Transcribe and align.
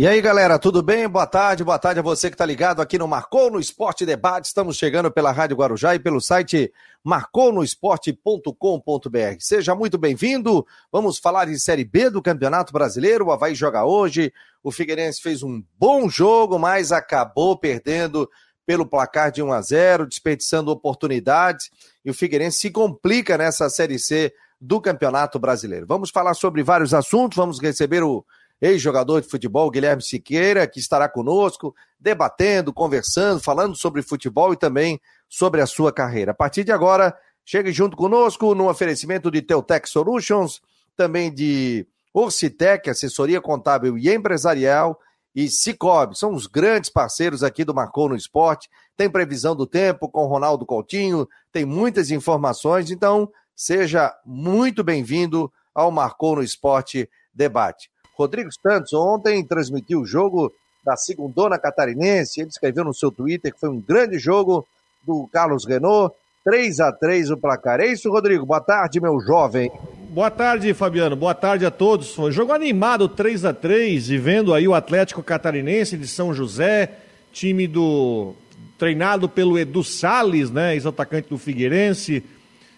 E 0.00 0.06
aí, 0.06 0.22
galera, 0.22 0.58
tudo 0.58 0.82
bem? 0.82 1.06
Boa 1.06 1.26
tarde, 1.26 1.62
boa 1.62 1.78
tarde 1.78 2.00
a 2.00 2.02
você 2.02 2.30
que 2.30 2.34
está 2.34 2.46
ligado 2.46 2.80
aqui 2.80 2.96
no 2.96 3.06
Marcou 3.06 3.50
no 3.50 3.60
Esporte 3.60 4.06
Debate. 4.06 4.46
Estamos 4.46 4.78
chegando 4.78 5.10
pela 5.10 5.30
Rádio 5.30 5.58
Guarujá 5.58 5.94
e 5.94 5.98
pelo 5.98 6.22
site 6.22 6.72
marconosport.com.br. 7.04 9.36
Seja 9.38 9.74
muito 9.74 9.98
bem-vindo. 9.98 10.66
Vamos 10.90 11.18
falar 11.18 11.44
de 11.44 11.60
Série 11.60 11.84
B 11.84 12.08
do 12.08 12.22
Campeonato 12.22 12.72
Brasileiro. 12.72 13.26
O 13.26 13.30
Havaí 13.30 13.54
joga 13.54 13.84
hoje. 13.84 14.32
O 14.62 14.72
Figueirense 14.72 15.20
fez 15.20 15.42
um 15.42 15.62
bom 15.78 16.08
jogo, 16.08 16.58
mas 16.58 16.92
acabou 16.92 17.58
perdendo 17.58 18.26
pelo 18.64 18.86
placar 18.86 19.30
de 19.30 19.42
1 19.42 19.52
a 19.52 19.60
0, 19.60 20.06
desperdiçando 20.06 20.70
oportunidades. 20.70 21.70
E 22.02 22.10
o 22.10 22.14
Figueirense 22.14 22.56
se 22.56 22.70
complica 22.70 23.36
nessa 23.36 23.68
Série 23.68 23.98
C 23.98 24.32
do 24.58 24.80
Campeonato 24.80 25.38
Brasileiro. 25.38 25.86
Vamos 25.86 26.08
falar 26.08 26.32
sobre 26.32 26.62
vários 26.62 26.94
assuntos. 26.94 27.36
Vamos 27.36 27.60
receber 27.60 28.02
o 28.02 28.24
ex-jogador 28.60 29.20
de 29.20 29.28
futebol, 29.28 29.70
Guilherme 29.70 30.02
Siqueira, 30.02 30.66
que 30.66 30.78
estará 30.78 31.08
conosco, 31.08 31.74
debatendo, 31.98 32.72
conversando, 32.72 33.40
falando 33.40 33.74
sobre 33.74 34.02
futebol 34.02 34.52
e 34.52 34.56
também 34.56 35.00
sobre 35.28 35.60
a 35.60 35.66
sua 35.66 35.92
carreira. 35.92 36.32
A 36.32 36.34
partir 36.34 36.64
de 36.64 36.72
agora, 36.72 37.16
chegue 37.44 37.72
junto 37.72 37.96
conosco 37.96 38.54
no 38.54 38.68
oferecimento 38.68 39.30
de 39.30 39.42
Teutec 39.42 39.88
Solutions, 39.88 40.60
também 40.96 41.32
de 41.32 41.86
Orcitec, 42.12 42.90
assessoria 42.90 43.40
contábil 43.40 43.96
e 43.96 44.12
empresarial, 44.12 44.98
e 45.34 45.48
Cicobi, 45.48 46.18
são 46.18 46.34
os 46.34 46.46
grandes 46.46 46.90
parceiros 46.90 47.44
aqui 47.44 47.64
do 47.64 47.74
Marcou 47.74 48.08
no 48.08 48.16
Esporte. 48.16 48.68
Tem 48.96 49.08
previsão 49.08 49.54
do 49.54 49.64
tempo 49.64 50.08
com 50.08 50.26
Ronaldo 50.26 50.66
Coutinho, 50.66 51.28
tem 51.52 51.64
muitas 51.64 52.10
informações, 52.10 52.90
então 52.90 53.30
seja 53.54 54.12
muito 54.26 54.82
bem-vindo 54.82 55.52
ao 55.72 55.90
Marcou 55.90 56.36
no 56.36 56.42
Esporte 56.42 57.08
Debate. 57.32 57.90
Rodrigo 58.20 58.50
Santos 58.52 58.92
ontem 58.92 59.42
transmitiu 59.42 60.00
o 60.00 60.06
jogo 60.06 60.52
da 60.84 60.94
segundona 60.94 61.58
catarinense. 61.58 62.40
Ele 62.40 62.50
escreveu 62.50 62.84
no 62.84 62.92
seu 62.92 63.10
Twitter 63.10 63.52
que 63.52 63.58
foi 63.58 63.70
um 63.70 63.80
grande 63.80 64.18
jogo 64.18 64.66
do 65.02 65.26
Carlos 65.32 65.64
Renault. 65.64 66.14
3 66.44 66.80
a 66.80 66.92
3 66.92 67.30
o 67.30 67.36
placar. 67.36 67.80
É 67.80 67.86
isso, 67.86 68.10
Rodrigo? 68.10 68.44
Boa 68.44 68.60
tarde, 68.60 69.00
meu 69.00 69.20
jovem. 69.20 69.70
Boa 70.10 70.30
tarde, 70.30 70.72
Fabiano. 70.74 71.16
Boa 71.16 71.34
tarde 71.34 71.64
a 71.64 71.70
todos. 71.70 72.14
Foi 72.14 72.30
um 72.30 72.32
jogo 72.32 72.52
animado, 72.52 73.08
3 73.08 73.44
a 73.46 73.54
3 73.54 74.10
e 74.10 74.18
vendo 74.18 74.52
aí 74.52 74.68
o 74.68 74.74
Atlético 74.74 75.22
Catarinense 75.22 75.96
de 75.96 76.06
São 76.06 76.34
José, 76.34 76.92
time 77.32 77.66
do 77.66 78.34
treinado 78.78 79.28
pelo 79.28 79.58
Edu 79.58 79.84
Sales, 79.84 80.50
né, 80.50 80.74
ex-atacante 80.74 81.28
do 81.28 81.36
Figueirense, 81.36 82.24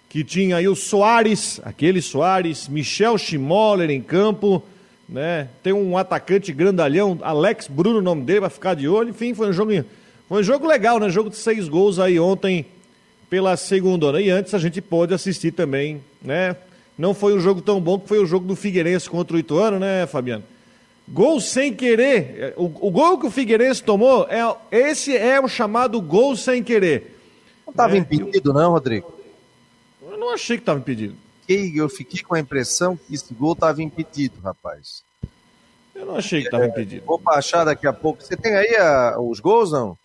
que 0.08 0.24
tinha 0.24 0.56
aí 0.56 0.66
o 0.66 0.74
Soares, 0.74 1.60
aquele 1.64 2.02
Soares, 2.02 2.68
Michel 2.68 3.16
Schimoller 3.16 3.88
em 3.88 4.02
campo, 4.02 4.62
né? 5.12 5.48
Tem 5.62 5.72
um 5.72 5.96
atacante 5.96 6.52
grandalhão, 6.52 7.18
Alex 7.22 7.68
Bruno, 7.68 7.98
o 7.98 8.02
nome 8.02 8.22
dele, 8.22 8.40
vai 8.40 8.50
ficar 8.50 8.74
de 8.74 8.88
olho. 8.88 9.10
Enfim, 9.10 9.34
foi 9.34 9.50
um 9.50 9.52
jogo, 9.52 9.70
foi 10.28 10.40
um 10.40 10.42
jogo 10.42 10.66
legal, 10.66 10.98
né? 10.98 11.10
Jogo 11.10 11.28
de 11.28 11.36
seis 11.36 11.68
gols 11.68 11.98
aí 11.98 12.18
ontem 12.18 12.66
pela 13.28 13.56
segunda. 13.56 14.10
Né? 14.12 14.22
E 14.22 14.30
antes 14.30 14.54
a 14.54 14.58
gente 14.58 14.80
pôde 14.80 15.12
assistir 15.12 15.52
também, 15.52 16.02
né? 16.22 16.56
Não 16.96 17.14
foi 17.14 17.34
um 17.34 17.40
jogo 17.40 17.60
tão 17.60 17.80
bom 17.80 17.98
que 17.98 18.08
foi 18.08 18.18
o 18.18 18.26
jogo 18.26 18.46
do 18.46 18.56
Figueirense 18.56 19.08
contra 19.08 19.36
o 19.36 19.38
Ituano, 19.38 19.78
né, 19.78 20.06
Fabiano? 20.06 20.44
Gol 21.08 21.40
sem 21.40 21.74
querer. 21.74 22.54
O, 22.56 22.64
o 22.64 22.90
gol 22.90 23.18
que 23.18 23.26
o 23.26 23.30
Figueirense 23.30 23.82
tomou, 23.82 24.26
é, 24.28 24.56
esse 24.70 25.16
é 25.16 25.40
o 25.40 25.48
chamado 25.48 26.00
gol 26.00 26.36
sem 26.36 26.62
querer. 26.62 27.18
Não 27.66 27.72
estava 27.72 27.96
é, 27.96 27.98
impedido, 27.98 28.52
não, 28.52 28.72
Rodrigo? 28.72 29.12
Eu 30.02 30.16
não 30.18 30.32
achei 30.32 30.56
que 30.56 30.62
estava 30.62 30.78
impedido 30.78 31.16
fiquei, 31.42 31.72
eu 31.80 31.88
fiquei 31.88 32.22
com 32.22 32.34
a 32.34 32.40
impressão 32.40 32.96
que 32.96 33.14
esse 33.14 33.34
gol 33.34 33.52
estava 33.52 33.82
impedido, 33.82 34.40
rapaz. 34.40 35.02
Eu 35.94 36.06
não 36.06 36.16
achei 36.16 36.40
que 36.40 36.46
estava 36.46 36.64
é, 36.64 36.68
impedido. 36.68 37.04
Vou 37.04 37.18
baixar 37.18 37.64
daqui 37.64 37.86
a 37.86 37.92
pouco. 37.92 38.22
Você 38.22 38.36
tem 38.36 38.54
aí 38.54 38.76
a, 38.76 39.20
os 39.20 39.40
gols, 39.40 39.72
não? 39.72 39.96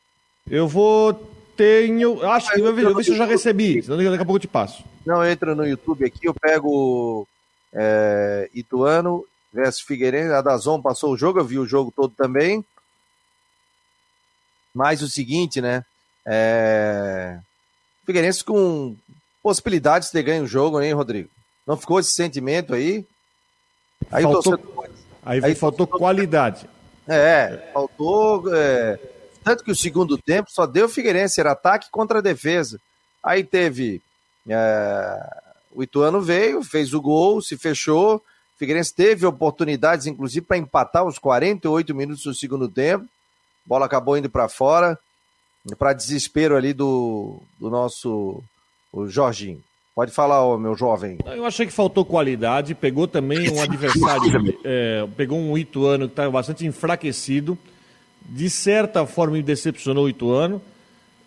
Eu 0.49 0.67
vou. 0.67 1.13
Tenho. 1.55 2.23
Acho 2.23 2.51
que 2.51 2.59
eu, 2.59 2.65
eu 2.77 2.95
ver 2.95 3.03
se 3.03 3.11
eu 3.11 3.15
já 3.15 3.25
recebi. 3.25 3.81
Senão 3.81 3.97
daqui 3.97 4.21
a 4.21 4.25
pouco 4.25 4.35
eu 4.35 4.41
te 4.41 4.47
passo. 4.47 4.83
Não, 5.05 5.25
entra 5.25 5.55
no 5.55 5.65
YouTube 5.65 6.05
aqui, 6.05 6.27
eu 6.27 6.33
pego 6.33 7.27
é, 7.73 8.49
Ituano 8.53 9.25
versus 9.51 9.81
Figueirense. 9.81 10.33
A 10.33 10.41
Dazon 10.41 10.81
passou 10.81 11.13
o 11.13 11.17
jogo, 11.17 11.39
eu 11.39 11.45
vi 11.45 11.57
o 11.57 11.65
jogo 11.65 11.91
todo 11.95 12.13
também. 12.15 12.63
Mas 14.73 15.01
o 15.01 15.09
seguinte, 15.09 15.59
né? 15.59 15.83
É... 16.23 17.39
Figueirense 18.05 18.43
com 18.43 18.95
possibilidades 19.47 20.09
de 20.09 20.11
ter 20.11 20.23
ganho 20.23 20.43
o 20.43 20.47
jogo, 20.47 20.81
hein, 20.81 20.91
Rodrigo? 20.91 21.29
Não 21.65 21.77
ficou 21.77 22.01
esse 22.01 22.11
sentimento 22.11 22.73
aí? 22.73 23.05
Aí, 24.11 24.23
faltou, 24.23 24.57
torcedor... 24.57 24.89
aí, 25.23 25.41
aí 25.41 25.55
faltou 25.55 25.87
qualidade. 25.87 26.67
É, 27.07 27.69
faltou. 27.73 28.53
É... 28.53 28.99
Tanto 29.45 29.63
que 29.63 29.71
o 29.71 29.75
segundo 29.75 30.17
tempo 30.17 30.51
só 30.51 30.65
deu 30.65 30.89
Figueirense, 30.89 31.39
era 31.39 31.53
ataque 31.53 31.87
contra 31.89 32.21
defesa. 32.21 32.77
Aí 33.23 33.41
teve. 33.41 34.01
É... 34.49 35.37
O 35.71 35.81
Ituano 35.81 36.21
veio, 36.21 36.61
fez 36.61 36.93
o 36.93 37.01
gol, 37.01 37.41
se 37.41 37.55
fechou. 37.55 38.17
O 38.17 38.21
Figueirense 38.59 38.93
teve 38.93 39.25
oportunidades, 39.25 40.07
inclusive, 40.07 40.45
para 40.45 40.57
empatar 40.57 41.05
os 41.05 41.17
48 41.17 41.95
minutos 41.95 42.23
do 42.23 42.33
segundo 42.33 42.67
tempo. 42.67 43.05
A 43.05 43.07
bola 43.65 43.85
acabou 43.85 44.17
indo 44.17 44.29
para 44.29 44.49
fora, 44.49 44.99
para 45.77 45.93
desespero 45.93 46.57
ali 46.57 46.73
do, 46.73 47.41
do 47.57 47.69
nosso 47.69 48.43
o 48.91 49.07
Jorginho. 49.07 49.61
Pode 49.97 50.11
falar, 50.11 50.45
ô, 50.45 50.59
meu 50.59 50.75
jovem. 50.75 51.17
Eu 51.25 51.43
achei 51.43 51.65
que 51.65 51.73
faltou 51.73 52.05
qualidade, 52.05 52.75
pegou 52.75 53.07
também 53.07 53.49
um 53.49 53.59
adversário, 53.59 54.55
é, 54.63 55.07
pegou 55.17 55.39
um 55.39 55.57
Ituano 55.57 56.05
que 56.05 56.11
estava 56.11 56.29
bastante 56.29 56.67
enfraquecido, 56.67 57.57
de 58.23 58.47
certa 58.47 59.07
forma 59.07 59.33
me 59.33 59.41
decepcionou 59.41 60.05
o 60.05 60.09
Ituano, 60.09 60.61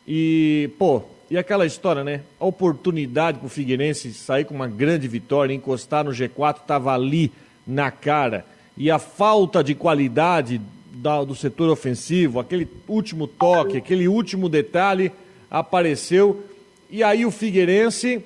e, 0.06 0.70
pô, 0.78 1.02
e 1.28 1.36
aquela 1.36 1.66
história, 1.66 2.04
né? 2.04 2.22
A 2.38 2.44
oportunidade 2.44 3.38
para 3.38 3.46
o 3.46 3.50
Figueirense 3.50 4.14
sair 4.14 4.44
com 4.44 4.54
uma 4.54 4.68
grande 4.68 5.08
vitória, 5.08 5.52
encostar 5.52 6.04
no 6.04 6.12
G4, 6.12 6.60
estava 6.60 6.94
ali 6.94 7.32
na 7.66 7.90
cara, 7.90 8.46
e 8.76 8.88
a 8.88 9.00
falta 9.00 9.64
de 9.64 9.74
qualidade 9.74 10.60
da, 10.92 11.24
do 11.24 11.34
setor 11.34 11.70
ofensivo, 11.70 12.38
aquele 12.38 12.68
último 12.86 13.26
toque, 13.26 13.78
aquele 13.78 14.06
último 14.06 14.48
detalhe 14.48 15.10
apareceu 15.50 16.44
e 16.90 17.04
aí 17.04 17.24
o 17.24 17.30
Figueirense 17.30 18.24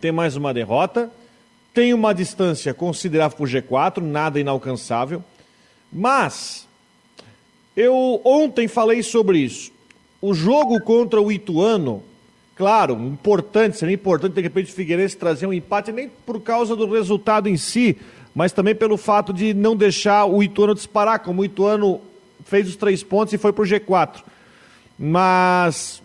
tem 0.00 0.12
mais 0.12 0.36
uma 0.36 0.52
derrota, 0.52 1.10
tem 1.72 1.94
uma 1.94 2.12
distância 2.12 2.74
considerável 2.74 3.36
para 3.36 3.44
o 3.44 3.48
G4, 3.48 4.02
nada 4.02 4.38
inalcançável. 4.38 5.24
Mas 5.90 6.68
eu 7.76 8.20
ontem 8.24 8.68
falei 8.68 9.02
sobre 9.02 9.38
isso. 9.38 9.72
O 10.20 10.34
jogo 10.34 10.80
contra 10.80 11.20
o 11.20 11.32
Ituano, 11.32 12.02
claro, 12.54 12.94
importante, 12.94 13.78
seria 13.78 13.94
importante 13.94 14.34
de 14.34 14.42
repente 14.42 14.70
o 14.70 14.74
Figueirense 14.74 15.16
trazer 15.16 15.46
um 15.46 15.52
empate, 15.52 15.92
nem 15.92 16.10
por 16.26 16.40
causa 16.40 16.76
do 16.76 16.90
resultado 16.92 17.48
em 17.48 17.56
si, 17.56 17.96
mas 18.34 18.52
também 18.52 18.74
pelo 18.74 18.98
fato 18.98 19.32
de 19.32 19.54
não 19.54 19.74
deixar 19.74 20.26
o 20.26 20.42
Ituano 20.42 20.74
disparar, 20.74 21.20
como 21.20 21.40
o 21.40 21.44
Ituano 21.44 22.02
fez 22.44 22.68
os 22.68 22.76
três 22.76 23.02
pontos 23.02 23.32
e 23.32 23.38
foi 23.38 23.52
para 23.52 23.62
o 23.62 23.66
G4. 23.66 24.22
Mas 24.98 26.01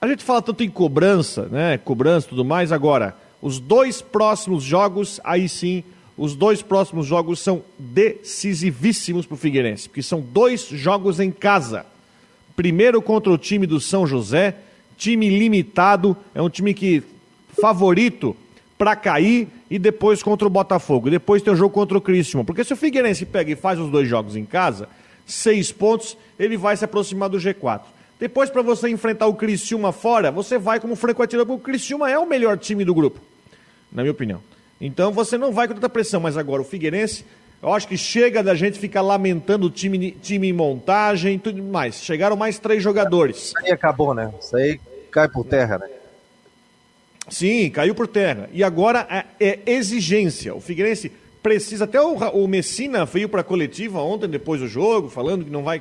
a 0.00 0.08
gente 0.08 0.24
fala 0.24 0.40
tanto 0.40 0.62
em 0.62 0.70
cobrança, 0.70 1.46
né? 1.46 1.78
Cobrança 1.78 2.26
e 2.26 2.30
tudo 2.30 2.44
mais. 2.44 2.72
Agora, 2.72 3.14
os 3.42 3.58
dois 3.58 4.00
próximos 4.00 4.62
jogos, 4.62 5.20
aí 5.22 5.48
sim, 5.48 5.84
os 6.16 6.34
dois 6.34 6.62
próximos 6.62 7.06
jogos 7.06 7.40
são 7.40 7.62
decisivíssimos 7.78 9.26
para 9.26 9.34
o 9.34 9.38
Figueirense, 9.38 9.88
porque 9.88 10.02
são 10.02 10.20
dois 10.20 10.66
jogos 10.68 11.20
em 11.20 11.30
casa. 11.30 11.84
Primeiro 12.56 13.00
contra 13.00 13.32
o 13.32 13.38
time 13.38 13.66
do 13.66 13.80
São 13.80 14.06
José, 14.06 14.56
time 14.96 15.28
limitado, 15.28 16.16
é 16.34 16.42
um 16.42 16.50
time 16.50 16.74
que 16.74 17.02
favorito 17.60 18.36
para 18.76 18.96
cair, 18.96 19.48
e 19.70 19.78
depois 19.78 20.22
contra 20.22 20.46
o 20.46 20.50
Botafogo. 20.50 21.10
Depois 21.10 21.42
tem 21.42 21.52
o 21.52 21.56
jogo 21.56 21.72
contra 21.72 21.96
o 21.96 22.00
Cristiano. 22.00 22.44
Porque 22.44 22.64
se 22.64 22.72
o 22.72 22.76
Figueirense 22.76 23.24
pega 23.24 23.52
e 23.52 23.56
faz 23.56 23.78
os 23.78 23.90
dois 23.90 24.08
jogos 24.08 24.34
em 24.34 24.44
casa, 24.44 24.88
seis 25.26 25.70
pontos, 25.70 26.16
ele 26.38 26.56
vai 26.56 26.76
se 26.76 26.84
aproximar 26.84 27.28
do 27.28 27.38
G4. 27.38 27.82
Depois, 28.20 28.50
para 28.50 28.60
você 28.60 28.90
enfrentar 28.90 29.26
o 29.26 29.34
Criciúma 29.34 29.92
fora, 29.92 30.30
você 30.30 30.58
vai 30.58 30.78
como 30.78 30.94
franco 30.94 31.22
atirador, 31.22 31.46
porque 31.46 31.62
o 31.62 31.72
Criciúma 31.72 32.10
é 32.10 32.18
o 32.18 32.26
melhor 32.26 32.58
time 32.58 32.84
do 32.84 32.94
grupo, 32.94 33.18
na 33.90 34.02
minha 34.02 34.12
opinião. 34.12 34.42
Então 34.78 35.10
você 35.10 35.38
não 35.38 35.52
vai 35.52 35.66
com 35.66 35.74
tanta 35.74 35.88
pressão, 35.88 36.20
mas 36.20 36.36
agora 36.36 36.60
o 36.60 36.64
Figueirense, 36.64 37.24
eu 37.62 37.72
acho 37.72 37.88
que 37.88 37.96
chega 37.96 38.42
da 38.42 38.54
gente 38.54 38.78
ficar 38.78 39.00
lamentando 39.00 39.66
o 39.66 39.70
time, 39.70 40.10
time 40.12 40.48
em 40.48 40.52
montagem 40.52 41.36
e 41.36 41.38
tudo 41.38 41.62
mais. 41.62 42.02
Chegaram 42.02 42.36
mais 42.36 42.58
três 42.58 42.82
jogadores. 42.82 43.36
Isso 43.36 43.58
aí 43.58 43.72
acabou, 43.72 44.14
né? 44.14 44.32
Isso 44.38 44.54
aí 44.54 44.78
cai 45.10 45.26
por 45.26 45.44
terra, 45.46 45.78
né? 45.78 45.88
Sim, 47.30 47.70
caiu 47.70 47.94
por 47.94 48.06
terra. 48.06 48.50
E 48.52 48.62
agora 48.62 49.06
é, 49.38 49.58
é 49.64 49.72
exigência. 49.72 50.54
O 50.54 50.60
Figueirense 50.60 51.10
precisa. 51.42 51.84
Até 51.84 52.00
o, 52.00 52.14
o 52.14 52.48
Messina 52.48 53.06
veio 53.06 53.28
para 53.28 53.40
a 53.40 53.44
coletiva 53.44 54.00
ontem, 54.02 54.28
depois 54.28 54.60
do 54.60 54.68
jogo, 54.68 55.08
falando 55.08 55.44
que 55.44 55.50
não 55.50 55.62
vai 55.62 55.80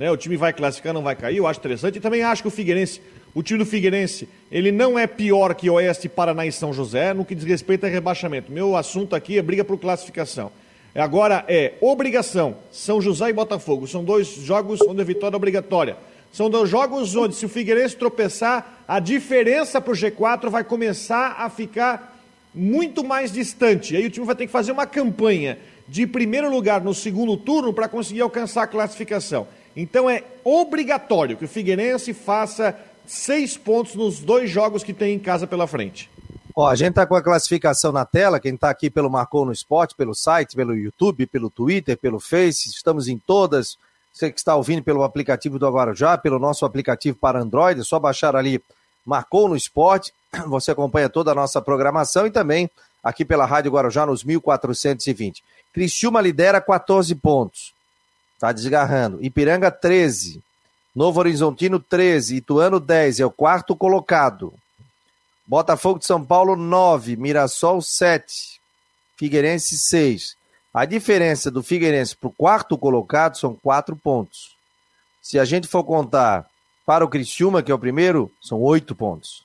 né? 0.00 0.10
O 0.10 0.16
time 0.16 0.34
vai 0.34 0.50
classificar, 0.50 0.94
não 0.94 1.02
vai 1.02 1.14
cair, 1.14 1.36
eu 1.36 1.46
acho 1.46 1.60
interessante. 1.60 1.96
E 1.96 2.00
também 2.00 2.22
acho 2.22 2.40
que 2.40 2.48
o 2.48 2.50
Figueirense, 2.50 3.02
o 3.34 3.42
time 3.42 3.58
do 3.58 3.66
Figueirense, 3.66 4.26
ele 4.50 4.72
não 4.72 4.98
é 4.98 5.06
pior 5.06 5.54
que 5.54 5.68
Oeste, 5.68 6.08
Paraná 6.08 6.46
e 6.46 6.50
São 6.50 6.72
José 6.72 7.12
no 7.12 7.22
que 7.22 7.34
diz 7.34 7.44
respeito 7.44 7.84
a 7.84 7.88
rebaixamento. 7.90 8.50
Meu 8.50 8.76
assunto 8.76 9.14
aqui 9.14 9.36
é 9.36 9.42
briga 9.42 9.62
por 9.62 9.76
classificação. 9.76 10.50
Agora 10.94 11.44
é 11.46 11.74
obrigação. 11.82 12.56
São 12.72 12.98
José 12.98 13.28
e 13.28 13.32
Botafogo. 13.34 13.86
São 13.86 14.02
dois 14.02 14.26
jogos 14.26 14.80
onde 14.88 15.02
a 15.02 15.04
vitória 15.04 15.34
é 15.34 15.36
obrigatória. 15.36 15.98
São 16.32 16.48
dois 16.48 16.70
jogos 16.70 17.14
onde, 17.14 17.34
se 17.34 17.44
o 17.44 17.48
Figueirense 17.50 17.94
tropeçar, 17.94 18.82
a 18.88 19.00
diferença 19.00 19.82
para 19.82 19.92
o 19.92 19.94
G4 19.96 20.48
vai 20.48 20.64
começar 20.64 21.36
a 21.38 21.50
ficar 21.50 22.18
muito 22.54 23.04
mais 23.04 23.30
distante. 23.30 23.94
Aí 23.94 24.06
o 24.06 24.10
time 24.10 24.24
vai 24.24 24.34
ter 24.34 24.46
que 24.46 24.52
fazer 24.52 24.72
uma 24.72 24.86
campanha 24.86 25.58
de 25.86 26.06
primeiro 26.06 26.50
lugar 26.50 26.80
no 26.80 26.94
segundo 26.94 27.36
turno 27.36 27.74
para 27.74 27.86
conseguir 27.86 28.22
alcançar 28.22 28.62
a 28.62 28.66
classificação. 28.66 29.46
Então 29.76 30.08
é 30.08 30.24
obrigatório 30.44 31.36
que 31.36 31.44
o 31.44 31.48
Figueirense 31.48 32.12
faça 32.12 32.76
seis 33.06 33.56
pontos 33.56 33.94
nos 33.94 34.20
dois 34.20 34.50
jogos 34.50 34.82
que 34.82 34.92
tem 34.92 35.14
em 35.14 35.18
casa 35.18 35.46
pela 35.46 35.66
frente. 35.66 36.10
Ó, 36.54 36.66
a 36.66 36.74
gente 36.74 36.94
tá 36.94 37.06
com 37.06 37.14
a 37.14 37.22
classificação 37.22 37.92
na 37.92 38.04
tela, 38.04 38.40
quem 38.40 38.56
tá 38.56 38.70
aqui 38.70 38.90
pelo 38.90 39.10
Marcou 39.10 39.44
no 39.44 39.52
Esporte, 39.52 39.94
pelo 39.94 40.14
site, 40.14 40.56
pelo 40.56 40.74
YouTube, 40.74 41.26
pelo 41.26 41.48
Twitter, 41.48 41.96
pelo 41.96 42.20
Face, 42.20 42.68
estamos 42.68 43.08
em 43.08 43.16
todas. 43.18 43.78
Você 44.12 44.30
que 44.30 44.38
está 44.38 44.56
ouvindo 44.56 44.82
pelo 44.82 45.04
aplicativo 45.04 45.58
do 45.58 45.68
Guarujá, 45.68 46.18
pelo 46.18 46.38
nosso 46.38 46.64
aplicativo 46.64 47.16
para 47.16 47.40
Android, 47.40 47.80
é 47.80 47.84
só 47.84 47.98
baixar 47.98 48.34
ali 48.34 48.60
Marcou 49.06 49.48
no 49.48 49.56
Esporte, 49.56 50.12
você 50.48 50.72
acompanha 50.72 51.08
toda 51.08 51.30
a 51.30 51.34
nossa 51.34 51.62
programação 51.62 52.26
e 52.26 52.30
também 52.30 52.68
aqui 53.02 53.24
pela 53.24 53.46
Rádio 53.46 53.72
Guarujá 53.72 54.04
nos 54.04 54.24
1420. 54.24 55.42
Criciúma 55.72 56.20
lidera 56.20 56.60
14 56.60 57.14
pontos. 57.14 57.72
Tá 58.40 58.52
desgarrando. 58.52 59.22
Ipiranga 59.22 59.70
13. 59.70 60.42
Novo 60.96 61.20
Horizontino 61.20 61.78
13. 61.78 62.36
Ituano 62.36 62.80
10. 62.80 63.20
É 63.20 63.26
o 63.26 63.30
quarto 63.30 63.76
colocado. 63.76 64.54
Botafogo 65.46 65.98
de 65.98 66.06
São 66.06 66.24
Paulo 66.24 66.56
9. 66.56 67.16
Mirassol 67.16 67.82
7. 67.82 68.58
Figueirense 69.18 69.76
6. 69.76 70.36
A 70.72 70.86
diferença 70.86 71.50
do 71.50 71.62
Figueirense 71.62 72.16
para 72.16 72.28
o 72.28 72.32
quarto 72.32 72.78
colocado 72.78 73.36
são 73.36 73.54
4 73.54 73.94
pontos. 73.94 74.56
Se 75.20 75.38
a 75.38 75.44
gente 75.44 75.68
for 75.68 75.84
contar 75.84 76.46
para 76.86 77.04
o 77.04 77.08
Criciúma, 77.08 77.62
que 77.62 77.70
é 77.70 77.74
o 77.74 77.78
primeiro, 77.78 78.32
são 78.40 78.58
8 78.58 78.94
pontos. 78.94 79.44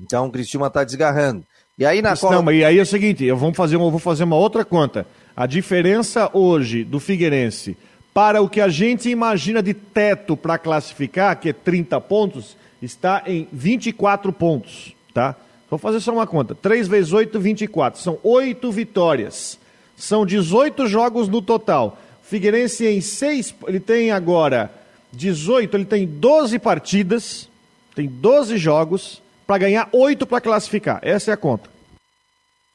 Então 0.00 0.26
o 0.26 0.32
Criciúma 0.32 0.68
está 0.68 0.84
desgarrando. 0.84 1.44
E 1.76 1.84
aí 1.84 2.00
na 2.00 2.14
Não, 2.22 2.50
e 2.50 2.64
aí 2.64 2.78
é 2.78 2.82
o 2.82 2.86
seguinte, 2.86 3.24
eu 3.24 3.36
vou 3.36 3.52
fazer, 3.52 3.76
uma, 3.76 3.90
vou 3.90 4.00
fazer 4.00 4.24
uma 4.24 4.36
outra 4.36 4.64
conta. 4.64 5.06
A 5.36 5.46
diferença 5.46 6.30
hoje 6.32 6.84
do 6.84 7.00
Figueirense 7.00 7.76
para 8.12 8.42
o 8.42 8.48
que 8.48 8.60
a 8.60 8.68
gente 8.68 9.08
imagina 9.08 9.62
de 9.62 9.72
teto 9.72 10.36
para 10.36 10.58
classificar, 10.58 11.38
que 11.40 11.48
é 11.48 11.52
30 11.52 11.98
pontos, 12.02 12.56
está 12.82 13.22
em 13.26 13.48
24 13.50 14.32
pontos, 14.32 14.94
tá? 15.14 15.34
Vou 15.70 15.78
fazer 15.78 16.00
só 16.00 16.12
uma 16.12 16.26
conta. 16.26 16.54
3 16.54 16.86
vezes 16.86 17.12
8, 17.14 17.40
24. 17.40 17.98
São 17.98 18.18
8 18.22 18.70
vitórias. 18.70 19.58
São 19.96 20.26
18 20.26 20.86
jogos 20.86 21.28
no 21.28 21.40
total. 21.40 21.98
Figueirense 22.22 22.86
em 22.86 23.00
6, 23.00 23.54
ele 23.66 23.80
tem 23.80 24.10
agora 24.10 24.70
18, 25.12 25.74
ele 25.76 25.84
tem 25.86 26.06
12 26.06 26.58
partidas, 26.58 27.48
tem 27.94 28.06
12 28.06 28.58
jogos 28.58 29.22
para 29.46 29.58
ganhar 29.58 29.88
8 29.92 30.26
para 30.26 30.40
classificar. 30.40 30.98
Essa 31.02 31.30
é 31.30 31.34
a 31.34 31.38
conta. 31.38 31.70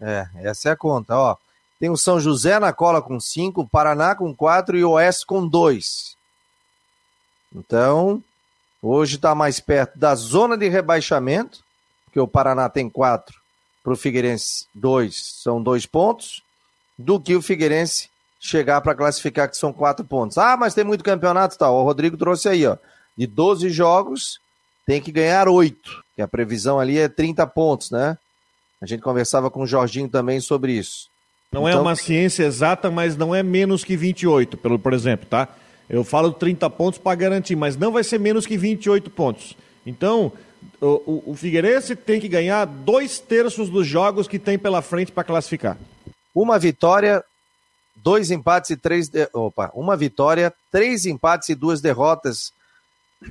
É, 0.01 0.25
essa 0.41 0.69
é 0.69 0.71
a 0.71 0.75
conta, 0.75 1.15
ó. 1.15 1.35
Tem 1.79 1.89
o 1.89 1.97
São 1.97 2.19
José 2.19 2.59
na 2.59 2.73
cola 2.73 3.01
com 3.01 3.19
5, 3.19 3.67
Paraná 3.67 4.15
com 4.15 4.35
4 4.35 4.77
e 4.77 4.83
o 4.83 4.91
Oeste 4.91 5.25
com 5.25 5.47
2. 5.47 6.15
Então, 7.55 8.23
hoje 8.81 9.15
está 9.15 9.35
mais 9.35 9.59
perto 9.59 9.97
da 9.97 10.15
zona 10.15 10.57
de 10.57 10.67
rebaixamento, 10.67 11.63
porque 12.05 12.19
o 12.19 12.27
Paraná 12.27 12.67
tem 12.67 12.89
4, 12.89 13.35
para 13.83 13.93
o 13.93 13.95
Figueirense 13.95 14.65
2, 14.73 15.41
são 15.43 15.61
2 15.61 15.85
pontos, 15.85 16.41
do 16.97 17.19
que 17.19 17.35
o 17.35 17.41
Figueirense 17.41 18.09
chegar 18.39 18.81
para 18.81 18.95
classificar, 18.95 19.49
que 19.49 19.57
são 19.57 19.71
4 19.71 20.03
pontos. 20.05 20.37
Ah, 20.37 20.57
mas 20.57 20.73
tem 20.73 20.83
muito 20.83 21.03
campeonato 21.03 21.57
tal. 21.57 21.75
O 21.75 21.83
Rodrigo 21.83 22.17
trouxe 22.17 22.49
aí, 22.49 22.65
ó. 22.65 22.77
De 23.15 23.27
12 23.27 23.69
jogos, 23.69 24.39
tem 24.85 25.01
que 25.01 25.11
ganhar 25.11 25.47
8, 25.47 26.03
que 26.15 26.21
a 26.21 26.27
previsão 26.27 26.79
ali 26.79 26.97
é 26.97 27.07
30 27.07 27.45
pontos, 27.47 27.91
né? 27.91 28.17
A 28.81 28.85
gente 28.85 29.01
conversava 29.01 29.49
com 29.49 29.61
o 29.61 29.67
Jorginho 29.67 30.07
também 30.07 30.39
sobre 30.39 30.73
isso. 30.73 31.09
Não 31.51 31.67
é 31.67 31.71
então... 31.71 31.79
é 31.79 31.83
uma 31.83 31.95
ciência 31.95 32.43
exata, 32.43 32.91
mas 32.91 33.15
não 33.15 33.33
é 33.33 33.41
menos 33.41 33.83
que 33.83 33.95
28, 33.95 34.57
pelo, 34.57 34.77
por 34.77 34.93
exemplo, 34.93 35.25
tá? 35.29 35.47
Eu 35.89 36.03
falo 36.03 36.31
30 36.33 36.69
pontos 36.69 36.99
para 36.99 37.15
garantir, 37.15 37.55
mas 37.55 37.77
não 37.77 37.91
vai 37.91 38.03
ser 38.03 38.19
menos 38.19 38.45
que 38.45 38.57
28 38.57 39.09
pontos. 39.09 39.55
Então, 39.85 40.33
o, 40.81 40.85
o, 40.85 41.31
o 41.31 41.35
Figueirense 41.35 41.95
tem 41.95 42.19
que 42.19 42.27
ganhar 42.27 42.65
dois 42.65 43.19
terços 43.19 43.69
dos 43.69 43.87
jogos 43.87 44.27
que 44.27 44.37
tem 44.37 44.59
pela 44.59 44.81
frente 44.81 45.11
para 45.11 45.23
classificar. 45.23 45.77
Uma 46.35 46.59
vitória, 46.59 47.23
dois 47.95 48.29
empates 48.29 48.71
e 48.71 48.77
três. 48.77 49.07
De... 49.07 49.29
Opa, 49.33 49.71
uma 49.73 49.95
vitória, 49.95 50.53
três 50.69 51.05
empates 51.05 51.47
e 51.49 51.55
duas 51.55 51.79
derrotas 51.79 52.51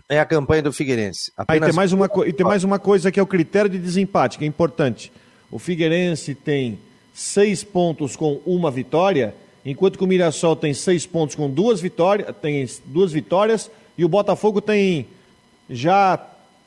é 0.08 0.18
a 0.18 0.24
campanha 0.24 0.62
do 0.62 0.72
Figueirense. 0.72 1.30
Apenas... 1.36 1.62
Ah, 1.62 1.66
e, 1.66 1.70
tem 1.70 1.76
mais 1.76 1.92
uma, 1.92 2.10
e 2.26 2.32
tem 2.32 2.46
mais 2.46 2.64
uma 2.64 2.78
coisa 2.78 3.12
que 3.12 3.20
é 3.20 3.22
o 3.22 3.26
critério 3.26 3.70
de 3.70 3.78
desempate, 3.78 4.38
que 4.38 4.44
é 4.44 4.48
importante. 4.48 5.12
O 5.50 5.58
Figueirense 5.58 6.34
tem 6.34 6.78
seis 7.16 7.64
pontos 7.64 8.14
com 8.14 8.42
uma 8.44 8.70
vitória, 8.70 9.34
enquanto 9.64 9.96
que 9.96 10.04
o 10.04 10.06
Mirassol 10.06 10.54
tem 10.54 10.74
seis 10.74 11.06
pontos 11.06 11.34
com 11.34 11.48
duas 11.48 11.80
vitórias, 11.80 12.28
tem 12.42 12.68
duas 12.84 13.10
vitórias, 13.10 13.70
e 13.96 14.04
o 14.04 14.08
Botafogo 14.08 14.60
tem 14.60 15.08
já 15.70 16.22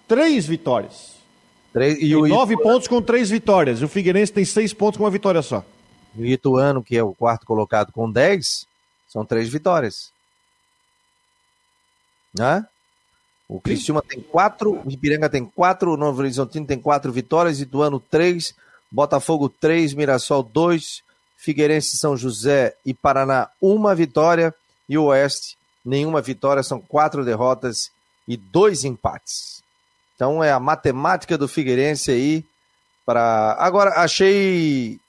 três 0.08 0.48
vitórias. 0.48 1.20
Três, 1.72 2.00
e 2.02 2.16
o 2.16 2.28
nove 2.28 2.56
Ituano... 2.56 2.74
pontos 2.74 2.88
com 2.88 3.00
três 3.00 3.30
vitórias. 3.30 3.80
E 3.80 3.86
o 3.86 3.88
Figueirense 3.88 4.34
tem 4.34 4.44
seis 4.44 4.74
pontos 4.74 4.98
com 4.98 5.04
uma 5.04 5.12
vitória 5.12 5.44
só. 5.44 5.64
O 6.18 6.26
Ituano, 6.26 6.84
que 6.84 6.98
é 6.98 7.04
o 7.04 7.14
quarto 7.14 7.46
colocado 7.46 7.92
com 7.92 8.12
dez, 8.12 8.66
são 9.08 9.24
três 9.24 9.50
vitórias. 9.50 10.12
Né? 12.34 12.66
O 13.48 13.62
Criciúma 13.62 14.02
tem 14.02 14.20
quatro, 14.20 14.82
o 14.84 14.92
Ipiranga 14.92 15.30
tem 15.30 15.46
quatro, 15.46 15.94
o 15.94 15.98
Novo 15.98 16.22
Horizontino 16.22 16.66
tem 16.66 16.80
quatro 16.80 17.12
vitórias, 17.12 17.62
Ituano 17.62 18.00
três, 18.00 18.56
Botafogo 18.92 19.50
3, 19.50 19.94
Mirassol 19.94 20.44
2, 20.44 21.04
Figueirense, 21.38 21.98
São 21.98 22.18
José 22.18 22.76
e 22.86 22.94
Paraná 22.94 23.50
uma 23.62 23.94
vitória 23.94 24.54
e 24.88 24.98
o 24.98 25.06
Oeste 25.06 25.60
nenhuma 25.84 26.22
vitória, 26.22 26.62
são 26.62 26.80
quatro 26.80 27.24
derrotas 27.24 27.92
e 28.28 28.38
dois 28.38 28.84
empates. 28.84 29.64
Então 30.16 30.44
é 30.44 30.52
a 30.52 30.60
matemática 30.60 31.38
do 31.38 31.48
Figueirense 31.48 32.12
aí 32.12 32.46
para 33.06 33.56
agora 33.58 33.92
achei 34.02 35.00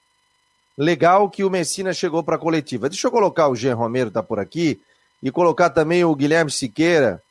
legal 0.79 1.29
que 1.29 1.45
o 1.45 1.51
Messina 1.51 1.93
chegou 1.93 2.23
para 2.23 2.37
a 2.37 2.39
coletiva. 2.39 2.89
Deixa 2.89 3.07
eu 3.07 3.11
colocar 3.11 3.49
o 3.49 3.57
Jean 3.57 3.75
Romero 3.75 4.11
tá 4.11 4.23
por 4.23 4.39
aqui 4.39 4.81
e 5.23 5.31
colocar 5.31 5.71
também 5.71 6.05
o 6.05 6.15
Guilherme 6.15 6.51
Siqueira 6.51 7.23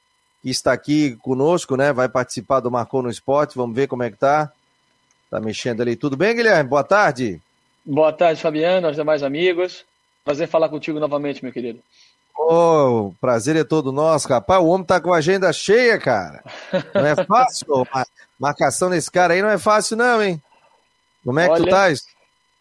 que 0.42 0.50
está 0.50 0.72
aqui 0.72 1.18
conosco, 1.18 1.76
né? 1.76 1.92
Vai 1.92 2.08
participar 2.08 2.60
do 2.60 2.72
Marcou 2.72 3.02
no 3.02 3.10
Esporte. 3.10 3.58
Vamos 3.58 3.76
ver 3.76 3.88
como 3.88 4.04
é 4.04 4.12
que 4.12 4.18
tá. 4.18 4.52
Tá 5.30 5.40
mexendo 5.40 5.82
ali. 5.82 5.96
Tudo 5.96 6.18
bem, 6.18 6.36
Guilherme? 6.36 6.70
Boa 6.70 6.84
tarde. 6.84 7.40
Boa 7.86 8.12
tarde, 8.12 8.42
Fabiano, 8.42 8.88
aos 8.88 8.96
demais 8.96 9.22
amigos. 9.22 9.86
Prazer 10.26 10.48
falar 10.48 10.70
contigo 10.70 11.00
novamente, 11.00 11.44
meu 11.44 11.54
querido. 11.54 11.80
Oh, 12.36 13.14
prazer 13.22 13.56
é 13.56 13.64
todo 13.64 13.92
nosso, 13.92 14.28
rapaz. 14.28 14.62
O 14.62 14.68
homem 14.68 14.86
tá 14.86 15.00
com 15.00 15.14
a 15.14 15.18
agenda 15.18 15.52
cheia, 15.54 16.00
cara. 16.00 16.44
Não 16.96 17.06
é 17.06 17.16
fácil. 17.26 17.68
marcação 18.40 18.90
desse 18.90 19.12
cara 19.12 19.34
aí 19.34 19.42
não 19.42 19.50
é 19.50 19.58
fácil, 19.58 19.98
não, 19.98 20.24
hein? 20.24 20.42
Como 21.24 21.40
é 21.40 21.48
Olha, 21.48 21.64
que 21.64 21.70
tu 21.70 21.70
tá? 21.70 21.88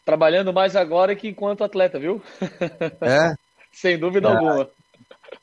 Trabalhando 0.05 0.53
mais 0.53 0.75
agora 0.77 1.15
que 1.15 1.29
enquanto 1.29 1.65
atleta, 1.65 1.99
viu? 1.99 2.21
É? 3.01 3.35
Sem 3.73 3.99
dúvida 3.99 4.29
é. 4.29 4.33
alguma. 4.33 4.69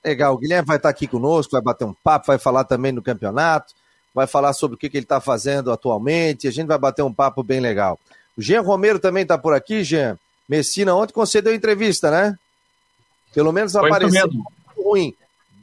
Legal, 0.04 0.34
o 0.34 0.38
Guilherme 0.38 0.68
vai 0.68 0.78
estar 0.78 0.90
aqui 0.90 1.08
conosco, 1.08 1.54
vai 1.54 1.62
bater 1.62 1.86
um 1.86 1.94
papo, 1.94 2.28
vai 2.28 2.38
falar 2.38 2.66
também 2.66 2.92
no 2.92 3.02
campeonato 3.02 3.74
vai 4.16 4.26
falar 4.26 4.54
sobre 4.54 4.76
o 4.76 4.78
que, 4.78 4.90
que 4.90 4.96
ele 4.96 5.04
está 5.04 5.20
fazendo 5.20 5.74
atualmente. 5.74 6.48
A 6.48 6.52
gente 6.52 6.68
vai 6.68 6.78
bater 6.78 7.04
um 7.04 7.14
papo 7.14 7.44
bem 7.44 7.60
legal. 7.60 8.00
O 8.38 8.42
Jean 8.42 8.62
Romero 8.62 8.98
também 8.98 9.24
está 9.24 9.38
por 9.38 9.54
aqui, 9.54 9.84
Jean. 9.84 10.18
Messina 10.48 10.96
ontem 10.96 11.14
concedeu 11.14 11.54
entrevista, 11.54 12.10
né? 12.10 12.38
Pelo 13.34 13.52
menos 13.52 13.76
apareceu 13.76 14.30
ruim. 14.78 15.14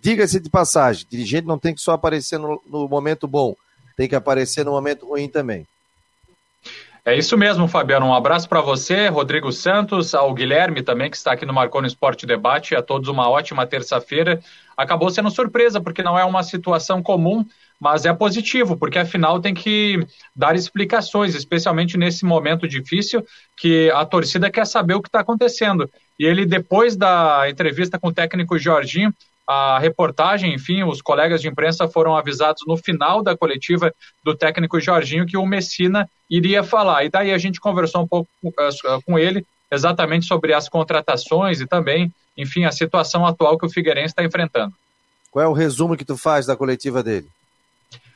Diga-se 0.02 0.38
de 0.38 0.50
passagem, 0.50 1.06
dirigente 1.08 1.46
não 1.46 1.58
tem 1.58 1.74
que 1.74 1.80
só 1.80 1.92
aparecer 1.92 2.38
no, 2.38 2.60
no 2.66 2.88
momento 2.88 3.26
bom, 3.28 3.54
tem 3.96 4.08
que 4.08 4.16
aparecer 4.16 4.64
no 4.64 4.72
momento 4.72 5.06
ruim 5.06 5.28
também. 5.28 5.64
É 7.04 7.16
isso 7.16 7.36
mesmo, 7.36 7.66
Fabiano. 7.66 8.06
Um 8.06 8.14
abraço 8.14 8.48
para 8.48 8.60
você, 8.60 9.08
Rodrigo 9.08 9.50
Santos, 9.50 10.14
ao 10.14 10.32
Guilherme 10.32 10.82
também, 10.82 11.10
que 11.10 11.16
está 11.16 11.32
aqui 11.32 11.46
no 11.46 11.52
Marconi 11.52 11.88
Esporte 11.88 12.26
Debate. 12.26 12.76
A 12.76 12.82
todos 12.82 13.08
uma 13.08 13.28
ótima 13.28 13.66
terça-feira. 13.66 14.40
Acabou 14.76 15.10
sendo 15.10 15.28
surpresa, 15.28 15.80
porque 15.80 16.02
não 16.02 16.16
é 16.16 16.24
uma 16.24 16.44
situação 16.44 17.02
comum 17.02 17.44
mas 17.82 18.06
é 18.06 18.14
positivo, 18.14 18.76
porque 18.76 18.96
afinal 18.96 19.40
tem 19.40 19.52
que 19.52 20.06
dar 20.36 20.54
explicações, 20.54 21.34
especialmente 21.34 21.98
nesse 21.98 22.24
momento 22.24 22.68
difícil, 22.68 23.26
que 23.56 23.90
a 23.90 24.06
torcida 24.06 24.48
quer 24.48 24.68
saber 24.68 24.94
o 24.94 25.02
que 25.02 25.08
está 25.08 25.18
acontecendo. 25.18 25.90
E 26.16 26.24
ele, 26.24 26.46
depois 26.46 26.94
da 26.94 27.50
entrevista 27.50 27.98
com 27.98 28.06
o 28.06 28.14
técnico 28.14 28.56
Jorginho, 28.56 29.12
a 29.44 29.80
reportagem, 29.80 30.54
enfim, 30.54 30.84
os 30.84 31.02
colegas 31.02 31.42
de 31.42 31.48
imprensa 31.48 31.88
foram 31.88 32.14
avisados 32.14 32.62
no 32.68 32.76
final 32.76 33.20
da 33.20 33.36
coletiva 33.36 33.92
do 34.22 34.32
técnico 34.32 34.78
Jorginho 34.78 35.26
que 35.26 35.36
o 35.36 35.44
Messina 35.44 36.08
iria 36.30 36.62
falar. 36.62 37.02
E 37.04 37.10
daí 37.10 37.32
a 37.32 37.38
gente 37.38 37.58
conversou 37.58 38.02
um 38.02 38.06
pouco 38.06 38.28
com 39.04 39.18
eh, 39.18 39.24
ele 39.24 39.44
exatamente 39.72 40.24
sobre 40.26 40.54
as 40.54 40.68
contratações 40.68 41.60
e 41.60 41.66
também, 41.66 42.14
enfim, 42.38 42.64
a 42.64 42.70
situação 42.70 43.26
atual 43.26 43.58
que 43.58 43.66
o 43.66 43.70
Figueirense 43.70 44.12
está 44.12 44.22
enfrentando. 44.22 44.72
Qual 45.32 45.44
é 45.44 45.48
o 45.48 45.52
resumo 45.52 45.96
que 45.96 46.04
tu 46.04 46.16
faz 46.16 46.46
da 46.46 46.54
coletiva 46.54 47.02
dele? 47.02 47.26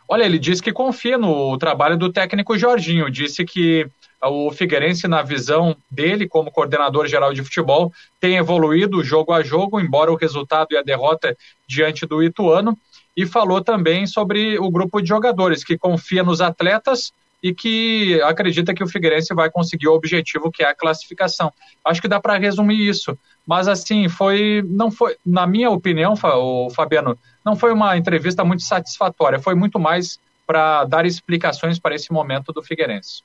Olha, 0.08 0.25
ele 0.25 0.38
disse 0.38 0.62
que 0.62 0.72
confia 0.72 1.18
no 1.18 1.58
trabalho 1.58 1.96
do 1.96 2.12
técnico 2.12 2.56
Jorginho, 2.56 3.10
disse 3.10 3.44
que 3.44 3.88
o 4.22 4.50
Figueirense, 4.50 5.06
na 5.08 5.22
visão 5.22 5.76
dele 5.90 6.28
como 6.28 6.50
coordenador 6.50 7.06
geral 7.06 7.32
de 7.32 7.42
futebol, 7.42 7.92
tem 8.20 8.36
evoluído 8.36 9.04
jogo 9.04 9.32
a 9.32 9.42
jogo, 9.42 9.80
embora 9.80 10.12
o 10.12 10.16
resultado 10.16 10.68
e 10.72 10.76
a 10.76 10.82
derrota 10.82 11.36
diante 11.66 12.06
do 12.06 12.22
Ituano, 12.22 12.76
e 13.16 13.26
falou 13.26 13.62
também 13.62 14.06
sobre 14.06 14.58
o 14.58 14.70
grupo 14.70 15.00
de 15.00 15.08
jogadores, 15.08 15.64
que 15.64 15.78
confia 15.78 16.22
nos 16.22 16.40
atletas 16.40 17.12
e 17.42 17.54
que 17.54 18.20
acredita 18.22 18.75
que 18.75 18.82
o 18.82 18.88
Figueirense 18.88 19.34
vai 19.34 19.50
conseguir 19.50 19.88
o 19.88 19.94
objetivo 19.94 20.50
que 20.50 20.62
é 20.62 20.68
a 20.68 20.75
classificação. 20.75 21.52
Acho 21.84 22.00
que 22.00 22.08
dá 22.08 22.20
para 22.20 22.38
resumir 22.38 22.88
isso. 22.88 23.16
Mas 23.46 23.68
assim, 23.68 24.08
foi 24.08 24.64
não 24.66 24.90
foi, 24.90 25.16
na 25.25 25.46
minha 25.46 25.70
opinião, 25.70 26.14
o 26.14 26.70
Fabiano, 26.70 27.16
não 27.46 27.54
foi 27.54 27.72
uma 27.72 27.96
entrevista 27.96 28.44
muito 28.44 28.64
satisfatória, 28.64 29.38
foi 29.38 29.54
muito 29.54 29.78
mais 29.78 30.18
para 30.44 30.84
dar 30.84 31.06
explicações 31.06 31.78
para 31.78 31.94
esse 31.94 32.12
momento 32.12 32.52
do 32.52 32.60
Figueirense. 32.60 33.22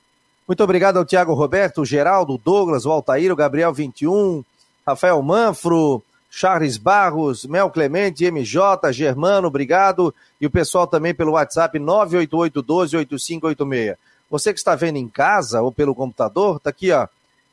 Muito 0.48 0.64
obrigado 0.64 0.98
ao 0.98 1.06
Tiago 1.06 1.34
Roberto, 1.34 1.84
Geraldo, 1.84 2.38
Douglas, 2.38 2.86
o 2.86 2.92
Altair, 2.92 3.32
o 3.32 3.36
Gabriel 3.36 3.74
21, 3.74 4.46
Rafael 4.86 5.20
Manfro, 5.24 6.04
Charles 6.30 6.78
Barros, 6.78 7.46
Mel 7.46 7.72
Clemente, 7.72 8.30
MJ, 8.30 8.94
Germano, 8.94 9.48
obrigado. 9.48 10.14
E 10.40 10.46
o 10.46 10.52
pessoal 10.52 10.86
também 10.86 11.16
pelo 11.16 11.32
WhatsApp 11.32 11.80
988-12-8586. 11.80 13.98
Você 14.30 14.54
que 14.54 14.60
está 14.60 14.76
vendo 14.76 14.98
em 14.98 15.08
casa 15.08 15.64
ou 15.64 15.72
pelo 15.72 15.96
computador, 15.96 16.60
tá 16.60 16.70
aqui, 16.70 16.92
ó. 16.92 17.08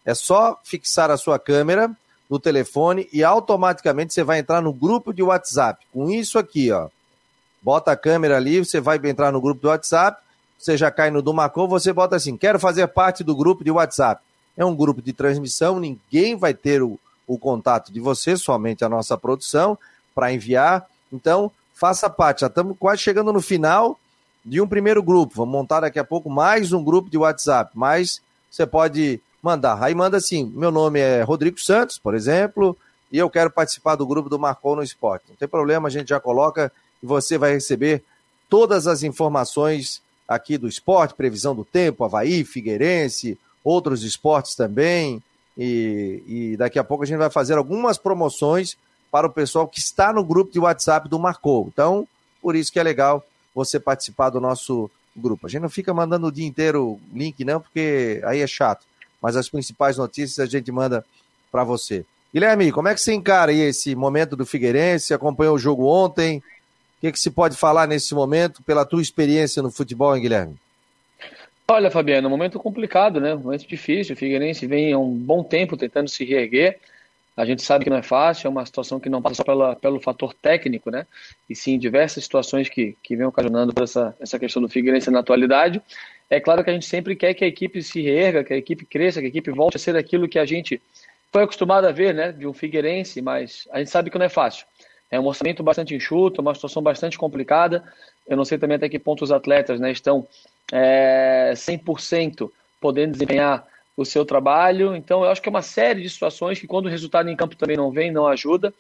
É 0.05 0.13
só 0.15 0.59
fixar 0.63 1.11
a 1.11 1.17
sua 1.17 1.39
câmera 1.39 1.91
no 2.29 2.39
telefone 2.39 3.09
e 3.13 3.25
automaticamente 3.25 4.13
você 4.13 4.23
vai 4.23 4.39
entrar 4.39 4.61
no 4.61 4.73
grupo 4.73 5.13
de 5.13 5.23
WhatsApp. 5.23 5.87
Com 5.93 6.11
isso 6.11 6.39
aqui, 6.39 6.71
ó. 6.71 6.89
Bota 7.63 7.93
a 7.93 7.97
câmera 7.97 8.37
ali, 8.37 8.59
você 8.59 8.81
vai 8.81 9.01
entrar 9.05 9.33
no 9.33 9.41
grupo 9.41 9.63
do 9.63 9.69
WhatsApp, 9.69 10.21
você 10.59 10.77
já 10.77 10.91
cai 10.91 11.11
no 11.11 11.23
do 11.23 11.35
você 11.69 11.93
bota 11.93 12.17
assim, 12.17 12.37
quero 12.37 12.59
fazer 12.59 12.87
parte 12.89 13.23
do 13.25 13.35
grupo 13.35 13.65
de 13.65 13.71
WhatsApp. 13.71 14.23
É 14.57 14.65
um 14.65 14.75
grupo 14.75 15.01
de 15.01 15.13
transmissão, 15.13 15.79
ninguém 15.79 16.37
vai 16.37 16.53
ter 16.53 16.83
o, 16.83 16.99
o 17.27 17.39
contato 17.39 17.93
de 17.93 18.01
você, 18.01 18.37
somente 18.37 18.85
a 18.85 18.89
nossa 18.89 19.17
produção, 19.17 19.79
para 20.15 20.33
enviar. 20.33 20.87
Então, 21.13 21.51
faça 21.75 22.11
parte. 22.11 22.41
Já 22.41 22.49
estamos 22.49 22.77
quase 22.79 23.03
chegando 23.03 23.33
no 23.33 23.41
final 23.41 23.99
de 24.45 24.61
um 24.61 24.67
primeiro 24.67 25.03
grupo. 25.03 25.35
Vamos 25.37 25.53
montar 25.53 25.81
daqui 25.81 25.99
a 25.99 26.05
pouco 26.05 26.29
mais 26.29 26.73
um 26.73 26.83
grupo 26.83 27.09
de 27.09 27.17
WhatsApp, 27.17 27.71
mas 27.75 28.21
você 28.51 28.67
pode 28.67 29.21
mandar. 29.49 29.83
Aí 29.83 29.95
manda 29.95 30.19
assim: 30.19 30.53
meu 30.55 30.71
nome 30.71 31.01
é 31.01 31.23
Rodrigo 31.23 31.59
Santos, 31.59 31.99
por 31.99 32.15
exemplo, 32.15 32.77
e 33.11 33.17
eu 33.17 33.31
quero 33.31 33.51
participar 33.51 33.97
do 33.97 34.07
grupo 34.07 34.29
do 34.29 34.39
Marcou 34.39 34.77
no 34.77 34.83
Esporte. 34.83 35.25
Não 35.31 35.37
tem 35.37 35.49
problema, 35.49 35.89
a 35.89 35.91
gente 35.91 36.09
já 36.09 36.21
coloca 36.21 36.71
e 37.03 37.07
você 37.07 37.39
vai 37.39 37.53
receber 37.53 38.03
todas 38.49 38.87
as 38.87 39.03
informações 39.03 40.03
aqui 40.27 40.59
do 40.59 40.69
esporte, 40.69 41.15
previsão 41.15 41.55
do 41.55 41.65
tempo, 41.65 42.05
Havaí, 42.05 42.45
Figueirense, 42.45 43.39
outros 43.65 44.03
esportes 44.03 44.55
também. 44.55 45.23
E, 45.57 46.23
e, 46.27 46.57
daqui 46.57 46.79
a 46.79 46.85
pouco 46.85 47.03
a 47.03 47.07
gente 47.07 47.19
vai 47.19 47.31
fazer 47.31 47.55
algumas 47.55 47.99
promoções 47.99 48.77
para 49.11 49.27
o 49.27 49.31
pessoal 49.31 49.67
que 49.67 49.81
está 49.81 50.13
no 50.13 50.23
grupo 50.23 50.53
de 50.53 50.61
WhatsApp 50.61 51.09
do 51.09 51.19
Marcou. 51.19 51.67
Então, 51.73 52.07
por 52.43 52.55
isso 52.55 52.71
que 52.71 52.79
é 52.79 52.83
legal 52.83 53.27
você 53.55 53.81
participar 53.81 54.31
do 54.31 54.41
nosso 54.41 54.91
grupo. 55.17 55.47
A 55.47 55.51
gente 55.51 55.63
não 55.63 55.71
fica 55.71 55.93
mandando 55.95 56.27
o 56.27 56.33
dia 56.33 56.47
inteiro 56.47 57.01
link, 57.13 57.45
não, 57.45 57.61
porque 57.61 58.21
aí 58.25 58.41
é 58.41 58.47
chato. 58.47 58.87
Mas 59.21 59.37
as 59.37 59.49
principais 59.49 59.97
notícias 59.97 60.39
a 60.39 60.51
gente 60.51 60.71
manda 60.71 61.05
para 61.51 61.65
você. 61.65 62.05
Guilherme, 62.33 62.71
como 62.71 62.89
é 62.89 62.95
que 62.95 63.01
você 63.01 63.13
encara 63.13 63.51
aí 63.51 63.61
esse 63.61 63.95
momento 63.95 64.37
do 64.37 64.45
Figueirense? 64.45 65.15
Acompanhou 65.15 65.55
o 65.55 65.59
jogo 65.59 65.87
ontem? 65.87 66.39
O 66.39 67.01
que, 67.01 67.13
que 67.13 67.19
se 67.19 67.31
pode 67.31 67.57
falar 67.57 67.87
nesse 67.87 68.15
momento 68.15 68.63
pela 68.63 68.85
tua 68.85 69.01
experiência 69.01 69.63
no 69.63 69.71
futebol, 69.71 70.15
hein, 70.15 70.23
Guilherme? 70.23 70.57
Olha, 71.71 71.91
Fabiano, 71.91 72.29
um 72.29 72.31
momento 72.31 72.59
complicado, 72.59 73.21
né? 73.21 73.35
Um 73.35 73.41
momento 73.41 73.67
difícil. 73.67 74.15
O 74.15 74.19
Figueirense 74.19 74.67
vem 74.67 74.93
há 74.93 74.99
um 74.99 75.15
bom 75.15 75.43
tempo 75.43 75.77
tentando 75.77 76.09
se 76.09 76.25
reerguer. 76.25 76.79
A 77.37 77.45
gente 77.45 77.63
sabe 77.63 77.85
que 77.85 77.91
não 77.91 77.99
é 77.99 78.03
fácil, 78.03 78.49
é 78.49 78.51
uma 78.51 78.67
situação 78.67 78.99
que 78.99 79.09
não 79.09 79.23
passa 79.23 79.37
só 79.37 79.45
pela, 79.45 79.77
pelo 79.77 80.01
fator 80.01 80.35
técnico, 80.35 80.91
né? 80.91 81.07
E 81.49 81.55
sim 81.55 81.79
diversas 81.79 82.25
situações 82.25 82.69
que, 82.69 82.97
que 83.03 83.15
vem 83.15 83.27
ocasionando 83.27 83.73
essa, 83.81 84.17
essa 84.19 84.39
questão 84.39 84.61
do 84.61 84.69
Figueirense 84.69 85.11
na 85.11 85.21
atualidade. 85.21 85.81
É 86.31 86.41
claro 86.41 86.63
que 86.63 86.71
a 86.71 86.73
gente 86.73 86.87
sempre 86.87 87.17
quer 87.17 87.33
que 87.35 87.45
a 87.45 87.49
equipe 87.49 87.83
se 87.83 88.03
reerga, 88.03 88.45
que 88.45 88.53
a 88.53 88.57
equipe 88.57 88.85
cresça, 88.85 89.21
que 89.21 89.27
a 89.27 89.31
equipe 89.31 89.51
volte 89.51 89.77
a 89.77 89.81
ser 89.81 89.97
aquilo 89.97 90.29
que 90.29 90.39
a 90.39 90.45
gente 90.45 90.81
foi 91.33 91.43
acostumado 91.43 91.87
a 91.87 91.93
ver, 91.93 92.15
né? 92.15 92.33
De 92.33 92.47
um 92.47 92.53
Figueirense, 92.53 93.23
mas 93.23 93.67
a 93.71 93.79
gente 93.79 93.91
sabe 93.91 94.11
que 94.11 94.19
não 94.19 94.27
é 94.27 94.29
fácil. 94.29 94.67
É 95.11 95.19
um 95.19 95.27
orçamento 95.27 95.63
bastante 95.63 95.95
enxuto, 95.95 96.43
uma 96.43 96.55
situação 96.55 96.83
bastante 96.83 97.19
complicada. 97.19 97.83
Eu 98.27 98.37
não 98.37 98.45
sei 98.45 98.59
também 98.59 98.77
até 98.77 98.89
que 98.89 98.99
ponto 98.99 99.25
os 99.25 99.33
atletas 99.33 99.81
né, 99.81 99.91
estão 99.91 100.27
é, 100.71 101.53
100% 101.55 102.51
podendo 102.79 103.13
desempenhar 103.13 103.67
o 103.97 104.05
seu 104.05 104.25
trabalho. 104.25 104.95
Então, 104.95 105.25
eu 105.25 105.31
acho 105.31 105.41
que 105.41 105.49
é 105.49 105.51
uma 105.51 105.63
série 105.63 106.03
de 106.03 106.11
situações 106.11 106.61
que, 106.61 106.67
quando 106.67 106.87
o 106.87 106.91
resultado 106.91 107.29
em 107.31 107.37
campo 107.37 107.57
também 107.57 107.77
não 107.77 107.91
vem, 107.91 108.13
não 108.13 108.27
ajuda, 108.27 108.73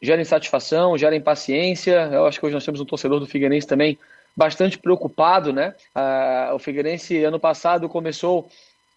gera 0.00 0.20
insatisfação, 0.20 0.96
gera 0.96 1.14
impaciência. 1.14 2.08
Eu 2.10 2.26
acho 2.26 2.40
que 2.40 2.46
hoje 2.46 2.54
nós 2.54 2.64
temos 2.64 2.80
um 2.80 2.86
torcedor 2.86 3.20
do 3.20 3.26
Figueirense 3.26 3.66
também 3.66 3.98
bastante 4.36 4.78
preocupado, 4.78 5.52
né? 5.52 5.74
Ah, 5.94 6.52
o 6.54 6.58
Figueirense, 6.58 7.24
ano 7.24 7.40
passado, 7.40 7.88
começou 7.88 8.48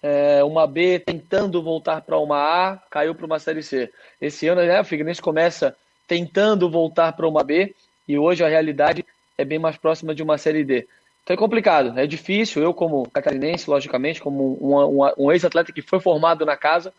é, 0.04 0.44
uma 0.44 0.68
B 0.68 1.00
tentando 1.00 1.62
voltar 1.64 2.02
para 2.02 2.18
uma 2.18 2.38
A, 2.38 2.78
caiu 2.90 3.16
para 3.16 3.26
uma 3.26 3.40
Série 3.40 3.64
C. 3.64 3.92
Esse 4.20 4.48
ano, 4.48 4.62
né, 4.62 4.82
o 4.82 4.86
Figueirense 4.86 5.22
começa 5.22 5.76
tentando 6.08 6.70
voltar 6.70 7.14
para 7.14 7.28
uma 7.28 7.44
B 7.44 7.74
e 8.08 8.18
hoje 8.18 8.44
a 8.44 8.50
realidade 8.50 9.06
é 9.38 9.46
bem 9.46 9.60
mais 9.60 9.78
próxima 9.78 10.14
de 10.14 10.24
uma 10.24 10.38
Série 10.38 10.64
D. 10.64 10.88
Então 11.24 11.34
é 11.34 11.38
complicado, 11.38 11.98
é 11.98 12.08
difícil. 12.08 12.62
Eu, 12.62 12.74
como 12.74 13.10
catarinense, 13.10 13.70
logicamente, 13.70 14.22
como 14.22 14.58
um, 14.62 15.04
um, 15.04 15.12
um 15.18 15.32
ex-atleta 15.32 15.72
que 15.72 15.82
foi 15.82 16.00
formado 16.00 16.46
na 16.46 16.58
casa, 16.58 16.92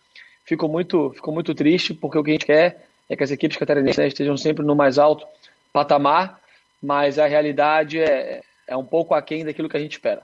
fico 0.45 0.69
muito, 0.69 1.11
fico 1.11 1.33
muito 1.33 1.55
triste, 1.55 1.93
porque 1.93 2.17
o 2.17 2.25
que 2.25 2.31
a 2.31 2.35
gente 2.35 2.47
quer 2.47 2.87
é 3.09 3.17
que 3.17 3.25
as 3.25 3.31
equipes 3.31 3.57
catarinenses 3.57 3.99
né, 3.99 4.07
estejam 4.07 4.37
sempre 4.37 4.65
no 4.65 4.77
mais 4.77 4.99
alto 4.99 5.27
patamar, 5.73 6.40
mas 6.83 7.19
a 7.19 7.27
realidade 7.27 7.99
é, 7.99 8.43
é 8.67 8.77
um 8.77 8.85
pouco 8.85 9.15
aquém 9.15 9.45
daquilo 9.45 9.69
que 9.69 9.77
a 9.77 9.81
gente 9.81 9.93
espera. 9.93 10.23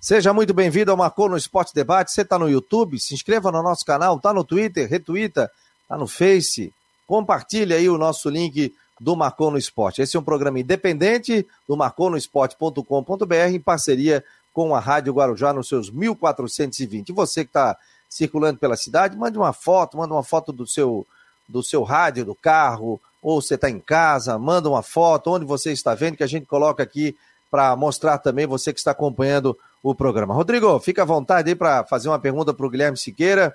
Seja 0.00 0.32
muito 0.32 0.52
bem-vindo 0.52 0.90
ao 0.90 0.96
Marcou 0.96 1.28
no 1.28 1.36
Esporte 1.36 1.74
Debate. 1.74 2.10
Você 2.10 2.22
está 2.22 2.38
no 2.38 2.50
YouTube, 2.50 2.98
se 2.98 3.14
inscreva 3.14 3.52
no 3.52 3.62
nosso 3.62 3.84
canal, 3.84 4.16
está 4.16 4.34
no 4.34 4.44
Twitter, 4.44 4.88
retweeta, 4.88 5.50
está 5.82 5.96
no 5.96 6.08
Face. 6.08 6.72
Compartilhe 7.06 7.72
aí 7.72 7.88
o 7.88 7.96
nosso 7.96 8.28
link 8.28 8.74
do 8.98 9.14
Marcou 9.14 9.50
no 9.50 9.58
Esporte. 9.58 10.02
Esse 10.02 10.16
é 10.16 10.20
um 10.20 10.24
programa 10.24 10.58
independente 10.58 11.46
do 11.68 11.76
marconosport.com.br 11.76 13.34
em 13.52 13.60
parceria 13.60 14.24
com 14.52 14.74
a 14.74 14.80
Rádio 14.80 15.12
Guarujá 15.12 15.52
nos 15.52 15.68
seus 15.68 15.90
1420. 15.90 17.08
E 17.08 17.12
você 17.12 17.44
que 17.44 17.50
está 17.50 17.76
circulando 18.08 18.58
pela 18.58 18.76
cidade, 18.76 19.16
mande 19.16 19.38
uma 19.38 19.52
foto, 19.52 19.96
manda 19.96 20.14
uma 20.14 20.22
foto 20.22 20.52
do 20.52 20.66
seu 20.66 21.06
do 21.48 21.62
seu 21.62 21.82
rádio, 21.82 22.24
do 22.24 22.34
carro, 22.34 23.00
ou 23.22 23.40
você 23.40 23.54
está 23.54 23.70
em 23.70 23.78
casa, 23.78 24.38
manda 24.38 24.68
uma 24.68 24.82
foto 24.82 25.30
onde 25.30 25.44
você 25.44 25.72
está 25.72 25.94
vendo 25.94 26.16
que 26.16 26.24
a 26.24 26.26
gente 26.26 26.44
coloca 26.44 26.82
aqui 26.82 27.16
para 27.50 27.74
mostrar 27.76 28.18
também 28.18 28.46
você 28.46 28.72
que 28.72 28.80
está 28.80 28.90
acompanhando 28.90 29.56
o 29.82 29.94
programa. 29.94 30.34
Rodrigo, 30.34 30.78
fica 30.80 31.02
à 31.02 31.04
vontade 31.04 31.48
aí 31.48 31.54
para 31.54 31.84
fazer 31.84 32.08
uma 32.08 32.18
pergunta 32.18 32.52
para 32.52 32.66
o 32.66 32.70
Guilherme 32.70 32.96
Siqueira. 32.98 33.54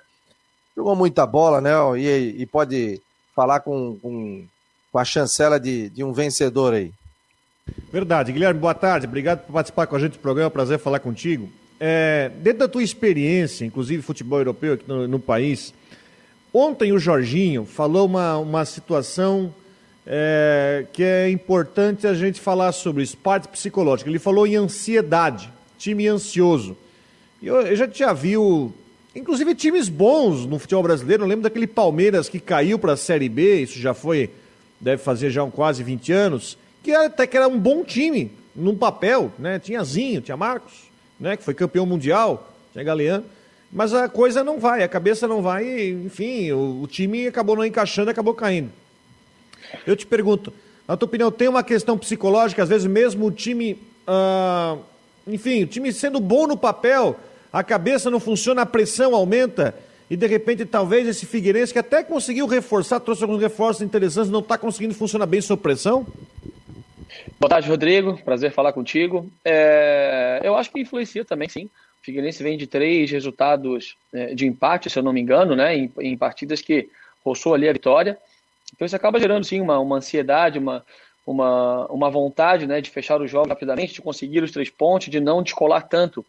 Jogou 0.76 0.96
muita 0.96 1.26
bola, 1.26 1.60
né? 1.60 1.72
E, 1.98 2.42
e 2.42 2.46
pode 2.46 3.02
falar 3.34 3.60
com, 3.60 3.98
com 4.00 4.46
com 4.90 4.98
a 4.98 5.04
chancela 5.04 5.60
de, 5.60 5.90
de 5.90 6.02
um 6.02 6.12
vencedor 6.12 6.74
aí. 6.74 6.92
Verdade. 7.92 8.32
Guilherme, 8.32 8.58
boa 8.58 8.74
tarde. 8.74 9.06
Obrigado 9.06 9.44
por 9.44 9.52
participar 9.52 9.86
com 9.86 9.96
a 9.96 9.98
gente 9.98 10.12
do 10.12 10.18
programa. 10.18 10.46
É 10.46 10.48
um 10.48 10.52
prazer 10.52 10.78
falar 10.78 11.00
contigo. 11.00 11.50
É, 11.78 12.30
dentro 12.38 12.60
da 12.60 12.68
tua 12.68 12.82
experiência, 12.82 13.64
inclusive 13.64 14.02
futebol 14.02 14.40
europeu 14.40 14.74
aqui 14.74 14.84
no, 14.88 15.06
no 15.06 15.20
país, 15.20 15.72
ontem 16.52 16.92
o 16.92 16.98
Jorginho 16.98 17.64
falou 17.64 18.06
uma, 18.06 18.38
uma 18.38 18.64
situação 18.64 19.54
é, 20.06 20.86
que 20.92 21.02
é 21.02 21.30
importante 21.30 22.06
a 22.06 22.14
gente 22.14 22.40
falar 22.40 22.72
sobre 22.72 23.02
isso, 23.02 23.16
parte 23.16 23.48
psicológica. 23.48 24.08
Ele 24.08 24.18
falou 24.18 24.46
em 24.46 24.56
ansiedade, 24.56 25.50
time 25.78 26.08
ansioso. 26.08 26.76
Eu, 27.42 27.60
eu 27.60 27.76
já, 27.76 27.86
já 27.86 28.12
viu, 28.12 28.72
inclusive, 29.14 29.54
times 29.54 29.88
bons 29.88 30.46
no 30.46 30.58
futebol 30.58 30.82
brasileiro. 30.82 31.24
Eu 31.24 31.28
lembro 31.28 31.42
daquele 31.42 31.66
Palmeiras 31.66 32.28
que 32.28 32.40
caiu 32.40 32.78
para 32.78 32.94
a 32.94 32.96
Série 32.96 33.28
B, 33.28 33.62
isso 33.62 33.78
já 33.78 33.94
foi 33.94 34.30
deve 34.80 35.02
fazer 35.02 35.30
já 35.30 35.42
um 35.42 35.50
quase 35.50 35.82
20 35.82 36.12
anos, 36.12 36.58
que 36.82 36.92
até 36.92 37.26
que 37.26 37.36
era 37.36 37.48
um 37.48 37.58
bom 37.58 37.84
time, 37.84 38.30
num 38.54 38.76
papel, 38.76 39.32
né? 39.38 39.58
Tinha 39.58 39.82
Zinho, 39.84 40.20
tinha 40.20 40.36
Marcos, 40.36 40.72
né? 41.18 41.36
Que 41.36 41.42
foi 41.42 41.54
campeão 41.54 41.84
mundial, 41.84 42.52
tinha 42.72 42.84
Galeano. 42.84 43.24
Mas 43.70 43.92
a 43.92 44.08
coisa 44.08 44.42
não 44.42 44.58
vai, 44.58 44.82
a 44.82 44.88
cabeça 44.88 45.28
não 45.28 45.42
vai, 45.42 45.90
enfim, 45.90 46.50
o, 46.52 46.82
o 46.82 46.86
time 46.86 47.26
acabou 47.26 47.54
não 47.54 47.64
encaixando, 47.64 48.10
acabou 48.10 48.34
caindo. 48.34 48.70
Eu 49.86 49.94
te 49.94 50.06
pergunto, 50.06 50.52
na 50.86 50.96
tua 50.96 51.06
opinião, 51.06 51.30
tem 51.30 51.48
uma 51.48 51.62
questão 51.62 51.98
psicológica, 51.98 52.62
às 52.62 52.68
vezes 52.68 52.86
mesmo 52.86 53.26
o 53.26 53.30
time, 53.30 53.78
ah, 54.06 54.76
enfim, 55.26 55.64
o 55.64 55.66
time 55.66 55.92
sendo 55.92 56.18
bom 56.18 56.46
no 56.46 56.56
papel, 56.56 57.18
a 57.52 57.62
cabeça 57.62 58.10
não 58.10 58.18
funciona, 58.18 58.62
a 58.62 58.66
pressão 58.66 59.14
aumenta 59.14 59.74
e 60.10 60.16
de 60.16 60.26
repente 60.26 60.64
talvez 60.64 61.06
esse 61.06 61.26
Figueirense 61.26 61.72
que 61.72 61.78
até 61.78 62.02
conseguiu 62.02 62.46
reforçar, 62.46 63.00
trouxe 63.00 63.22
alguns 63.22 63.40
reforços 63.40 63.82
interessantes, 63.82 64.30
não 64.30 64.40
está 64.40 64.56
conseguindo 64.56 64.94
funcionar 64.94 65.26
bem 65.26 65.42
sob 65.42 65.62
pressão? 65.62 66.06
Boa 67.38 67.50
tarde, 67.50 67.68
Rodrigo. 67.68 68.18
Prazer 68.24 68.50
falar 68.50 68.72
contigo. 68.72 69.30
É... 69.44 70.40
Eu 70.42 70.56
acho 70.56 70.70
que 70.70 70.80
influencia 70.80 71.24
também, 71.24 71.48
sim. 71.48 71.68
Figueirense 72.02 72.42
vem 72.42 72.56
de 72.56 72.66
três 72.66 73.10
resultados 73.10 73.96
é, 74.12 74.34
de 74.34 74.46
empate, 74.46 74.88
se 74.88 74.98
eu 74.98 75.02
não 75.02 75.12
me 75.12 75.20
engano, 75.20 75.54
né, 75.54 75.76
em, 75.76 75.92
em 76.00 76.16
partidas 76.16 76.60
que 76.60 76.88
roçou 77.24 77.54
ali 77.54 77.68
a 77.68 77.72
vitória. 77.72 78.18
Então 78.74 78.86
isso 78.86 78.96
acaba 78.96 79.18
gerando, 79.18 79.44
sim, 79.44 79.60
uma, 79.60 79.78
uma 79.78 79.96
ansiedade, 79.96 80.58
uma, 80.58 80.84
uma, 81.26 81.86
uma 81.86 82.10
vontade 82.10 82.66
né, 82.66 82.80
de 82.80 82.90
fechar 82.90 83.20
o 83.20 83.26
jogo 83.26 83.48
rapidamente, 83.48 83.94
de 83.94 84.02
conseguir 84.02 84.42
os 84.42 84.50
três 84.50 84.70
pontos, 84.70 85.08
de 85.08 85.20
não 85.20 85.42
descolar 85.42 85.88
tanto 85.88 86.24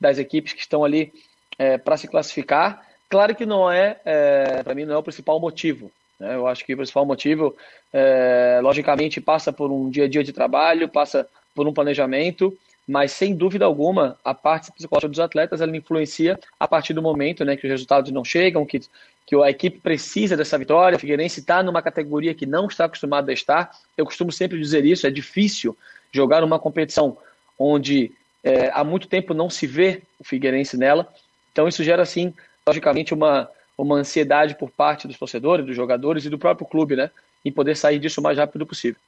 das 0.00 0.18
equipes 0.18 0.52
que 0.52 0.60
estão 0.60 0.84
ali 0.84 1.12
é, 1.58 1.78
para 1.78 1.96
se 1.96 2.06
classificar. 2.08 2.86
Claro 3.08 3.34
que 3.34 3.46
não 3.46 3.70
é, 3.70 4.00
é 4.04 4.62
para 4.62 4.74
mim, 4.74 4.84
não 4.84 4.94
é 4.94 4.98
o 4.98 5.02
principal 5.02 5.40
motivo. 5.40 5.90
Né? 6.18 6.34
Eu 6.34 6.46
acho 6.46 6.64
que 6.64 6.74
o 6.74 6.76
principal 6.76 7.04
motivo, 7.04 7.56
é, 7.92 8.60
logicamente, 8.62 9.20
passa 9.20 9.52
por 9.52 9.70
um 9.70 9.88
dia 9.88 10.04
a 10.04 10.08
dia 10.08 10.24
de 10.24 10.32
trabalho, 10.32 10.88
passa 10.88 11.28
por 11.54 11.66
um 11.66 11.72
planejamento, 11.72 12.56
mas 12.86 13.12
sem 13.12 13.34
dúvida 13.34 13.64
alguma 13.64 14.18
a 14.22 14.34
parte 14.34 14.70
psicológica 14.70 15.08
dos 15.08 15.20
atletas 15.20 15.60
ela 15.60 15.74
influencia 15.76 16.38
a 16.60 16.68
partir 16.68 16.92
do 16.92 17.02
momento 17.02 17.44
né, 17.44 17.56
que 17.56 17.66
os 17.66 17.70
resultados 17.70 18.10
não 18.12 18.24
chegam, 18.24 18.66
que, 18.66 18.80
que 19.26 19.34
a 19.36 19.50
equipe 19.50 19.78
precisa 19.78 20.36
dessa 20.36 20.58
vitória. 20.58 20.96
O 20.96 21.00
Figueirense 21.00 21.40
está 21.40 21.62
numa 21.62 21.80
categoria 21.80 22.34
que 22.34 22.44
não 22.44 22.66
está 22.66 22.84
acostumado 22.84 23.30
a 23.30 23.32
estar. 23.32 23.70
Eu 23.96 24.04
costumo 24.04 24.30
sempre 24.30 24.58
dizer 24.58 24.84
isso: 24.84 25.06
é 25.06 25.10
difícil 25.10 25.76
jogar 26.12 26.44
uma 26.44 26.58
competição 26.58 27.16
onde 27.58 28.12
é, 28.42 28.70
há 28.72 28.84
muito 28.84 29.08
tempo 29.08 29.32
não 29.32 29.48
se 29.48 29.66
vê 29.66 30.02
o 30.18 30.24
Figueirense 30.24 30.76
nela. 30.76 31.08
Então 31.52 31.66
isso 31.66 31.82
gera, 31.82 32.04
sim, 32.04 32.34
logicamente, 32.66 33.14
uma, 33.14 33.48
uma 33.78 33.96
ansiedade 33.96 34.54
por 34.56 34.70
parte 34.70 35.08
dos 35.08 35.18
torcedores, 35.18 35.64
dos 35.64 35.74
jogadores 35.74 36.24
e 36.26 36.30
do 36.30 36.38
próprio 36.38 36.66
clube, 36.66 36.96
né, 36.96 37.10
em 37.44 37.50
poder 37.50 37.76
sair 37.76 37.98
disso 37.98 38.20
o 38.20 38.24
mais 38.24 38.36
rápido 38.36 38.66
possível. 38.66 39.00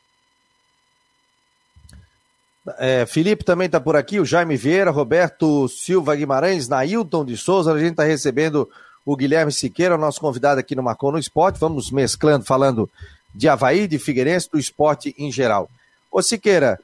É, 2.79 3.07
Felipe 3.07 3.45
também 3.45 3.67
está 3.67 3.81
por 3.81 3.97
aqui, 3.97 4.19
o 4.19 4.25
Jaime 4.25 4.57
Vieira, 4.57 4.91
Roberto 4.91 5.69
Silva 5.69 6.17
Guimarães, 6.17 6.69
Nailton 6.69 7.25
de 7.25 7.37
Souza. 7.37 7.73
A 7.73 7.79
gente 7.79 7.93
está 7.93 8.05
recebendo 8.05 8.69
o 9.05 9.17
Guilherme 9.17 9.53
Siqueira, 9.53 9.97
nosso 9.97 10.21
convidado 10.21 10.59
aqui 10.59 10.75
no 10.75 10.83
Marcou 10.83 11.13
no 11.13 11.19
Esporte. 11.19 11.61
Vamos 11.61 11.91
mesclando, 11.91 12.45
falando 12.45 12.91
de 13.33 13.49
Havaí, 13.49 13.87
de 13.87 13.99
Figueirense, 13.99 14.51
do 14.51 14.59
esporte 14.59 15.15
em 15.17 15.31
geral. 15.31 15.71
Ô 16.11 16.21
Siqueira, 16.23 16.81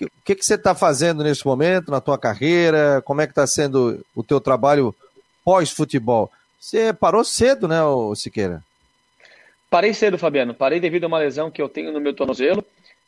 o 0.00 0.08
que, 0.24 0.34
que 0.34 0.44
você 0.44 0.54
está 0.54 0.74
fazendo 0.74 1.24
nesse 1.24 1.44
momento, 1.44 1.90
na 1.90 2.00
tua 2.00 2.18
carreira? 2.18 3.02
Como 3.04 3.20
é 3.20 3.26
que 3.26 3.32
está 3.32 3.46
sendo 3.46 4.04
o 4.14 4.22
teu 4.22 4.40
trabalho 4.40 4.94
pós-futebol? 5.44 6.30
Você 6.60 6.92
parou 6.92 7.24
cedo, 7.24 7.66
né, 7.66 7.78
Siqueira? 8.14 8.62
Parei 9.68 9.92
cedo, 9.92 10.16
Fabiano. 10.16 10.54
Parei 10.54 10.78
devido 10.78 11.04
a 11.04 11.06
uma 11.08 11.18
lesão 11.18 11.50
que 11.50 11.60
eu 11.60 11.68
tenho 11.68 11.92
no 11.92 12.00
meu 12.00 12.14
tornozelo. 12.14 12.64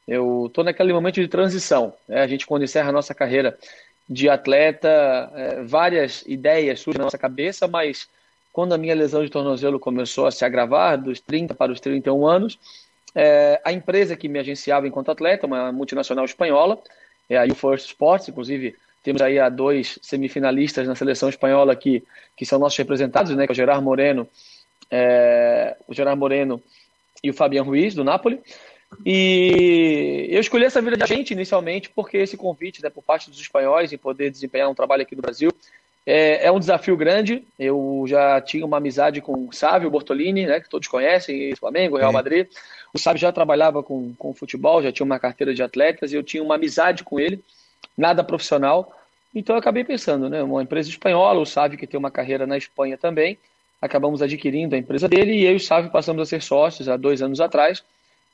Eu 0.06 0.46
estou 0.46 0.62
naquele 0.62 0.92
momento 0.92 1.20
de 1.20 1.28
transição. 1.28 1.92
Né? 2.06 2.20
A 2.20 2.26
gente, 2.26 2.46
quando 2.46 2.64
encerra 2.64 2.90
a 2.90 2.92
nossa 2.92 3.14
carreira 3.14 3.58
de 4.08 4.28
atleta, 4.28 5.30
é, 5.34 5.62
várias 5.62 6.22
ideias 6.26 6.80
surgem 6.80 6.98
na 6.98 7.04
nossa 7.04 7.18
cabeça, 7.18 7.66
mas 7.66 8.08
quando 8.52 8.72
a 8.72 8.78
minha 8.78 8.94
lesão 8.94 9.25
de 9.25 9.30
tornozelo 9.30 9.80
começou 9.80 10.26
a 10.26 10.30
se 10.30 10.44
agravar, 10.44 10.96
dos 10.96 11.20
30 11.20 11.54
para 11.54 11.72
os 11.72 11.80
31 11.80 12.26
anos, 12.26 12.58
é, 13.14 13.60
a 13.64 13.72
empresa 13.72 14.16
que 14.16 14.28
me 14.28 14.38
agenciava 14.38 14.86
enquanto 14.86 15.10
atleta, 15.10 15.46
uma 15.46 15.72
multinacional 15.72 16.25
espanhola, 16.25 16.78
é 17.28 17.36
a 17.36 17.44
UFirst 17.44 17.86
Sports, 17.86 18.28
inclusive 18.28 18.76
temos 19.02 19.22
aí 19.22 19.38
a 19.38 19.48
dois 19.48 19.98
semifinalistas 20.02 20.86
na 20.86 20.94
seleção 20.94 21.28
espanhola 21.28 21.75
que, 21.75 22.02
que 22.36 22.46
são 22.46 22.58
nossos 22.58 22.78
representados, 22.78 23.34
né, 23.34 23.46
que 23.46 23.52
é 23.52 23.54
o 23.54 23.56
Gerard 23.56 23.82
Moreno, 23.82 24.28
é, 24.90 25.76
o 25.86 25.94
Gerard 25.94 26.18
Moreno 26.18 26.62
e 27.22 27.30
o 27.30 27.34
Fabian 27.34 27.62
Ruiz, 27.62 27.94
do 27.94 28.04
Napoli. 28.04 28.40
E 29.04 30.26
eu 30.30 30.40
escolhi 30.40 30.64
essa 30.64 30.80
vida 30.80 30.96
de 30.96 31.02
agente 31.02 31.32
inicialmente 31.32 31.90
porque 31.90 32.18
esse 32.18 32.36
convite 32.36 32.82
né, 32.82 32.88
por 32.88 33.02
parte 33.02 33.30
dos 33.30 33.40
espanhóis 33.40 33.92
em 33.92 33.99
poder 33.99 34.30
desempenhar 34.30 34.70
um 34.70 34.75
trabalho 34.75 35.02
aqui 35.02 35.16
no 35.16 35.22
Brasil 35.22 35.50
é, 36.06 36.46
é 36.46 36.52
um 36.52 36.60
desafio 36.60 36.96
grande. 36.96 37.44
Eu 37.58 38.04
já 38.06 38.40
tinha 38.40 38.64
uma 38.64 38.76
amizade 38.76 39.20
com 39.20 39.49
o 39.49 39.52
Sávio 39.52 39.90
Bortolini, 39.90 40.46
né, 40.46 40.60
que 40.60 40.68
todos 40.68 40.86
conhecem, 40.86 41.54
Flamengo, 41.56 41.96
Real 41.96 42.12
Madrid. 42.12 42.46
O 42.94 42.99
Sávio 42.99 43.20
já 43.20 43.32
trabalhava 43.32 43.82
com, 43.82 44.14
com 44.14 44.32
futebol, 44.32 44.82
já 44.82 44.92
tinha 44.92 45.04
uma 45.04 45.18
carteira 45.18 45.52
de 45.52 45.62
atletas 45.62 46.12
e 46.12 46.16
eu 46.16 46.22
tinha 46.22 46.42
uma 46.42 46.54
amizade 46.54 47.02
com 47.02 47.18
ele, 47.18 47.42
nada 47.99 48.22
profissional. 48.22 48.92
Então 49.34 49.56
eu 49.56 49.60
acabei 49.60 49.84
pensando, 49.84 50.30
né, 50.30 50.42
uma 50.42 50.62
empresa 50.62 50.88
espanhola, 50.88 51.40
o 51.40 51.46
Sávio 51.46 51.76
que 51.76 51.86
tem 51.86 51.99
uma 51.99 52.10
carreira 52.10 52.46
na 52.46 52.56
Espanha 52.56 52.96
também, 52.96 53.36
acabamos 53.82 54.22
adquirindo 54.22 54.75
a 54.75 54.78
empresa 54.78 55.08
dele 55.08 55.32
e 55.32 55.44
eu 55.44 55.52
e 55.52 55.56
o 55.56 55.60
Sávio 55.60 55.90
passamos 55.90 56.22
a 56.22 56.26
ser 56.26 56.40
sócios 56.40 56.88
há 56.88 56.96
dois 56.96 57.20
anos 57.20 57.40
atrás 57.40 57.82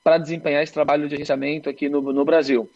para 0.02 0.18
desempenhar 0.18 0.62
esse 0.62 0.72
trabalho 0.72 1.08
de 1.08 1.14
agenciamento 1.14 1.68
aqui 1.68 1.88
no, 1.88 2.00
no 2.12 2.24
Brasil. 2.24 2.68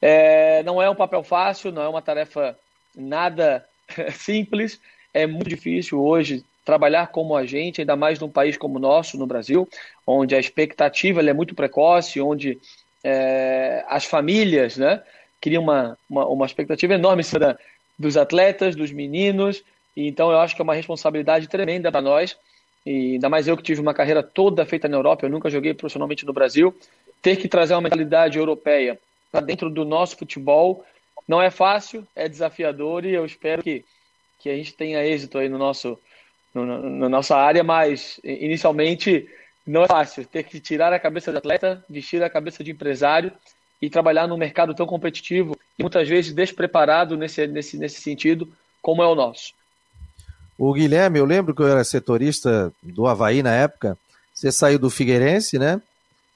É, 0.00 0.62
não 0.64 0.82
é 0.82 0.90
um 0.90 0.94
papel 0.94 1.22
fácil, 1.22 1.72
não 1.72 1.82
é 1.82 1.88
uma 1.88 2.02
tarefa 2.02 2.58
nada 2.94 3.64
simples, 4.12 4.80
é 5.12 5.26
muito 5.26 5.48
difícil 5.48 6.02
hoje 6.02 6.44
trabalhar 6.64 7.08
como 7.08 7.36
agente, 7.36 7.80
ainda 7.80 7.94
mais 7.94 8.18
num 8.18 8.28
país 8.28 8.56
como 8.56 8.76
o 8.76 8.80
nosso, 8.80 9.18
no 9.18 9.26
Brasil, 9.26 9.68
onde 10.06 10.34
a 10.34 10.38
expectativa 10.40 11.20
é 11.20 11.32
muito 11.32 11.54
precoce, 11.54 12.20
onde 12.20 12.58
é, 13.02 13.84
as 13.86 14.04
famílias 14.04 14.76
né, 14.76 15.02
criam 15.40 15.62
uma, 15.62 15.98
uma, 16.08 16.26
uma 16.26 16.46
expectativa 16.46 16.94
enorme 16.94 17.22
dos 17.98 18.16
atletas, 18.16 18.74
dos 18.74 18.90
meninos, 18.90 19.62
então 19.96 20.30
eu 20.32 20.40
acho 20.40 20.56
que 20.56 20.62
é 20.62 20.64
uma 20.64 20.74
responsabilidade 20.74 21.48
tremenda 21.48 21.92
para 21.92 22.00
nós 22.00 22.36
e 22.84 23.14
ainda 23.14 23.28
mais 23.28 23.48
eu 23.48 23.56
que 23.56 23.62
tive 23.62 23.80
uma 23.80 23.94
carreira 23.94 24.22
toda 24.22 24.66
feita 24.66 24.88
na 24.88 24.96
Europa, 24.96 25.24
eu 25.24 25.30
nunca 25.30 25.48
joguei 25.48 25.72
profissionalmente 25.72 26.26
no 26.26 26.32
Brasil, 26.32 26.74
ter 27.22 27.36
que 27.36 27.48
trazer 27.48 27.74
uma 27.74 27.82
mentalidade 27.82 28.38
europeia 28.38 28.98
para 29.32 29.40
dentro 29.40 29.70
do 29.70 29.84
nosso 29.84 30.16
futebol 30.16 30.84
não 31.26 31.40
é 31.40 31.50
fácil, 31.50 32.06
é 32.14 32.28
desafiador 32.28 33.04
e 33.04 33.14
eu 33.14 33.24
espero 33.24 33.62
que, 33.62 33.84
que 34.38 34.50
a 34.50 34.56
gente 34.56 34.74
tenha 34.74 35.04
êxito 35.04 35.38
aí 35.38 35.48
no 35.48 35.58
nosso, 35.58 35.98
no, 36.52 36.90
na 36.90 37.08
nossa 37.08 37.36
área, 37.36 37.64
mas 37.64 38.20
inicialmente 38.22 39.28
não 39.66 39.84
é 39.84 39.88
fácil 39.88 40.26
ter 40.26 40.44
que 40.44 40.60
tirar 40.60 40.92
a 40.92 40.98
cabeça 40.98 41.32
de 41.32 41.38
atleta, 41.38 41.82
vestir 41.88 42.22
a 42.22 42.28
cabeça 42.28 42.62
de 42.62 42.70
empresário 42.70 43.32
e 43.80 43.88
trabalhar 43.88 44.26
num 44.26 44.36
mercado 44.36 44.74
tão 44.74 44.86
competitivo 44.86 45.56
e 45.78 45.82
muitas 45.82 46.06
vezes 46.06 46.32
despreparado 46.32 47.16
nesse, 47.16 47.46
nesse, 47.46 47.78
nesse 47.78 48.00
sentido 48.00 48.52
como 48.82 49.02
é 49.02 49.06
o 49.06 49.14
nosso. 49.14 49.54
O 50.58 50.72
Guilherme, 50.72 51.18
eu 51.18 51.24
lembro 51.24 51.54
que 51.54 51.62
eu 51.62 51.68
era 51.68 51.82
setorista 51.82 52.72
do 52.82 53.06
Havaí 53.06 53.42
na 53.42 53.54
época. 53.54 53.98
Você 54.32 54.52
saiu 54.52 54.78
do 54.78 54.90
Figueirense, 54.90 55.58
né? 55.58 55.80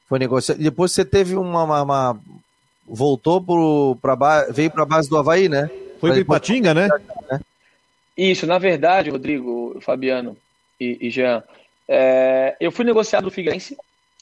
Foi 0.08 0.18
negociado. 0.18 0.58
Depois 0.58 0.92
você 0.92 1.04
teve 1.04 1.36
uma. 1.36 1.62
uma, 1.64 1.82
uma... 1.82 2.20
voltou 2.86 3.96
para 3.96 4.16
ba... 4.16 4.46
veio 4.50 4.70
para 4.70 4.82
a 4.82 4.86
base 4.86 5.08
do 5.08 5.16
Havaí, 5.16 5.48
né? 5.48 5.70
Foi 6.00 6.10
para 6.10 6.20
Ipatinga, 6.20 6.74
né? 6.74 6.88
né? 7.30 7.40
Isso, 8.16 8.46
na 8.46 8.58
verdade, 8.58 9.10
Rodrigo, 9.10 9.78
Fabiano 9.80 10.36
e, 10.80 10.98
e 11.00 11.10
Jean, 11.10 11.42
é... 11.86 12.56
eu 12.60 12.72
fui 12.72 12.84
negociado 12.84 13.24
do 13.24 13.30
Figueirense 13.30 13.76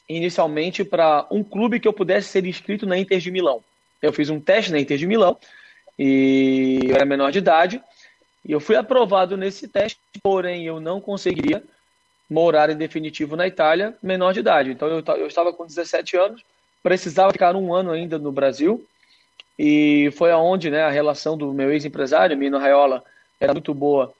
inicialmente 0.09 0.83
para 0.83 1.25
um 1.29 1.43
clube 1.43 1.79
que 1.79 1.87
eu 1.87 1.93
pudesse 1.93 2.29
ser 2.29 2.45
inscrito 2.45 2.85
na 2.85 2.97
Inter 2.97 3.19
de 3.19 3.31
Milão. 3.31 3.61
Eu 4.01 4.13
fiz 4.13 4.29
um 4.29 4.39
teste 4.39 4.71
na 4.71 4.79
Inter 4.79 4.97
de 4.97 5.07
Milão 5.07 5.37
e 5.97 6.79
eu 6.83 6.95
era 6.95 7.05
menor 7.05 7.31
de 7.31 7.39
idade 7.39 7.81
e 8.47 8.53
eu 8.53 8.61
fui 8.61 8.77
aprovado 8.77 9.35
nesse 9.35 9.67
teste, 9.67 9.99
porém 10.23 10.65
eu 10.65 10.79
não 10.79 11.01
conseguiria 11.01 11.61
morar 12.29 12.69
em 12.69 12.77
definitivo 12.77 13.35
na 13.35 13.45
Itália 13.45 13.93
menor 14.01 14.33
de 14.33 14.39
idade. 14.39 14.71
Então 14.71 14.87
eu, 14.87 15.03
eu 15.17 15.27
estava 15.27 15.51
com 15.51 15.65
17 15.65 16.15
anos, 16.15 16.41
precisava 16.81 17.33
ficar 17.33 17.55
um 17.57 17.73
ano 17.73 17.91
ainda 17.91 18.17
no 18.17 18.31
Brasil. 18.31 18.85
E 19.59 20.09
foi 20.15 20.31
aonde 20.31 20.69
né, 20.69 20.83
a 20.83 20.89
relação 20.89 21.37
do 21.37 21.51
meu 21.51 21.73
ex-empresário, 21.73 22.37
Mino 22.37 22.57
Raiola, 22.57 23.03
era 23.39 23.53
muito 23.53 23.73
boa 23.73 24.13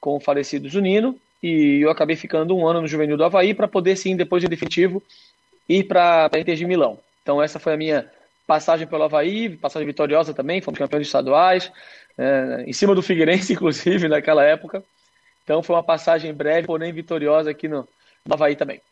com 0.00 0.16
o 0.16 0.20
falecido 0.20 0.68
Zunino. 0.68 1.16
E 1.40 1.80
eu 1.80 1.90
acabei 1.90 2.16
ficando 2.16 2.56
um 2.56 2.66
ano 2.66 2.80
no 2.80 2.88
Juvenil 2.88 3.16
do 3.16 3.24
Havaí 3.24 3.54
para 3.54 3.68
poder, 3.68 3.94
sim, 3.94 4.16
depois 4.16 4.42
de 4.42 4.48
definitivo, 4.48 5.00
ir 5.68 5.84
para 5.84 6.28
a 6.32 6.38
Inter 6.38 6.56
de 6.56 6.66
Milão. 6.66 6.98
Então 7.22 7.40
essa 7.40 7.60
foi 7.60 7.74
a 7.74 7.76
minha 7.76 8.10
passagem 8.44 8.88
pelo 8.88 9.04
Havaí, 9.04 9.50
passagem 9.50 9.86
vitoriosa 9.86 10.34
também, 10.34 10.60
fomos 10.60 10.78
campeões 10.78 11.06
estaduais, 11.06 11.70
é, 12.18 12.64
em 12.66 12.72
cima 12.72 12.94
do 12.94 13.02
Figueirense, 13.02 13.52
inclusive, 13.54 14.08
naquela 14.08 14.42
época. 14.44 14.82
Então 15.44 15.62
foi 15.62 15.76
uma 15.76 15.82
passagem 15.82 16.34
breve, 16.34 16.66
porém 16.66 16.92
vitoriosa 16.92 17.50
aqui 17.50 17.68
no, 17.68 17.88
no 18.26 18.34
Havaí 18.34 18.56
também. 18.56 18.82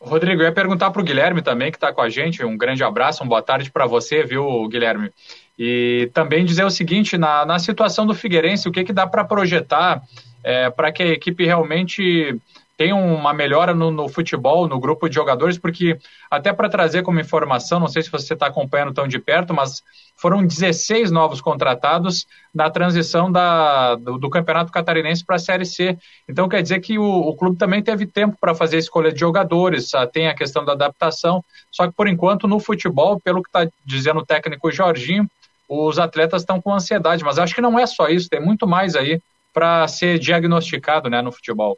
Rodrigo, 0.00 0.40
eu 0.40 0.46
ia 0.46 0.52
perguntar 0.52 0.90
para 0.90 1.02
o 1.02 1.04
Guilherme 1.04 1.42
também, 1.42 1.70
que 1.70 1.76
está 1.76 1.92
com 1.92 2.00
a 2.00 2.08
gente. 2.08 2.42
Um 2.44 2.56
grande 2.56 2.82
abraço, 2.82 3.22
uma 3.22 3.28
boa 3.28 3.42
tarde 3.42 3.70
para 3.70 3.86
você, 3.86 4.22
viu, 4.22 4.66
Guilherme? 4.68 5.10
E 5.58 6.08
também 6.14 6.44
dizer 6.44 6.64
o 6.64 6.70
seguinte: 6.70 7.18
na, 7.18 7.44
na 7.44 7.58
situação 7.58 8.06
do 8.06 8.14
Figueirense, 8.14 8.68
o 8.68 8.72
que, 8.72 8.84
que 8.84 8.94
dá 8.94 9.06
para 9.06 9.24
projetar 9.24 10.02
é, 10.42 10.70
para 10.70 10.90
que 10.90 11.02
a 11.02 11.08
equipe 11.08 11.44
realmente 11.44 12.40
tem 12.80 12.94
uma 12.94 13.34
melhora 13.34 13.74
no, 13.74 13.90
no 13.90 14.08
futebol, 14.08 14.66
no 14.66 14.80
grupo 14.80 15.06
de 15.06 15.14
jogadores, 15.14 15.58
porque 15.58 15.98
até 16.30 16.50
para 16.50 16.66
trazer 16.66 17.02
como 17.02 17.20
informação, 17.20 17.78
não 17.78 17.88
sei 17.88 18.00
se 18.00 18.10
você 18.10 18.32
está 18.32 18.46
acompanhando 18.46 18.94
tão 18.94 19.06
de 19.06 19.18
perto, 19.18 19.52
mas 19.52 19.82
foram 20.16 20.46
16 20.46 21.10
novos 21.10 21.42
contratados 21.42 22.26
na 22.54 22.70
transição 22.70 23.30
da, 23.30 23.96
do, 23.96 24.16
do 24.16 24.30
Campeonato 24.30 24.72
Catarinense 24.72 25.22
para 25.22 25.36
a 25.36 25.38
Série 25.38 25.66
C. 25.66 25.98
Então 26.26 26.48
quer 26.48 26.62
dizer 26.62 26.80
que 26.80 26.98
o, 26.98 27.04
o 27.04 27.36
clube 27.36 27.58
também 27.58 27.82
teve 27.82 28.06
tempo 28.06 28.38
para 28.40 28.54
fazer 28.54 28.78
escolha 28.78 29.12
de 29.12 29.20
jogadores, 29.20 29.92
ah, 29.92 30.06
tem 30.06 30.28
a 30.28 30.34
questão 30.34 30.64
da 30.64 30.72
adaptação, 30.72 31.44
só 31.70 31.86
que 31.86 31.92
por 31.92 32.08
enquanto 32.08 32.48
no 32.48 32.58
futebol, 32.58 33.20
pelo 33.20 33.42
que 33.42 33.50
está 33.50 33.68
dizendo 33.84 34.20
o 34.20 34.24
técnico 34.24 34.72
Jorginho, 34.72 35.28
os 35.68 35.98
atletas 35.98 36.40
estão 36.40 36.62
com 36.62 36.72
ansiedade, 36.72 37.24
mas 37.24 37.38
acho 37.38 37.54
que 37.54 37.60
não 37.60 37.78
é 37.78 37.86
só 37.86 38.08
isso, 38.08 38.30
tem 38.30 38.40
muito 38.40 38.66
mais 38.66 38.96
aí 38.96 39.20
para 39.52 39.86
ser 39.86 40.18
diagnosticado 40.18 41.10
né, 41.10 41.20
no 41.20 41.30
futebol. 41.30 41.76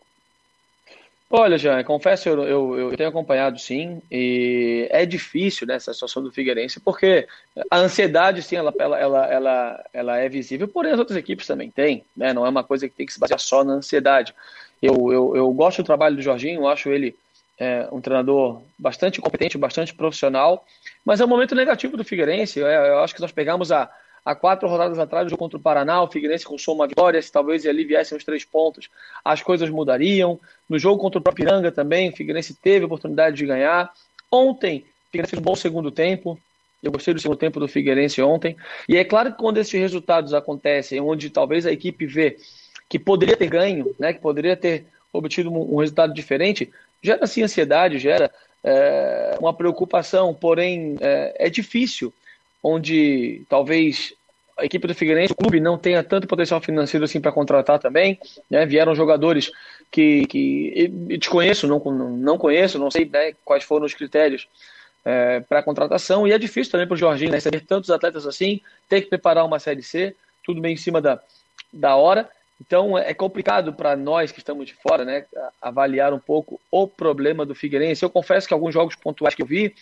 Olha, 1.34 1.56
Jean, 1.56 1.82
confesso, 1.82 2.28
eu, 2.28 2.42
eu, 2.42 2.78
eu, 2.78 2.94
tenho 2.94 3.08
acompanhado 3.08 3.58
sim, 3.58 4.02
e 4.10 4.86
é 4.90 5.06
difícil 5.06 5.66
né, 5.66 5.78
situação 5.78 6.22
do 6.22 6.30
Figueirense, 6.30 6.78
porque 6.78 7.26
a 7.70 7.78
ansiedade, 7.78 8.42
sim, 8.42 8.56
ela, 8.56 8.70
ela, 8.78 8.98
ela, 8.98 9.26
ela, 9.26 9.84
ela 9.94 10.18
é 10.18 10.28
visível, 10.28 10.68
porém 10.68 10.92
as 10.92 10.98
outras 10.98 11.16
equipes 11.16 11.46
também 11.46 11.70
têm, 11.70 12.04
né? 12.14 12.34
não 12.34 12.44
é 12.44 12.50
uma 12.50 12.62
coisa 12.62 12.86
que 12.86 12.94
tem 12.94 13.06
que 13.06 13.14
se 13.14 13.18
basear 13.18 13.40
só 13.40 13.64
na 13.64 13.72
ansiedade. 13.72 14.34
Eu, 14.82 15.10
eu, 15.10 15.34
eu 15.34 15.50
gosto 15.54 15.82
do 15.82 15.86
trabalho 15.86 16.16
do 16.16 16.22
Jorginho, 16.22 16.68
acho 16.68 16.90
ele 16.90 17.16
é, 17.58 17.88
um 17.90 18.02
treinador 18.02 18.60
bastante 18.78 19.18
competente, 19.18 19.56
bastante 19.56 19.94
profissional, 19.94 20.66
mas 21.02 21.18
é 21.18 21.24
um 21.24 21.28
momento 21.28 21.54
negativo 21.54 21.96
do 21.96 22.04
Figueirense, 22.04 22.58
eu, 22.58 22.66
eu 22.66 22.98
acho 22.98 23.14
que 23.14 23.22
nós 23.22 23.32
pegamos 23.32 23.72
a, 23.72 23.90
Há 24.24 24.36
quatro 24.36 24.68
rodadas 24.68 24.98
atrás, 24.98 25.26
o 25.26 25.30
jogo 25.30 25.40
contra 25.40 25.58
o 25.58 25.60
Paraná, 25.60 26.00
o 26.00 26.06
Figueirense 26.06 26.44
com 26.44 26.56
uma 26.68 26.86
vitória, 26.86 27.20
se 27.20 27.32
talvez 27.32 27.66
ali 27.66 27.84
viessem 27.84 28.16
os 28.16 28.22
três 28.22 28.44
pontos, 28.44 28.88
as 29.24 29.42
coisas 29.42 29.68
mudariam. 29.68 30.38
No 30.68 30.78
jogo 30.78 31.00
contra 31.00 31.18
o 31.18 31.34
Piranga 31.34 31.72
também, 31.72 32.10
o 32.10 32.16
Figueirense 32.16 32.54
teve 32.54 32.84
a 32.84 32.86
oportunidade 32.86 33.36
de 33.36 33.44
ganhar. 33.44 33.92
Ontem, 34.30 34.78
o 34.78 35.10
Figueirense 35.10 35.30
fez 35.30 35.40
um 35.40 35.44
bom 35.44 35.56
segundo 35.56 35.90
tempo. 35.90 36.38
Eu 36.80 36.92
gostei 36.92 37.12
do 37.12 37.20
segundo 37.20 37.36
tempo 37.36 37.58
do 37.58 37.66
Figueirense 37.66 38.22
ontem. 38.22 38.56
E 38.88 38.96
é 38.96 39.04
claro 39.04 39.32
que 39.32 39.38
quando 39.38 39.58
esses 39.58 39.78
resultados 39.78 40.32
acontecem, 40.32 41.00
onde 41.00 41.28
talvez 41.28 41.66
a 41.66 41.72
equipe 41.72 42.06
vê 42.06 42.36
que 42.88 42.98
poderia 42.98 43.36
ter 43.36 43.48
ganho, 43.48 43.94
né, 43.98 44.12
que 44.12 44.20
poderia 44.20 44.56
ter 44.56 44.86
obtido 45.12 45.52
um, 45.52 45.76
resultado 45.76 46.14
diferente, 46.14 46.70
gera 47.02 47.26
sim 47.26 47.42
ansiedade, 47.42 47.98
gera 47.98 48.30
é, 48.62 49.36
uma 49.40 49.52
preocupação, 49.52 50.32
porém 50.32 50.96
é, 51.00 51.46
é 51.46 51.50
difícil 51.50 52.12
onde 52.62 53.42
talvez 53.48 54.14
a 54.58 54.64
equipe 54.64 54.86
do 54.86 54.94
Figueirense, 54.94 55.32
o 55.32 55.36
clube, 55.36 55.60
não 55.60 55.78
tenha 55.78 56.02
tanto 56.02 56.26
potencial 56.26 56.60
financeiro 56.60 57.04
assim 57.04 57.20
para 57.20 57.32
contratar 57.32 57.78
também. 57.78 58.18
Né? 58.50 58.64
Vieram 58.66 58.94
jogadores 58.94 59.50
que, 59.90 60.26
que 60.26 60.88
desconheço, 61.18 61.66
não, 61.66 61.78
não 61.78 62.38
conheço, 62.38 62.78
não 62.78 62.90
sei 62.90 63.06
né, 63.06 63.34
quais 63.44 63.64
foram 63.64 63.86
os 63.86 63.94
critérios 63.94 64.46
é, 65.04 65.40
para 65.40 65.62
contratação. 65.62 66.26
E 66.26 66.32
é 66.32 66.38
difícil 66.38 66.70
também 66.70 66.86
para 66.86 66.94
o 66.94 66.98
Jorginho 66.98 67.30
né, 67.30 67.36
receber 67.36 67.60
tantos 67.60 67.90
atletas 67.90 68.26
assim, 68.26 68.60
ter 68.88 69.02
que 69.02 69.08
preparar 69.08 69.44
uma 69.44 69.58
Série 69.58 69.82
C, 69.82 70.14
tudo 70.44 70.60
bem 70.60 70.74
em 70.74 70.78
cima 70.78 71.00
da, 71.00 71.20
da 71.72 71.96
hora. 71.96 72.28
Então 72.60 72.96
é 72.96 73.12
complicado 73.12 73.72
para 73.72 73.96
nós 73.96 74.30
que 74.30 74.38
estamos 74.38 74.66
de 74.66 74.74
fora, 74.74 75.04
né, 75.04 75.24
avaliar 75.60 76.12
um 76.12 76.18
pouco 76.18 76.60
o 76.70 76.86
problema 76.86 77.44
do 77.44 77.54
Figueirense. 77.54 78.04
Eu 78.04 78.10
confesso 78.10 78.46
que 78.46 78.54
alguns 78.54 78.72
jogos 78.72 78.94
pontuais 78.94 79.34
que 79.34 79.42
eu 79.42 79.46
vi, 79.46 79.74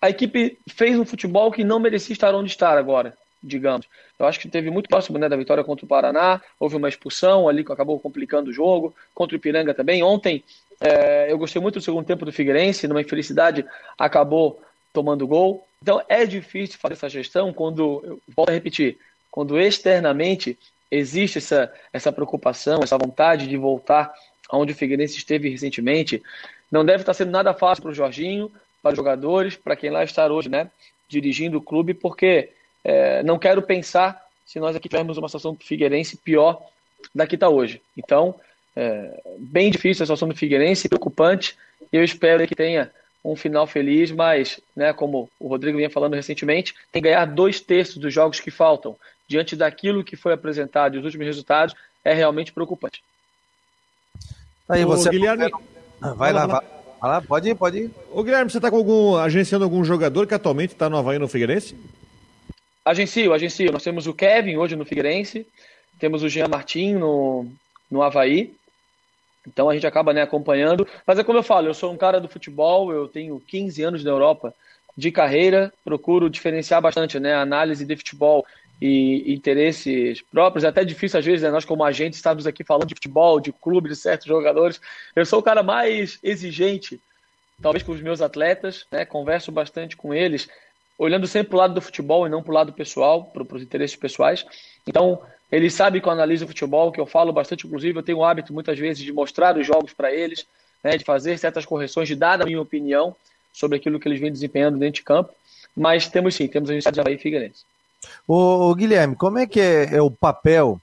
a 0.00 0.08
equipe 0.08 0.58
fez 0.68 0.98
um 0.98 1.04
futebol 1.04 1.52
que 1.52 1.62
não 1.62 1.78
merecia 1.78 2.12
estar 2.12 2.34
onde 2.34 2.50
está 2.50 2.70
agora, 2.70 3.16
digamos. 3.42 3.86
Eu 4.18 4.26
acho 4.26 4.40
que 4.40 4.48
teve 4.48 4.70
muito 4.70 4.88
próximo 4.88 5.18
né, 5.18 5.28
da 5.28 5.36
vitória 5.36 5.64
contra 5.64 5.84
o 5.84 5.88
Paraná, 5.88 6.40
houve 6.58 6.76
uma 6.76 6.88
expulsão 6.88 7.48
ali 7.48 7.64
que 7.64 7.72
acabou 7.72 7.98
complicando 8.00 8.50
o 8.50 8.52
jogo, 8.52 8.94
contra 9.14 9.34
o 9.34 9.38
Ipiranga 9.38 9.74
também. 9.74 10.02
Ontem 10.02 10.42
é, 10.80 11.30
eu 11.30 11.38
gostei 11.38 11.60
muito 11.60 11.78
do 11.78 11.84
segundo 11.84 12.06
tempo 12.06 12.24
do 12.24 12.32
Figueirense, 12.32 12.88
numa 12.88 13.00
infelicidade 13.00 13.64
acabou 13.98 14.62
tomando 14.92 15.26
gol. 15.26 15.66
Então 15.82 16.02
é 16.08 16.24
difícil 16.24 16.78
fazer 16.78 16.94
essa 16.94 17.08
gestão 17.08 17.52
quando, 17.52 18.02
eu 18.04 18.20
volto 18.34 18.50
a 18.50 18.52
repetir, 18.52 18.98
quando 19.30 19.60
externamente 19.60 20.58
existe 20.90 21.38
essa, 21.38 21.72
essa 21.92 22.10
preocupação, 22.10 22.82
essa 22.82 22.98
vontade 22.98 23.46
de 23.46 23.56
voltar 23.56 24.12
aonde 24.48 24.72
o 24.72 24.76
Figueirense 24.76 25.16
esteve 25.16 25.48
recentemente. 25.48 26.22
Não 26.70 26.84
deve 26.84 27.02
estar 27.02 27.14
sendo 27.14 27.30
nada 27.30 27.54
fácil 27.54 27.82
para 27.82 27.92
o 27.92 27.94
Jorginho, 27.94 28.50
para 28.82 28.92
os 28.92 28.96
jogadores, 28.96 29.56
para 29.56 29.76
quem 29.76 29.90
lá 29.90 30.02
está 30.04 30.26
hoje, 30.26 30.48
né, 30.48 30.70
dirigindo 31.08 31.58
o 31.58 31.62
clube, 31.62 31.94
porque 31.94 32.50
é, 32.84 33.22
não 33.22 33.38
quero 33.38 33.62
pensar 33.62 34.24
se 34.46 34.58
nós 34.58 34.74
aqui 34.74 34.88
tivermos 34.88 35.16
uma 35.16 35.28
situação 35.28 35.54
do 35.54 35.64
Figueirense 35.64 36.16
pior 36.16 36.62
da 37.14 37.26
que 37.26 37.34
está 37.34 37.48
hoje. 37.48 37.80
Então, 37.96 38.34
é, 38.74 39.20
bem 39.38 39.70
difícil 39.70 40.02
a 40.02 40.06
situação 40.06 40.28
do 40.28 40.36
Figueirense, 40.36 40.88
preocupante, 40.88 41.56
e 41.92 41.96
eu 41.96 42.04
espero 42.04 42.46
que 42.46 42.54
tenha 42.54 42.90
um 43.24 43.36
final 43.36 43.66
feliz, 43.66 44.10
mas, 44.10 44.60
né, 44.74 44.92
como 44.92 45.30
o 45.38 45.48
Rodrigo 45.48 45.76
vinha 45.76 45.90
falando 45.90 46.14
recentemente, 46.14 46.74
tem 46.90 47.02
que 47.02 47.08
ganhar 47.08 47.26
dois 47.26 47.60
terços 47.60 47.96
dos 47.98 48.12
jogos 48.12 48.40
que 48.40 48.50
faltam. 48.50 48.96
Diante 49.28 49.54
daquilo 49.54 50.02
que 50.02 50.16
foi 50.16 50.32
apresentado 50.32 50.96
e 50.96 50.98
os 50.98 51.04
últimos 51.04 51.26
resultados, 51.26 51.74
é 52.04 52.12
realmente 52.12 52.52
preocupante. 52.52 53.02
Aí 54.68 54.84
você. 54.84 55.10
Guilherme... 55.10 55.50
Vai 56.16 56.32
lá, 56.32 56.46
vai. 56.46 56.79
Ah, 57.00 57.22
pode 57.22 57.48
ir, 57.48 57.54
pode 57.54 57.78
ir. 57.78 57.90
Ô 58.12 58.22
Guilherme, 58.22 58.50
você 58.50 58.58
está 58.58 58.70
com 58.70 58.76
algum, 58.76 59.16
agenciando 59.16 59.64
algum 59.64 59.82
jogador 59.82 60.26
que 60.26 60.34
atualmente 60.34 60.74
está 60.74 60.90
no 60.90 60.98
Havaí 60.98 61.18
no 61.18 61.28
Figueirense? 61.28 61.74
Agencio, 62.84 63.32
agencio. 63.32 63.72
Nós 63.72 63.82
temos 63.82 64.06
o 64.06 64.12
Kevin 64.12 64.56
hoje 64.56 64.76
no 64.76 64.84
Figueirense, 64.84 65.46
temos 65.98 66.22
o 66.22 66.28
Jean 66.28 66.48
Martin 66.48 66.94
no, 66.94 67.46
no 67.90 68.02
Havaí. 68.02 68.54
Então 69.46 69.70
a 69.70 69.74
gente 69.74 69.86
acaba 69.86 70.12
né, 70.12 70.20
acompanhando. 70.20 70.86
Mas 71.06 71.18
é 71.18 71.24
como 71.24 71.38
eu 71.38 71.42
falo, 71.42 71.68
eu 71.68 71.74
sou 71.74 71.90
um 71.90 71.96
cara 71.96 72.20
do 72.20 72.28
futebol, 72.28 72.92
eu 72.92 73.08
tenho 73.08 73.40
15 73.40 73.82
anos 73.82 74.04
na 74.04 74.10
Europa 74.10 74.54
de 74.96 75.10
carreira, 75.10 75.72
procuro 75.82 76.28
diferenciar 76.28 76.82
bastante 76.82 77.18
né, 77.18 77.32
a 77.34 77.40
análise 77.40 77.86
de 77.86 77.96
futebol 77.96 78.44
e 78.80 79.34
interesses 79.34 80.22
próprios. 80.22 80.64
É 80.64 80.68
até 80.68 80.84
difícil, 80.84 81.18
às 81.18 81.24
vezes, 81.24 81.42
né, 81.42 81.50
nós, 81.50 81.64
como 81.64 81.84
agentes, 81.84 82.18
estarmos 82.18 82.46
aqui 82.46 82.64
falando 82.64 82.88
de 82.88 82.94
futebol, 82.94 83.38
de 83.38 83.52
clube, 83.52 83.88
de 83.88 83.96
certos 83.96 84.26
jogadores. 84.26 84.80
Eu 85.14 85.26
sou 85.26 85.40
o 85.40 85.42
cara 85.42 85.62
mais 85.62 86.18
exigente, 86.22 87.00
talvez, 87.60 87.82
com 87.82 87.92
os 87.92 88.00
meus 88.00 88.22
atletas, 88.22 88.86
né? 88.90 89.04
converso 89.04 89.52
bastante 89.52 89.96
com 89.96 90.14
eles, 90.14 90.48
olhando 90.96 91.26
sempre 91.26 91.50
para 91.50 91.56
o 91.56 91.58
lado 91.58 91.74
do 91.74 91.82
futebol 91.82 92.26
e 92.26 92.30
não 92.30 92.42
para 92.42 92.50
o 92.50 92.54
lado 92.54 92.72
pessoal, 92.72 93.24
para 93.24 93.42
os 93.42 93.62
interesses 93.62 93.96
pessoais. 93.96 94.44
Então, 94.86 95.20
eles 95.52 95.74
sabem 95.74 96.00
que 96.00 96.08
eu 96.08 96.12
analiso 96.12 96.44
o 96.44 96.48
futebol, 96.48 96.90
que 96.90 97.00
eu 97.00 97.06
falo 97.06 97.32
bastante, 97.32 97.66
inclusive, 97.66 97.98
eu 97.98 98.02
tenho 98.02 98.18
o 98.18 98.24
hábito, 98.24 98.52
muitas 98.52 98.78
vezes, 98.78 99.02
de 99.02 99.12
mostrar 99.12 99.58
os 99.58 99.66
jogos 99.66 99.92
para 99.92 100.12
eles, 100.12 100.46
né, 100.82 100.96
de 100.96 101.04
fazer 101.04 101.36
certas 101.38 101.66
correções, 101.66 102.08
de 102.08 102.16
dar 102.16 102.40
a 102.40 102.46
minha 102.46 102.60
opinião 102.60 103.14
sobre 103.52 103.76
aquilo 103.76 104.00
que 104.00 104.08
eles 104.08 104.20
vêm 104.20 104.32
desempenhando 104.32 104.78
dentro 104.78 105.00
de 105.00 105.02
campo. 105.02 105.34
Mas 105.76 106.08
temos 106.08 106.34
sim, 106.34 106.48
temos 106.48 106.70
a 106.70 106.72
gente 106.72 106.90
de 106.90 107.00
Havaí 107.00 107.14
e 107.14 107.18
Figueirense. 107.18 107.64
Ô, 108.26 108.74
Guilherme, 108.74 109.16
como 109.16 109.38
é 109.38 109.46
que 109.46 109.60
é, 109.60 109.96
é, 109.96 110.02
o 110.02 110.10
papel 110.10 110.80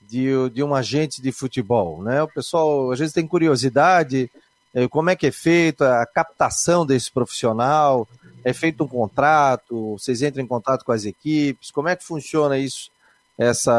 de, 0.00 0.50
de 0.50 0.62
um 0.62 0.74
agente 0.74 1.20
de 1.20 1.32
futebol? 1.32 2.02
Né? 2.02 2.22
O 2.22 2.28
pessoal 2.28 2.92
às 2.92 2.98
vezes 2.98 3.14
tem 3.14 3.26
curiosidade, 3.26 4.30
é, 4.74 4.86
como 4.86 5.10
é 5.10 5.16
que 5.16 5.26
é 5.26 5.32
feita 5.32 6.00
a 6.00 6.06
captação 6.06 6.86
desse 6.86 7.10
profissional? 7.10 8.08
É 8.44 8.52
feito 8.52 8.84
um 8.84 8.88
contrato? 8.88 9.98
Vocês 9.98 10.22
entram 10.22 10.42
em 10.42 10.46
contato 10.46 10.84
com 10.84 10.92
as 10.92 11.04
equipes? 11.04 11.70
Como 11.70 11.88
é 11.88 11.96
que 11.96 12.04
funciona 12.04 12.56
isso? 12.56 12.90
Essa 13.36 13.72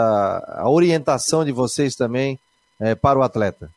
a 0.57 0.69
orientação 0.69 1.45
de 1.45 1.51
vocês 1.51 1.95
também 1.95 2.37
é, 2.79 2.95
para 2.95 3.17
o 3.17 3.23
atleta? 3.23 3.69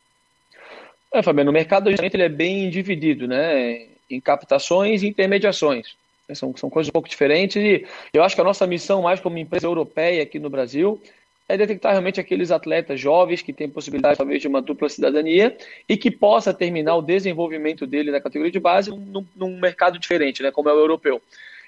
É, 1.13 1.23
Fabiano, 1.23 1.51
o 1.51 1.55
mercado 1.55 1.89
ele 1.89 2.23
é 2.23 2.29
bem 2.29 2.69
dividido, 2.69 3.29
né? 3.29 3.87
Em 4.11 4.21
captações 4.21 5.03
e 5.03 5.07
intermediações. 5.07 5.95
São, 6.33 6.57
são 6.57 6.71
coisas 6.71 6.89
um 6.89 6.93
pouco 6.93 7.09
diferentes 7.09 7.57
e 7.57 7.87
eu 8.13 8.23
acho 8.23 8.35
que 8.35 8.41
a 8.41 8.45
nossa 8.45 8.67
missão, 8.67 9.03
mais 9.03 9.21
como 9.21 9.37
empresa 9.37 9.67
europeia 9.67 10.23
aqui 10.23 10.39
no 10.39 10.49
Brasil, 10.49 11.01
é 11.49 11.57
detectar 11.57 11.93
realmente 11.93 12.19
aqueles 12.19 12.51
atletas 12.51 12.99
jovens 12.99 13.43
que 13.43 13.53
têm 13.53 13.69
possibilidade, 13.69 14.17
talvez, 14.17 14.41
de 14.41 14.49
uma 14.49 14.63
dupla 14.63 14.89
cidadania 14.89 15.57
e 15.89 15.97
que 15.97 16.11
possa 16.11 16.55
terminar 16.55 16.97
o 16.97 17.03
desenvolvimento 17.03 17.87
dele 17.87 18.11
na 18.11 18.21
categoria 18.21 18.51
de 18.51 18.61
base 18.61 18.91
num, 18.91 19.27
num 19.37 19.61
mercado 19.61 19.99
diferente, 19.99 20.43
né, 20.43 20.51
como 20.51 20.69
é 20.69 20.73
o 20.73 20.79
europeu. 20.79 21.21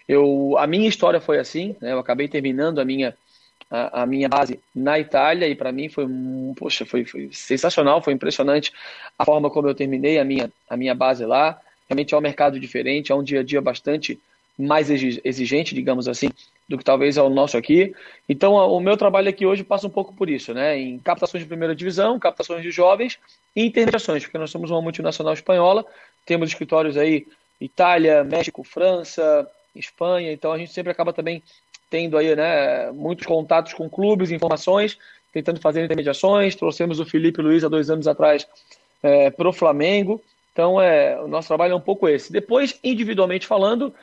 Eu, 0.09 0.55
a 0.57 0.67
minha 0.67 0.89
história 0.89 1.21
foi 1.21 1.39
assim, 1.39 1.77
né, 1.81 1.93
eu 1.93 1.99
acabei 1.99 2.27
terminando 2.27 2.79
a 2.79 2.85
minha, 2.85 3.15
a, 3.71 4.03
a 4.03 4.07
minha 4.07 4.29
base 4.29 4.59
na 4.75 4.99
Itália 4.99 5.47
e 5.49 5.55
para 5.55 5.73
mim 5.73 5.91
foi, 5.91 6.07
poxa, 6.57 6.87
foi, 6.87 7.05
foi 7.05 7.29
sensacional, 7.33 8.01
foi 8.01 8.15
impressionante 8.15 8.73
a 9.19 9.25
forma 9.25 9.51
como 9.51 9.69
eu 9.69 9.75
terminei 9.75 10.19
a 10.19 10.25
minha, 10.25 10.51
a 10.71 10.77
minha 10.77 10.95
base 10.95 11.27
lá. 11.27 11.61
Realmente 11.89 12.15
é 12.15 12.17
um 12.17 12.23
mercado 12.23 12.59
diferente, 12.59 13.13
é 13.13 13.15
um 13.15 13.23
dia 13.23 13.41
a 13.41 13.43
dia 13.43 13.61
bastante 13.61 14.19
mais 14.59 14.91
exigente, 14.91 15.75
digamos 15.75 16.09
assim, 16.09 16.31
do 16.69 16.79
que 16.79 16.85
talvez 16.85 17.17
é 17.17 17.23
o 17.23 17.29
nosso 17.29 17.57
aqui. 17.57 17.95
Então, 18.29 18.55
o 18.55 18.81
meu 18.81 18.97
trabalho 18.97 19.29
aqui 19.29 19.45
hoje 19.45 19.63
passa 19.63 19.87
um 19.87 19.91
pouco 19.91 20.15
por 20.15 20.31
isso, 20.31 20.55
né? 20.55 20.79
Em 20.79 20.99
captações 20.99 21.43
de 21.43 21.49
primeira 21.49 21.75
divisão, 21.75 22.19
captações 22.19 22.63
de 22.63 22.71
jovens 22.71 23.19
e 23.55 23.67
intermediações, 23.67 24.25
porque 24.25 24.39
nós 24.39 24.51
somos 24.51 24.71
uma 24.71 24.81
multinacional 24.81 25.35
espanhola, 25.35 25.85
temos 26.25 26.49
escritórios 26.49 26.97
aí 26.97 27.27
Itália, 27.61 28.25
México, 28.25 28.65
França, 28.65 29.49
Espanha, 29.75 30.33
então 30.33 30.53
a 30.53 30.59
gente 30.59 30.73
sempre 30.73 30.91
acaba 30.91 31.13
também 31.13 31.43
tendo 31.89 32.19
aí, 32.19 32.35
né, 32.35 32.91
muitos 32.93 33.27
contatos 33.27 33.73
com 33.73 33.89
clubes, 33.89 34.31
informações, 34.31 34.99
tentando 35.33 35.61
fazer 35.61 35.85
intermediações. 35.85 36.57
Trouxemos 36.57 36.99
o 36.99 37.07
Felipe 37.07 37.41
Luiz 37.41 37.63
há 37.63 37.69
dois 37.69 37.91
anos 37.91 38.09
atrás 38.09 38.47
é, 39.03 39.31
para 39.31 39.49
o 39.49 39.53
Flamengo. 39.53 40.21
Então, 40.53 40.81
é, 40.81 41.21
o 41.21 41.29
nosso 41.29 41.49
trabalho 41.49 41.73
é 41.73 41.77
um 41.77 41.81
pouco 41.81 42.09
esse. 42.09 42.33
Depois, 42.33 42.79
individualmente 42.83 43.47
falando, 43.47 43.95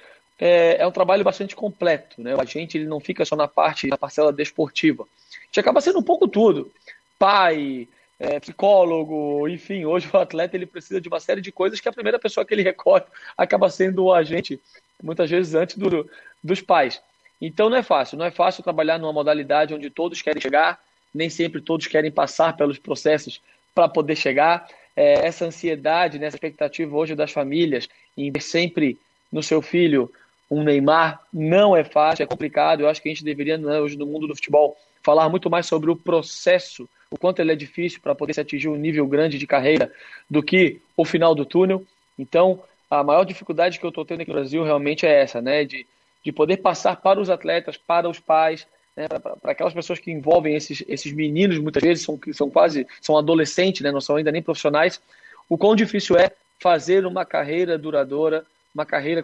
é, 0.45 0.81
é 0.81 0.85
um 0.85 0.91
trabalho 0.91 1.23
bastante 1.23 1.55
completo. 1.55 2.21
Né? 2.21 2.35
A 2.37 2.43
gente 2.43 2.77
ele 2.77 2.85
não 2.85 2.99
fica 2.99 3.23
só 3.23 3.33
na 3.33 3.47
parte, 3.47 3.87
na 3.87 3.97
parcela 3.97 4.33
desportiva. 4.33 5.03
A 5.03 5.45
gente 5.45 5.59
acaba 5.61 5.79
sendo 5.79 5.99
um 5.99 6.03
pouco 6.03 6.27
tudo. 6.27 6.69
Pai, 7.17 7.87
é, 8.19 8.41
psicólogo, 8.41 9.47
enfim, 9.47 9.85
hoje 9.85 10.09
o 10.11 10.17
atleta 10.17 10.57
ele 10.57 10.65
precisa 10.65 10.99
de 10.99 11.07
uma 11.07 11.21
série 11.21 11.39
de 11.39 11.49
coisas 11.49 11.79
que 11.79 11.87
a 11.87 11.93
primeira 11.93 12.19
pessoa 12.19 12.45
que 12.45 12.53
ele 12.53 12.61
recorre 12.61 13.05
acaba 13.37 13.69
sendo 13.69 14.03
o 14.03 14.13
agente, 14.13 14.59
muitas 15.01 15.29
vezes 15.29 15.55
antes 15.55 15.77
do, 15.77 16.09
dos 16.43 16.59
pais. 16.59 17.01
Então 17.39 17.69
não 17.69 17.77
é 17.77 17.83
fácil, 17.83 18.17
não 18.17 18.25
é 18.25 18.31
fácil 18.31 18.63
trabalhar 18.63 18.99
numa 18.99 19.13
modalidade 19.13 19.73
onde 19.73 19.89
todos 19.89 20.21
querem 20.21 20.41
chegar, 20.41 20.77
nem 21.13 21.29
sempre 21.29 21.61
todos 21.61 21.87
querem 21.87 22.11
passar 22.11 22.57
pelos 22.57 22.77
processos 22.77 23.41
para 23.73 23.87
poder 23.87 24.17
chegar. 24.17 24.67
É, 24.93 25.25
essa 25.25 25.45
ansiedade, 25.45 26.19
né, 26.19 26.27
essa 26.27 26.35
expectativa 26.35 26.93
hoje 26.93 27.15
das 27.15 27.31
famílias 27.31 27.87
em 28.17 28.29
ver 28.29 28.41
sempre 28.41 28.99
no 29.31 29.41
seu 29.41 29.61
filho 29.61 30.11
um 30.53 30.63
Neymar 30.63 31.21
não 31.33 31.75
é 31.75 31.83
fácil, 31.83 32.23
é 32.23 32.27
complicado. 32.27 32.81
Eu 32.81 32.89
acho 32.89 33.01
que 33.01 33.09
a 33.09 33.11
gente 33.11 33.23
deveria, 33.23 33.57
né, 33.57 33.79
hoje 33.79 33.97
no 33.97 34.05
mundo 34.05 34.27
do 34.27 34.35
futebol, 34.35 34.77
falar 35.01 35.27
muito 35.29 35.49
mais 35.49 35.65
sobre 35.65 35.89
o 35.91 35.95
processo, 35.95 36.87
o 37.09 37.17
quanto 37.17 37.39
ele 37.39 37.51
é 37.51 37.55
difícil 37.55 37.99
para 38.01 38.15
poder 38.15 38.33
se 38.33 38.41
atingir 38.41 38.69
um 38.69 38.75
nível 38.75 39.05
grande 39.07 39.37
de 39.37 39.47
carreira 39.47 39.91
do 40.29 40.41
que 40.41 40.79
o 40.95 41.03
final 41.03 41.35
do 41.35 41.45
túnel. 41.45 41.83
Então, 42.17 42.61
a 42.89 43.03
maior 43.03 43.23
dificuldade 43.23 43.79
que 43.79 43.85
eu 43.85 43.89
estou 43.89 44.05
tendo 44.05 44.21
aqui 44.21 44.29
no 44.29 44.35
Brasil 44.35 44.63
realmente 44.63 45.05
é 45.05 45.21
essa, 45.21 45.41
né? 45.41 45.65
De, 45.65 45.85
de 46.23 46.31
poder 46.31 46.57
passar 46.57 46.95
para 46.95 47.19
os 47.19 47.29
atletas, 47.29 47.75
para 47.75 48.07
os 48.07 48.19
pais, 48.19 48.67
né? 48.95 49.07
para 49.07 49.51
aquelas 49.51 49.73
pessoas 49.73 49.99
que 49.99 50.11
envolvem 50.11 50.55
esses, 50.55 50.83
esses 50.87 51.11
meninos, 51.11 51.57
muitas 51.57 51.83
vezes 51.83 52.05
são, 52.05 52.19
são 52.31 52.49
quase 52.49 52.87
são 53.01 53.17
adolescentes, 53.17 53.81
né? 53.81 53.91
não 53.91 54.01
são 54.01 54.15
ainda 54.15 54.31
nem 54.31 54.41
profissionais, 54.41 55.01
o 55.49 55.57
quão 55.57 55.75
difícil 55.75 56.17
é 56.17 56.31
fazer 56.59 57.05
uma 57.05 57.25
carreira 57.25 57.77
duradoura, 57.77 58.45
uma 58.73 58.85
carreira 58.85 59.23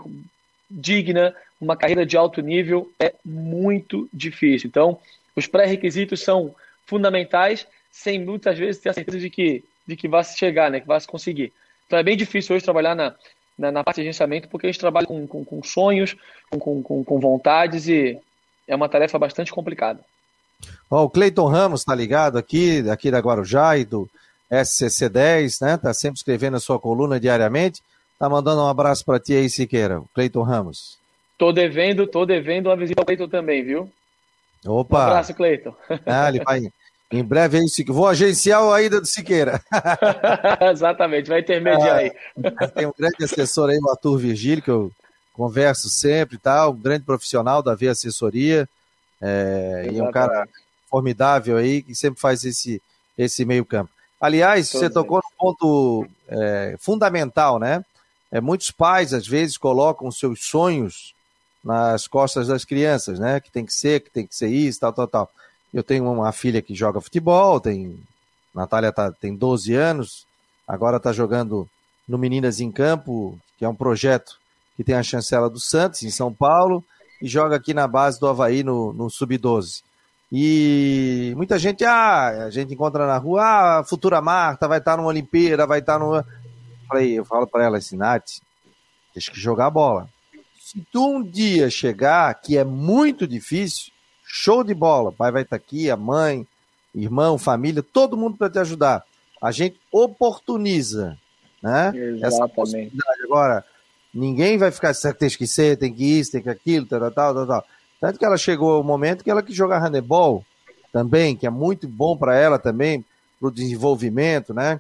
digna, 0.70 1.36
uma 1.60 1.76
carreira 1.76 2.06
de 2.06 2.16
alto 2.16 2.42
nível, 2.42 2.92
é 3.00 3.14
muito 3.26 4.08
difícil. 4.14 4.68
Então, 4.68 5.00
os 5.36 5.48
pré-requisitos 5.48 6.22
são 6.22 6.54
fundamentais, 6.86 7.66
sem 7.92 8.24
muitas 8.24 8.58
vezes 8.58 8.82
ter 8.82 8.90
a 8.90 8.94
certeza 8.94 9.20
de 9.20 9.30
que, 9.30 9.64
de 9.88 9.96
que 9.96 10.08
vai 10.08 10.24
chegar, 10.24 10.70
né? 10.70 10.80
que 10.80 10.88
vai 10.88 11.00
se 11.00 11.08
conseguir. 11.08 11.52
Então 11.86 11.98
é 11.98 12.04
bem 12.04 12.16
difícil 12.16 12.56
hoje 12.56 12.64
trabalhar 12.64 12.96
na, 12.96 13.16
na, 13.58 13.72
na 13.72 13.84
parte 13.84 13.98
de 13.98 14.02
agenciamento, 14.02 14.48
porque 14.48 14.68
a 14.68 14.72
gente 14.72 14.80
trabalha 14.80 15.08
com, 15.08 15.28
com, 15.28 15.44
com 15.44 15.64
sonhos, 15.64 16.16
com, 16.50 16.84
com, 16.84 17.04
com, 17.04 17.20
vontades 17.20 17.88
e 17.88 18.20
é 18.68 18.76
uma 18.76 18.88
tarefa 18.88 19.18
bastante 19.18 19.52
complicada. 19.52 20.00
O 20.90 21.10
Cleiton 21.10 21.48
Ramos 21.48 21.82
está 21.82 21.96
ligado 21.96 22.38
aqui, 22.38 22.88
aqui 22.90 23.10
da 23.10 23.20
Guarujá 23.20 23.78
e 23.78 23.86
do 23.86 24.10
SCC10, 24.52 25.62
né? 25.62 25.78
Tá 25.78 25.94
sempre 25.94 26.18
escrevendo 26.18 26.58
a 26.58 26.60
sua 26.60 26.80
coluna 26.80 27.20
diariamente. 27.20 27.82
Tá 28.20 28.28
mandando 28.28 28.62
um 28.62 28.68
abraço 28.68 29.06
para 29.06 29.18
ti 29.18 29.34
aí, 29.34 29.50
Siqueira, 29.50 30.04
Cleiton 30.14 30.44
Ramos. 30.44 30.98
Tô 31.38 31.54
devendo, 31.54 32.06
tô 32.06 32.26
devendo 32.26 32.68
uma 32.68 32.76
visita 32.76 33.02
ao 33.02 33.06
Cleiton 33.06 33.30
também, 33.30 33.64
viu? 33.64 33.90
Opa! 34.68 34.98
Um 34.98 35.08
abraço, 35.08 35.34
Cleiton. 35.34 35.74
Ah, 36.06 36.28
ele 36.28 36.44
vai, 36.44 36.70
em 37.10 37.24
breve 37.24 37.58
aí, 37.58 37.66
vou 37.88 38.06
agenciar 38.06 38.62
a 38.62 38.82
ida 38.82 39.00
do 39.00 39.08
Siqueira. 39.08 39.62
Exatamente, 40.70 41.30
vai 41.30 41.40
intermediar 41.40 41.96
aí. 41.96 42.12
Ah, 42.58 42.68
tem 42.68 42.86
um 42.88 42.94
grande 42.98 43.24
assessor 43.24 43.70
aí, 43.70 43.80
o 43.82 43.90
Arthur 43.90 44.18
Virgílio, 44.18 44.62
que 44.62 44.70
eu 44.70 44.92
converso 45.32 45.88
sempre 45.90 46.36
e 46.36 46.40
tal, 46.40 46.72
um 46.72 46.78
grande 46.78 47.06
profissional 47.06 47.64
da 47.64 47.74
V 47.74 47.88
Assessoria, 47.88 48.68
é, 49.22 49.88
e 49.94 50.02
um 50.02 50.12
cara 50.12 50.46
formidável 50.90 51.56
aí, 51.56 51.82
que 51.82 51.96
sempre 51.96 52.20
faz 52.20 52.44
esse, 52.44 52.82
esse 53.18 53.46
meio 53.46 53.64
campo. 53.64 53.90
Aliás, 54.20 54.70
Todos 54.70 54.88
você 54.88 54.94
tocou 54.94 55.22
num 55.24 55.38
ponto 55.38 56.06
é, 56.28 56.76
fundamental, 56.78 57.58
né? 57.58 57.82
É, 58.32 58.40
muitos 58.40 58.72
pais, 58.72 59.14
às 59.14 59.28
vezes, 59.28 59.58
colocam 59.58 60.12
seus 60.12 60.46
sonhos 60.46 61.14
nas 61.64 62.08
costas 62.08 62.48
das 62.48 62.64
crianças, 62.64 63.20
né? 63.20 63.40
Que 63.40 63.52
tem 63.52 63.66
que 63.66 63.74
ser, 63.74 64.02
que 64.02 64.10
tem 64.10 64.26
que 64.26 64.36
ser 64.36 64.48
isso, 64.48 64.80
tal, 64.80 64.94
tal, 64.94 65.08
tal. 65.08 65.32
Eu 65.74 65.84
tenho 65.84 66.10
uma 66.12 66.32
filha 66.32 66.62
que 66.62 66.74
joga 66.74 67.02
futebol, 67.02 67.60
tem 67.60 68.00
Natália 68.54 68.92
tá, 68.92 69.12
tem 69.12 69.36
12 69.36 69.74
anos, 69.74 70.26
agora 70.68 70.98
está 70.98 71.12
jogando 71.12 71.70
no 72.08 72.18
Meninas 72.18 72.60
em 72.60 72.72
Campo, 72.72 73.38
que 73.58 73.66
é 73.66 73.70
um 73.70 73.76
projeto 73.76 74.38
que 74.76 74.84
tem 74.84 74.96
a 74.96 75.04
chancela 75.04 75.50
do 75.50 75.60
Santos, 75.60 76.04
em 76.04 76.10
São 76.10 76.34
Paulo, 76.34 76.84
e 77.22 77.28
joga 77.28 77.56
aqui 77.56 77.74
na 77.74 77.88
base 77.88 78.20
do 78.20 78.28
Havaí, 78.28 78.64
no, 78.64 78.94
no 78.94 79.10
Sub-12. 79.10 79.84
E 80.32 81.34
muita 81.36 81.58
gente, 81.58 81.84
ah, 81.84 82.46
a 82.46 82.50
gente 82.50 82.74
encontra 82.74 83.06
na 83.06 83.18
rua, 83.18 83.44
ah, 83.44 83.80
a 83.80 83.84
futura 83.84 84.22
Marta 84.22 84.68
vai 84.68 84.78
estar 84.78 84.92
tá 84.92 84.98
numa 84.98 85.10
Olimpíada, 85.10 85.66
vai 85.66 85.80
estar 85.80 85.94
tá 85.94 86.00
no. 86.00 86.24
Falei, 86.90 87.18
eu 87.18 87.24
falo 87.24 87.48
para 87.48 87.64
ela 87.64 87.78
assim, 87.78 87.96
Nath, 87.96 88.42
deixa 89.14 89.32
que 89.32 89.40
jogar 89.40 89.68
a 89.68 89.72
bola. 89.72 90.10
Se 90.60 90.82
tu 90.92 91.18
um 91.18 91.24
dia 91.24 91.70
chegar, 91.70 92.34
que 92.42 92.58
é 92.58 92.64
muito 92.64 93.26
difícil, 93.26 93.92
Show 94.32 94.64
de 94.64 94.76
bola. 94.76 95.10
O 95.10 95.12
pai 95.12 95.32
vai 95.32 95.42
estar 95.42 95.56
aqui, 95.56 95.90
a 95.90 95.98
mãe, 95.98 96.46
irmão, 96.94 97.40
família, 97.40 97.82
todo 97.82 98.16
mundo 98.16 98.38
para 98.38 98.48
te 98.48 98.60
ajudar. 98.60 99.04
A 99.42 99.52
gente 99.52 99.80
oportuniza, 99.92 101.18
né? 101.64 101.88
Exatamente. 101.88 102.26
Essa 102.26 102.48
possibilidade. 102.48 103.24
Agora, 103.24 103.66
ninguém 104.14 104.56
vai 104.60 104.70
ficar, 104.70 104.94
tem 105.18 105.30
que 105.30 105.48
ser, 105.48 105.78
tem 105.78 105.92
que 105.92 106.20
isso, 106.20 106.32
tem 106.32 106.44
que 106.44 106.50
aquilo, 106.50 106.86
tal, 106.86 107.00
tal, 107.12 107.34
tal, 107.34 107.48
tal. 107.48 107.66
Tanto 108.00 108.20
que 108.20 108.26
ela 108.26 108.38
chegou 108.38 108.76
ao 108.76 108.84
momento 108.84 109.24
que 109.24 109.32
ela 109.32 109.42
quis 109.42 109.56
jogar 109.56 109.80
handebol 109.80 110.46
também, 110.94 111.36
que 111.36 111.48
é 111.48 111.50
muito 111.50 111.88
bom 111.88 112.16
para 112.16 112.38
ela 112.38 112.60
também, 112.60 113.04
para 113.40 113.50
o 113.50 113.52
desenvolvimento, 113.52 114.54
né? 114.54 114.80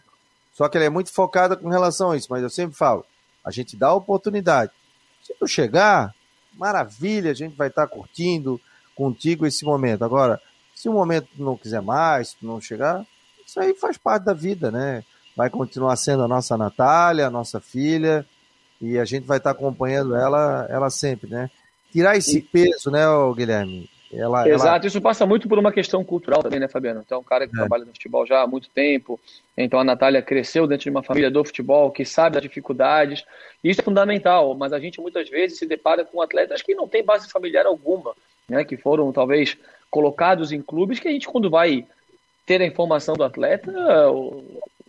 Só 0.59 0.67
que 0.67 0.75
ela 0.75 0.87
é 0.87 0.89
muito 0.89 1.09
focada 1.13 1.55
com 1.55 1.69
relação 1.69 2.11
a 2.11 2.17
isso, 2.17 2.27
mas 2.29 2.43
eu 2.43 2.49
sempre 2.49 2.75
falo, 2.75 3.05
a 3.45 3.49
gente 3.49 3.77
dá 3.77 3.87
a 3.87 3.93
oportunidade. 3.93 4.73
Se 5.23 5.33
tu 5.33 5.47
chegar, 5.47 6.13
maravilha, 6.53 7.31
a 7.31 7.33
gente 7.33 7.55
vai 7.55 7.69
estar 7.69 7.87
tá 7.87 7.95
curtindo, 7.95 8.59
contigo 8.93 9.45
esse 9.45 9.63
momento. 9.63 10.03
Agora, 10.03 10.37
se 10.75 10.89
o 10.89 10.91
momento 10.91 11.29
não 11.37 11.55
quiser 11.55 11.81
mais, 11.81 12.35
não 12.41 12.59
chegar, 12.59 13.05
isso 13.47 13.57
aí 13.57 13.73
faz 13.73 13.97
parte 13.97 14.25
da 14.25 14.33
vida, 14.33 14.69
né? 14.69 15.01
Vai 15.33 15.49
continuar 15.49 15.95
sendo 15.95 16.23
a 16.23 16.27
nossa 16.27 16.57
Natália, 16.57 17.27
a 17.27 17.31
nossa 17.31 17.61
filha, 17.61 18.25
e 18.81 18.99
a 18.99 19.05
gente 19.05 19.25
vai 19.25 19.37
estar 19.37 19.51
acompanhando 19.51 20.13
ela, 20.13 20.67
ela 20.69 20.89
sempre, 20.89 21.29
né? 21.29 21.49
Tirar 21.89 22.17
esse 22.17 22.41
peso, 22.41 22.91
né, 22.91 23.05
Guilherme? 23.33 23.89
Ela, 24.11 24.47
Exato, 24.49 24.77
ela... 24.77 24.87
isso 24.87 25.01
passa 25.01 25.25
muito 25.25 25.47
por 25.47 25.59
uma 25.59 25.71
questão 25.71 26.03
cultural 26.03 26.41
também, 26.41 26.59
né, 26.59 26.67
Fabiano? 26.67 27.01
Então, 27.05 27.19
um 27.19 27.23
cara 27.23 27.47
que 27.47 27.55
é. 27.55 27.59
trabalha 27.59 27.85
no 27.85 27.91
futebol 27.91 28.25
já 28.25 28.41
há 28.41 28.47
muito 28.47 28.69
tempo, 28.69 29.19
então 29.55 29.79
a 29.79 29.83
Natália 29.83 30.21
cresceu 30.21 30.65
dentro 30.65 30.85
de 30.85 30.89
uma 30.89 31.03
família 31.03 31.29
do 31.29 31.45
futebol, 31.45 31.91
que 31.91 32.03
sabe 32.03 32.33
das 32.33 32.43
dificuldades, 32.43 33.23
e 33.63 33.69
isso 33.69 33.81
é 33.81 33.83
fundamental, 33.83 34.55
mas 34.55 34.73
a 34.73 34.79
gente 34.79 34.99
muitas 34.99 35.29
vezes 35.29 35.59
se 35.59 35.65
depara 35.67 36.03
com 36.03 36.21
atletas 36.21 36.61
que 36.61 36.73
não 36.73 36.87
têm 36.87 37.03
base 37.03 37.29
familiar 37.29 37.67
alguma, 37.67 38.13
né, 38.47 38.63
que 38.63 38.77
foram 38.77 39.11
talvez 39.11 39.55
colocados 39.91 40.51
em 40.51 40.61
clubes 40.61 40.99
que 40.99 41.07
a 41.07 41.11
gente, 41.11 41.27
quando 41.27 41.49
vai 41.49 41.85
ter 42.45 42.61
a 42.61 42.65
informação 42.65 43.15
do 43.15 43.23
atleta, 43.23 43.71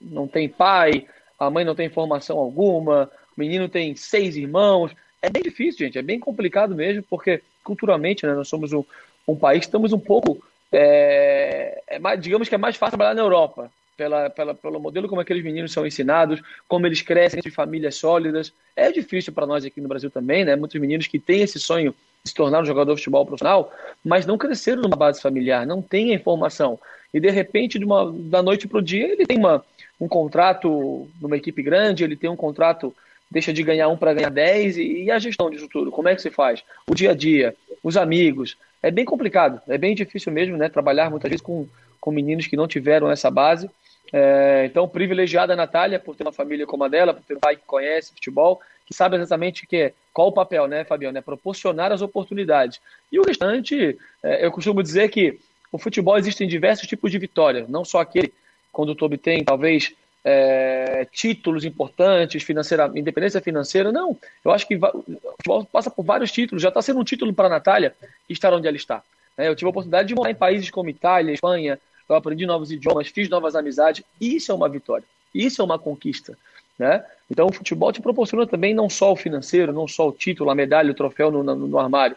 não 0.00 0.26
tem 0.26 0.48
pai, 0.48 1.06
a 1.38 1.50
mãe 1.50 1.64
não 1.64 1.74
tem 1.74 1.86
informação 1.86 2.38
alguma, 2.38 3.10
o 3.36 3.40
menino 3.40 3.68
tem 3.68 3.94
seis 3.94 4.36
irmãos. 4.36 4.92
É 5.22 5.28
bem 5.28 5.42
difícil, 5.42 5.86
gente, 5.86 5.98
é 5.98 6.02
bem 6.02 6.18
complicado 6.18 6.74
mesmo, 6.74 7.02
porque 7.02 7.42
culturalmente 7.62 8.26
né, 8.26 8.34
nós 8.34 8.48
somos 8.48 8.72
um, 8.72 8.82
um 9.32 9.36
país, 9.36 9.64
estamos 9.64 9.92
um 9.92 9.98
pouco. 9.98 10.42
É, 10.72 11.82
é 11.86 11.98
mais, 11.98 12.20
digamos 12.20 12.48
que 12.48 12.54
é 12.54 12.58
mais 12.58 12.76
fácil 12.76 12.96
trabalhar 12.96 13.14
na 13.14 13.22
Europa, 13.22 13.70
pela, 13.96 14.30
pela, 14.30 14.54
pelo 14.54 14.80
modelo 14.80 15.08
como 15.08 15.20
aqueles 15.20 15.44
meninos 15.44 15.72
são 15.72 15.86
ensinados, 15.86 16.40
como 16.66 16.86
eles 16.86 17.02
crescem 17.02 17.38
entre 17.38 17.50
famílias 17.50 17.96
sólidas. 17.96 18.52
É 18.74 18.90
difícil 18.90 19.32
para 19.32 19.46
nós 19.46 19.64
aqui 19.64 19.80
no 19.80 19.88
Brasil 19.88 20.10
também, 20.10 20.44
né? 20.44 20.56
Muitos 20.56 20.80
meninos 20.80 21.06
que 21.06 21.18
têm 21.18 21.42
esse 21.42 21.58
sonho 21.58 21.94
se 22.24 22.34
tornar 22.34 22.60
um 22.60 22.64
jogador 22.64 22.94
de 22.94 23.00
futebol 23.00 23.24
profissional, 23.24 23.72
mas 24.04 24.26
não 24.26 24.38
cresceram 24.38 24.82
numa 24.82 24.96
base 24.96 25.20
familiar, 25.20 25.66
não 25.66 25.80
tem 25.80 26.10
a 26.10 26.14
informação. 26.14 26.78
E 27.12 27.20
de 27.20 27.30
repente, 27.30 27.78
de 27.78 27.84
uma, 27.84 28.12
da 28.12 28.42
noite 28.42 28.68
para 28.68 28.78
o 28.78 28.82
dia, 28.82 29.12
ele 29.12 29.26
tem 29.26 29.38
uma, 29.38 29.64
um 30.00 30.08
contrato 30.08 31.08
numa 31.20 31.36
equipe 31.36 31.62
grande, 31.62 32.04
ele 32.04 32.16
tem 32.16 32.30
um 32.30 32.36
contrato, 32.36 32.94
deixa 33.30 33.52
de 33.52 33.62
ganhar 33.62 33.88
um 33.88 33.96
para 33.96 34.14
ganhar 34.14 34.30
dez, 34.30 34.76
e, 34.76 35.04
e, 35.04 35.10
a 35.10 35.18
gestão 35.18 35.50
disso 35.50 35.68
tudo? 35.68 35.90
Como 35.90 36.08
é 36.08 36.14
que 36.14 36.22
se 36.22 36.30
faz? 36.30 36.62
O 36.86 36.94
dia 36.94 37.10
a 37.10 37.14
dia, 37.14 37.54
os 37.82 37.96
amigos. 37.96 38.56
É 38.82 38.90
bem 38.90 39.04
complicado, 39.04 39.60
é 39.68 39.76
bem 39.76 39.94
difícil 39.94 40.32
mesmo, 40.32 40.56
né? 40.56 40.68
Trabalhar 40.68 41.10
muitas 41.10 41.28
vezes 41.28 41.42
com, 41.42 41.66
com 42.00 42.10
meninos 42.10 42.46
que 42.46 42.56
não 42.56 42.66
tiveram 42.66 43.10
essa 43.10 43.30
base. 43.30 43.70
É, 44.12 44.64
então, 44.66 44.88
privilegiada 44.88 45.52
a 45.52 45.56
Natália 45.56 45.98
por 45.98 46.16
ter 46.16 46.24
uma 46.24 46.32
família 46.32 46.66
como 46.66 46.84
a 46.84 46.88
dela, 46.88 47.14
por 47.14 47.22
ter 47.22 47.36
um 47.36 47.40
pai 47.40 47.56
que 47.56 47.62
conhece 47.66 48.12
futebol, 48.12 48.60
que 48.84 48.94
sabe 48.94 49.16
exatamente 49.16 49.66
que 49.66 49.76
é, 49.76 49.92
qual 50.12 50.28
o 50.28 50.32
papel, 50.32 50.66
né, 50.66 50.84
Fabiano? 50.84 51.16
É 51.16 51.20
proporcionar 51.20 51.92
as 51.92 52.02
oportunidades. 52.02 52.80
E 53.12 53.18
o 53.20 53.22
restante, 53.22 53.96
é, 54.22 54.44
eu 54.44 54.50
costumo 54.50 54.82
dizer 54.82 55.08
que 55.10 55.38
o 55.70 55.78
futebol 55.78 56.18
existem 56.18 56.48
diversos 56.48 56.88
tipos 56.88 57.10
de 57.10 57.18
vitória, 57.18 57.66
não 57.68 57.84
só 57.84 58.00
aquele 58.00 58.32
quando 58.72 58.94
tu 58.94 59.04
obtém, 59.04 59.44
talvez, 59.44 59.94
é, 60.24 61.06
títulos 61.10 61.64
importantes, 61.64 62.42
financeira, 62.42 62.90
independência 62.94 63.40
financeira, 63.40 63.90
não. 63.90 64.16
Eu 64.44 64.50
acho 64.50 64.66
que 64.66 64.76
o 64.76 64.80
futebol 65.36 65.64
passa 65.64 65.90
por 65.90 66.04
vários 66.04 66.30
títulos. 66.30 66.62
Já 66.62 66.68
está 66.68 66.82
sendo 66.82 67.00
um 67.00 67.04
título 67.04 67.32
para 67.32 67.46
a 67.46 67.50
Natália 67.50 67.94
estar 68.28 68.52
onde 68.52 68.66
ela 68.66 68.76
está. 68.76 69.02
É, 69.36 69.48
eu 69.48 69.56
tive 69.56 69.66
a 69.66 69.70
oportunidade 69.70 70.08
de 70.08 70.14
morar 70.14 70.30
em 70.30 70.34
países 70.34 70.70
como 70.70 70.90
Itália, 70.90 71.32
Espanha, 71.32 71.78
eu 72.08 72.16
aprendi 72.16 72.44
novos 72.44 72.72
idiomas, 72.72 73.08
fiz 73.08 73.28
novas 73.28 73.54
amizades, 73.54 74.04
isso 74.20 74.50
é 74.50 74.54
uma 74.54 74.68
vitória. 74.68 75.04
Isso 75.34 75.62
é 75.62 75.64
uma 75.64 75.78
conquista. 75.78 76.36
Né? 76.78 77.04
Então 77.30 77.46
o 77.46 77.52
futebol 77.52 77.92
te 77.92 78.02
proporciona 78.02 78.46
também 78.46 78.74
não 78.74 78.90
só 78.90 79.12
o 79.12 79.16
financeiro, 79.16 79.72
não 79.72 79.86
só 79.86 80.08
o 80.08 80.12
título, 80.12 80.50
a 80.50 80.54
medalha, 80.54 80.90
o 80.90 80.94
troféu 80.94 81.30
no, 81.30 81.42
no, 81.42 81.54
no 81.54 81.78
armário, 81.78 82.16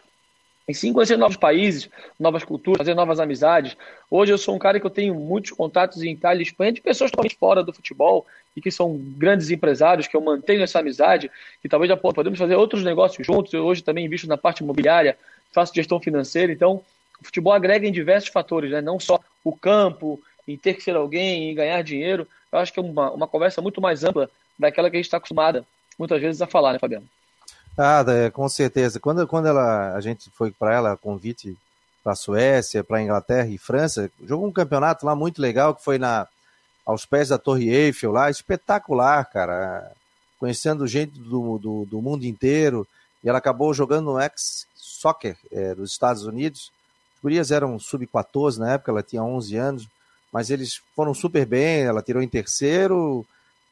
sim 0.72 0.92
conhecer 0.92 1.18
novos 1.18 1.36
países, 1.36 1.90
novas 2.18 2.42
culturas, 2.42 2.78
fazer 2.78 2.94
novas 2.94 3.20
amizades. 3.20 3.76
Hoje 4.10 4.32
eu 4.32 4.38
sou 4.38 4.54
um 4.54 4.58
cara 4.58 4.80
que 4.80 4.86
eu 4.86 4.90
tenho 4.90 5.14
muitos 5.14 5.50
contatos 5.50 6.02
em 6.02 6.12
Itália 6.12 6.40
e 6.40 6.46
Espanha 6.46 6.72
de 6.72 6.80
pessoas 6.80 7.10
totalmente 7.10 7.36
fora 7.36 7.62
do 7.62 7.72
futebol 7.72 8.24
e 8.56 8.62
que 8.62 8.70
são 8.70 8.96
grandes 8.96 9.50
empresários, 9.50 10.06
que 10.06 10.16
eu 10.16 10.22
mantenho 10.22 10.62
essa 10.62 10.78
amizade, 10.78 11.30
que 11.60 11.68
talvez 11.68 11.88
já 11.90 11.96
podemos 11.96 12.38
fazer 12.38 12.54
outros 12.54 12.82
negócios 12.82 13.26
juntos. 13.26 13.52
Eu 13.52 13.64
hoje 13.64 13.82
também 13.82 14.06
invisto 14.06 14.26
na 14.26 14.38
parte 14.38 14.62
imobiliária, 14.62 15.18
faço 15.52 15.74
gestão 15.74 16.00
financeira, 16.00 16.50
então 16.50 16.82
o 17.20 17.24
futebol 17.24 17.52
agrega 17.52 17.86
em 17.86 17.92
diversos 17.92 18.30
fatores, 18.30 18.70
né? 18.70 18.80
não 18.80 18.98
só 18.98 19.20
o 19.42 19.54
campo, 19.54 20.20
em 20.48 20.56
ter 20.56 20.74
que 20.74 20.82
ser 20.82 20.96
alguém, 20.96 21.50
em 21.50 21.54
ganhar 21.54 21.82
dinheiro. 21.82 22.26
Eu 22.50 22.58
acho 22.58 22.72
que 22.72 22.78
é 22.78 22.82
uma, 22.82 23.10
uma 23.10 23.28
conversa 23.28 23.60
muito 23.60 23.80
mais 23.80 24.02
ampla 24.02 24.30
daquela 24.58 24.88
que 24.88 24.96
a 24.96 24.98
gente 24.98 25.06
está 25.06 25.16
acostumada 25.18 25.66
muitas 25.98 26.20
vezes 26.20 26.40
a 26.40 26.46
falar, 26.46 26.72
né, 26.72 26.78
Fabiano? 26.78 27.08
Ah, 27.76 28.04
com 28.32 28.48
certeza. 28.48 29.00
Quando, 29.00 29.26
quando 29.26 29.46
ela, 29.46 29.94
a 29.94 30.00
gente 30.00 30.30
foi 30.30 30.50
para 30.50 30.72
ela, 30.74 30.96
convite 30.96 31.56
para 32.02 32.12
a 32.12 32.16
Suécia, 32.16 32.84
para 32.84 32.98
a 32.98 33.02
Inglaterra 33.02 33.48
e 33.48 33.58
França, 33.58 34.10
jogou 34.24 34.46
um 34.46 34.52
campeonato 34.52 35.04
lá 35.06 35.16
muito 35.16 35.40
legal 35.40 35.74
que 35.74 35.82
foi 35.82 35.98
na 35.98 36.28
aos 36.84 37.06
pés 37.06 37.28
da 37.28 37.38
Torre 37.38 37.70
Eiffel 37.70 38.12
lá, 38.12 38.30
espetacular, 38.30 39.24
cara. 39.24 39.90
Conhecendo 40.38 40.86
gente 40.86 41.18
do, 41.18 41.58
do, 41.58 41.84
do 41.86 42.02
mundo 42.02 42.24
inteiro. 42.24 42.86
E 43.22 43.28
ela 43.28 43.38
acabou 43.38 43.72
jogando 43.72 44.12
no 44.12 44.20
ex-soccer 44.20 45.36
é, 45.50 45.74
dos 45.74 45.92
Estados 45.92 46.24
Unidos. 46.24 46.70
As 47.16 47.22
gurias 47.22 47.50
eram 47.50 47.78
sub-14 47.78 48.58
na 48.58 48.72
época, 48.72 48.92
ela 48.92 49.02
tinha 49.02 49.22
11 49.22 49.56
anos, 49.56 49.88
mas 50.30 50.50
eles 50.50 50.82
foram 50.94 51.14
super 51.14 51.46
bem. 51.46 51.82
Ela 51.84 52.02
tirou 52.02 52.22
em 52.22 52.28
terceiro, 52.28 53.24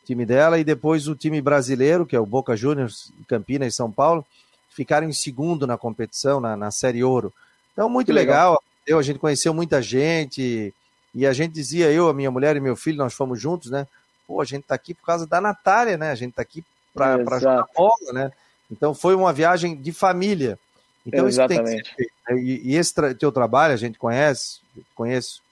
time 0.04 0.26
dela, 0.26 0.58
e 0.58 0.64
depois 0.64 1.08
o 1.08 1.14
time 1.14 1.40
brasileiro, 1.40 2.06
que 2.06 2.16
é 2.16 2.20
o 2.20 2.26
Boca 2.26 2.56
Juniors, 2.56 3.12
Campinas 3.28 3.72
e 3.72 3.76
São 3.76 3.90
Paulo, 3.90 4.24
ficaram 4.70 5.08
em 5.08 5.12
segundo 5.12 5.66
na 5.66 5.76
competição, 5.76 6.40
na, 6.40 6.56
na 6.56 6.70
Série 6.70 7.04
Ouro. 7.04 7.32
Então, 7.72 7.88
muito 7.88 8.12
legal. 8.12 8.60
legal. 8.86 9.00
A 9.00 9.02
gente 9.02 9.18
conheceu 9.18 9.54
muita 9.54 9.80
gente, 9.80 10.74
e 11.14 11.26
a 11.26 11.32
gente 11.32 11.52
dizia, 11.52 11.90
eu, 11.90 12.08
a 12.08 12.14
minha 12.14 12.30
mulher 12.30 12.56
e 12.56 12.60
meu 12.60 12.74
filho, 12.74 12.98
nós 12.98 13.14
fomos 13.14 13.40
juntos, 13.40 13.70
né? 13.70 13.86
Pô, 14.26 14.40
a 14.40 14.44
gente 14.44 14.64
tá 14.64 14.74
aqui 14.74 14.94
por 14.94 15.04
causa 15.04 15.26
da 15.26 15.40
Natália, 15.40 15.96
né? 15.96 16.10
A 16.10 16.14
gente 16.14 16.32
tá 16.32 16.42
aqui 16.42 16.64
para 16.94 17.38
jogar 17.38 17.66
bola, 17.74 18.12
né? 18.12 18.32
Então, 18.70 18.94
foi 18.94 19.14
uma 19.14 19.32
viagem 19.32 19.76
de 19.76 19.92
família. 19.92 20.58
Então, 21.06 21.28
Exatamente. 21.28 21.82
isso 21.82 21.96
tem 21.96 22.06
que 22.06 22.12
ser 22.26 22.38
E, 22.38 22.72
e 22.72 22.76
esse 22.76 22.94
tra 22.94 23.14
teu 23.14 23.30
trabalho, 23.30 23.74
a 23.74 23.76
gente 23.76 23.98
conhece, 23.98 24.60
conheço 24.94 25.42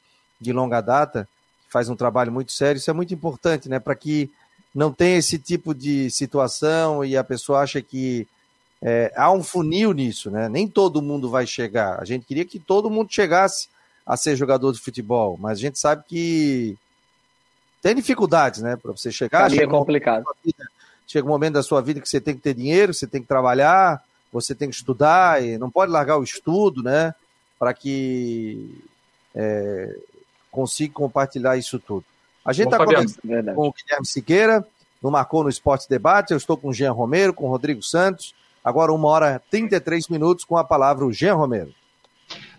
de 0.41 0.53
longa 0.53 0.81
data, 0.81 1.29
faz 1.69 1.89
um 1.89 1.97
trabalho 1.97 2.33
muito 2.33 2.53
sério, 2.53 2.79
isso 2.79 2.91
é 2.91 2.95
muito 2.95 3.13
importante, 3.13 3.69
né? 3.69 3.79
Para 3.79 3.95
que 3.95 4.31
não 4.75 4.93
tem 4.93 5.17
esse 5.17 5.39
tipo 5.39 5.75
de 5.75 6.11
situação 6.11 7.05
e 7.05 7.17
a 7.17 7.25
pessoa 7.25 7.61
acha 7.61 7.81
que 7.83 8.27
é, 8.83 9.13
há 9.17 9.31
um 9.31 9.43
funil 9.43 9.93
nisso, 9.93 10.31
né? 10.31 10.49
Nem 10.49 10.67
todo 10.67 11.03
mundo 11.03 11.29
vai 11.29 11.47
chegar. 11.47 12.01
A 12.01 12.05
gente 12.05 12.25
queria 12.25 12.45
que 12.45 12.59
todo 12.59 12.91
mundo 12.91 13.13
chegasse 13.13 13.69
a 14.07 14.17
ser 14.17 14.37
jogador 14.37 14.73
de 14.73 14.81
futebol, 14.81 15.37
mas 15.39 15.59
a 15.59 15.61
gente 15.61 15.79
sabe 15.79 16.05
que 16.09 16.77
tem 17.83 17.95
dificuldades, 17.95 18.63
né? 18.63 18.77
Para 18.77 18.93
você 18.93 19.11
chegar. 19.11 19.51
Chega 19.51 19.65
é 19.65 19.67
complicado. 19.67 20.25
Um 20.47 20.51
chega 21.07 21.27
um 21.27 21.31
momento 21.31 21.55
da 21.55 21.63
sua 21.63 21.83
vida 21.83 22.01
que 22.01 22.09
você 22.09 22.21
tem 22.21 22.35
que 22.35 22.41
ter 22.41 22.55
dinheiro, 22.55 22.95
você 22.95 23.07
tem 23.07 23.21
que 23.21 23.29
trabalhar, 23.29 24.03
você 24.33 24.55
tem 24.55 24.69
que 24.69 24.77
estudar, 24.77 25.43
e 25.43 25.59
não 25.59 25.71
pode 25.71 25.91
largar 25.91 26.19
o 26.19 26.23
estudo, 26.23 26.83
né? 26.83 27.15
Para 27.59 27.75
que 27.75 28.81
é, 29.35 29.97
consiga 30.51 30.95
compartilhar 30.95 31.57
isso 31.57 31.79
tudo. 31.79 32.05
A 32.45 32.53
gente 32.53 32.67
está 32.67 32.79
conversando 32.79 33.55
com 33.55 33.69
o 33.69 33.73
Guilherme 33.73 34.07
Siqueira, 34.07 34.65
no 35.03 35.11
Marcou 35.11 35.43
no 35.43 35.49
Esporte 35.49 35.89
Debate. 35.89 36.33
Eu 36.33 36.37
estou 36.37 36.57
com 36.57 36.69
o 36.69 36.73
Jean 36.73 36.93
Romero, 36.93 37.33
com 37.33 37.47
o 37.47 37.51
Rodrigo 37.51 37.83
Santos. 37.83 38.35
Agora, 38.65 38.93
uma 38.93 39.09
hora 39.09 39.37
e 39.37 39.51
33 39.51 40.09
minutos, 40.09 40.45
com 40.45 40.57
a 40.57 40.65
palavra 40.65 41.05
o 41.05 41.13
Jean 41.13 41.35
Romero. 41.35 41.73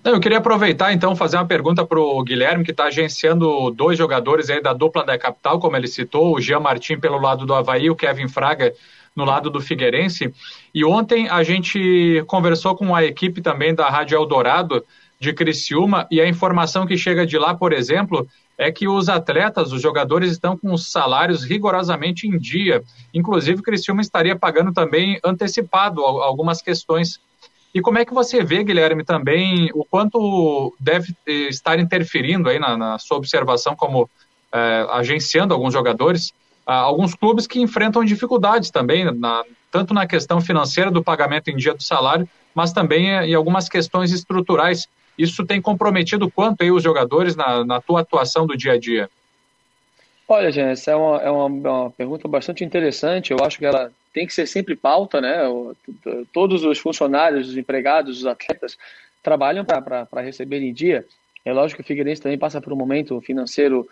Não, 0.03 0.13
eu 0.13 0.19
queria 0.19 0.39
aproveitar 0.39 0.91
então 0.91 1.15
fazer 1.15 1.37
uma 1.37 1.45
pergunta 1.45 1.85
para 1.85 1.99
o 1.99 2.23
Guilherme, 2.23 2.63
que 2.63 2.71
está 2.71 2.85
agenciando 2.85 3.69
dois 3.69 3.97
jogadores 3.97 4.49
aí 4.49 4.61
da 4.61 4.73
dupla 4.73 5.05
da 5.05 5.17
capital, 5.17 5.59
como 5.59 5.77
ele 5.77 5.87
citou, 5.87 6.35
o 6.35 6.41
Jean 6.41 6.59
Martin 6.59 6.97
pelo 6.97 7.19
lado 7.19 7.45
do 7.45 7.53
Havaí, 7.53 7.89
o 7.89 7.95
Kevin 7.95 8.27
Fraga 8.27 8.73
no 9.15 9.25
lado 9.25 9.49
do 9.49 9.61
Figueirense. 9.61 10.33
E 10.73 10.83
ontem 10.83 11.29
a 11.29 11.43
gente 11.43 12.23
conversou 12.27 12.75
com 12.75 12.95
a 12.95 13.03
equipe 13.03 13.41
também 13.41 13.75
da 13.75 13.89
Rádio 13.89 14.15
Eldorado 14.15 14.83
de 15.21 15.33
Criciúma 15.33 16.07
e 16.09 16.19
a 16.19 16.27
informação 16.27 16.87
que 16.87 16.97
chega 16.97 17.27
de 17.27 17.37
lá, 17.37 17.53
por 17.53 17.73
exemplo, 17.73 18.27
é 18.57 18.71
que 18.71 18.87
os 18.87 19.07
atletas, 19.07 19.71
os 19.71 19.79
jogadores 19.79 20.31
estão 20.31 20.57
com 20.57 20.73
os 20.73 20.91
salários 20.91 21.43
rigorosamente 21.43 22.27
em 22.27 22.39
dia. 22.39 22.81
Inclusive, 23.13 23.61
Criciúma 23.61 24.01
estaria 24.01 24.35
pagando 24.35 24.73
também 24.73 25.19
antecipado 25.23 26.01
algumas 26.03 26.59
questões. 26.59 27.19
E 27.71 27.81
como 27.81 27.99
é 27.99 28.03
que 28.03 28.15
você 28.15 28.43
vê, 28.43 28.63
Guilherme, 28.63 29.03
também 29.03 29.69
o 29.75 29.85
quanto 29.85 30.73
deve 30.79 31.15
estar 31.27 31.77
interferindo 31.77 32.49
aí 32.49 32.57
na, 32.57 32.75
na 32.75 32.97
sua 32.97 33.17
observação 33.17 33.75
como 33.75 34.09
é, 34.51 34.87
agenciando 34.89 35.53
alguns 35.53 35.71
jogadores, 35.71 36.33
alguns 36.65 37.13
clubes 37.13 37.45
que 37.45 37.61
enfrentam 37.61 38.03
dificuldades 38.03 38.71
também, 38.71 39.05
na, 39.05 39.43
tanto 39.69 39.93
na 39.93 40.07
questão 40.07 40.41
financeira 40.41 40.89
do 40.89 41.03
pagamento 41.03 41.49
em 41.49 41.55
dia 41.55 41.75
do 41.75 41.83
salário, 41.83 42.27
mas 42.55 42.73
também 42.73 43.07
em 43.07 43.35
algumas 43.35 43.69
questões 43.69 44.11
estruturais 44.11 44.89
isso 45.21 45.45
tem 45.45 45.61
comprometido 45.61 46.29
quanto 46.29 46.63
aí 46.63 46.71
os 46.71 46.83
jogadores 46.83 47.35
na, 47.35 47.63
na 47.63 47.81
tua 47.81 48.01
atuação 48.01 48.45
do 48.45 48.57
dia 48.57 48.73
a 48.73 48.77
dia? 48.77 49.09
Olha, 50.27 50.49
gente, 50.51 50.71
essa 50.71 50.91
é 50.91 50.95
uma, 50.95 51.17
é 51.17 51.29
uma, 51.29 51.45
uma, 51.45 51.91
pergunta 51.91 52.27
bastante 52.27 52.63
interessante. 52.63 53.31
Eu 53.31 53.43
acho 53.43 53.57
que 53.57 53.65
ela 53.65 53.91
tem 54.13 54.25
que 54.25 54.33
ser 54.33 54.47
sempre 54.47 54.75
pauta, 54.75 55.19
né? 55.19 55.39
Todos 56.31 56.63
os 56.63 56.79
funcionários, 56.79 57.49
os 57.49 57.57
empregados, 57.57 58.19
os 58.19 58.25
atletas 58.25 58.77
trabalham 59.21 59.65
para 59.65 60.21
receber 60.21 60.61
em 60.61 60.73
dia. 60.73 61.05
É 61.43 61.51
lógico 61.51 61.77
que 61.77 61.83
o 61.83 61.87
Figueirense 61.87 62.21
também 62.21 62.37
passa 62.37 62.61
por 62.61 62.71
um 62.71 62.77
momento 62.77 63.19
financeiro 63.21 63.87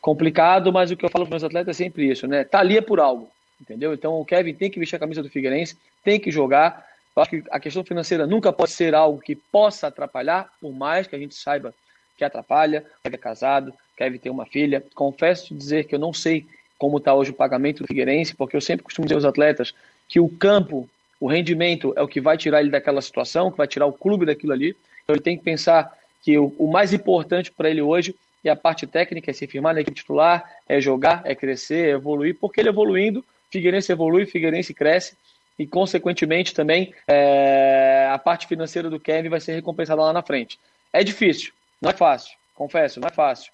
complicado, 0.00 0.72
mas 0.72 0.90
o 0.90 0.96
que 0.96 1.04
eu 1.04 1.10
falo 1.10 1.26
para 1.26 1.36
os 1.36 1.44
atletas 1.44 1.76
é 1.76 1.84
sempre 1.84 2.10
isso, 2.10 2.26
né? 2.26 2.42
Tá 2.44 2.60
ali 2.60 2.76
é 2.76 2.80
por 2.80 2.98
algo, 2.98 3.30
entendeu? 3.60 3.92
Então 3.92 4.20
o 4.20 4.24
Kevin 4.24 4.54
tem 4.54 4.70
que 4.70 4.80
vestir 4.80 4.96
a 4.96 4.98
camisa 4.98 5.22
do 5.22 5.28
Figueirense, 5.28 5.76
tem 6.02 6.18
que 6.18 6.30
jogar, 6.30 6.84
eu 7.14 7.22
acho 7.22 7.30
que 7.30 7.44
a 7.50 7.60
questão 7.60 7.84
financeira 7.84 8.26
nunca 8.26 8.52
pode 8.52 8.70
ser 8.70 8.94
algo 8.94 9.20
que 9.20 9.34
possa 9.36 9.88
atrapalhar, 9.88 10.50
por 10.60 10.72
mais 10.72 11.06
que 11.06 11.14
a 11.14 11.18
gente 11.18 11.34
saiba 11.34 11.74
que 12.16 12.24
atrapalha. 12.24 12.84
Kevin 13.02 13.16
é 13.16 13.18
casado, 13.18 13.74
Kevin 13.96 14.18
tem 14.18 14.32
uma 14.32 14.46
filha. 14.46 14.82
Confesso 14.94 15.54
dizer 15.54 15.84
que 15.84 15.94
eu 15.94 15.98
não 15.98 16.12
sei 16.12 16.46
como 16.78 16.98
está 16.98 17.14
hoje 17.14 17.30
o 17.30 17.34
pagamento 17.34 17.82
do 17.82 17.86
Figueirense, 17.86 18.34
porque 18.34 18.56
eu 18.56 18.60
sempre 18.60 18.84
costumo 18.84 19.06
dizer 19.06 19.16
aos 19.16 19.24
atletas 19.24 19.74
que 20.08 20.18
o 20.18 20.28
campo, 20.28 20.88
o 21.20 21.26
rendimento 21.26 21.92
é 21.96 22.02
o 22.02 22.08
que 22.08 22.20
vai 22.20 22.36
tirar 22.36 22.60
ele 22.60 22.70
daquela 22.70 23.00
situação, 23.00 23.50
que 23.50 23.58
vai 23.58 23.68
tirar 23.68 23.86
o 23.86 23.92
clube 23.92 24.26
daquilo 24.26 24.52
ali. 24.52 24.74
Então 25.04 25.14
ele 25.14 25.22
tem 25.22 25.36
que 25.36 25.44
pensar 25.44 25.96
que 26.22 26.38
o, 26.38 26.54
o 26.58 26.70
mais 26.70 26.92
importante 26.92 27.52
para 27.52 27.68
ele 27.68 27.82
hoje 27.82 28.14
é 28.44 28.50
a 28.50 28.56
parte 28.56 28.86
técnica, 28.86 29.30
é 29.30 29.34
se 29.34 29.46
firmar 29.46 29.74
na 29.74 29.80
equipe 29.80 29.96
titular, 29.96 30.44
é 30.68 30.80
jogar, 30.80 31.22
é 31.24 31.34
crescer, 31.34 31.88
é 31.88 31.90
evoluir, 31.90 32.36
porque 32.40 32.60
ele 32.60 32.70
evoluindo, 32.70 33.24
Figueirense 33.50 33.92
evolui, 33.92 34.26
Figueirense 34.26 34.74
cresce 34.74 35.16
e, 35.58 35.66
consequentemente, 35.66 36.54
também 36.54 36.94
é, 37.06 38.08
a 38.12 38.18
parte 38.18 38.46
financeira 38.46 38.88
do 38.88 39.00
Kevin 39.00 39.28
vai 39.28 39.40
ser 39.40 39.52
recompensada 39.52 40.02
lá 40.02 40.12
na 40.12 40.22
frente. 40.22 40.58
É 40.92 41.02
difícil, 41.04 41.52
não 41.80 41.90
é 41.90 41.94
fácil, 41.94 42.36
confesso, 42.54 43.00
não 43.00 43.08
é 43.08 43.12
fácil. 43.12 43.52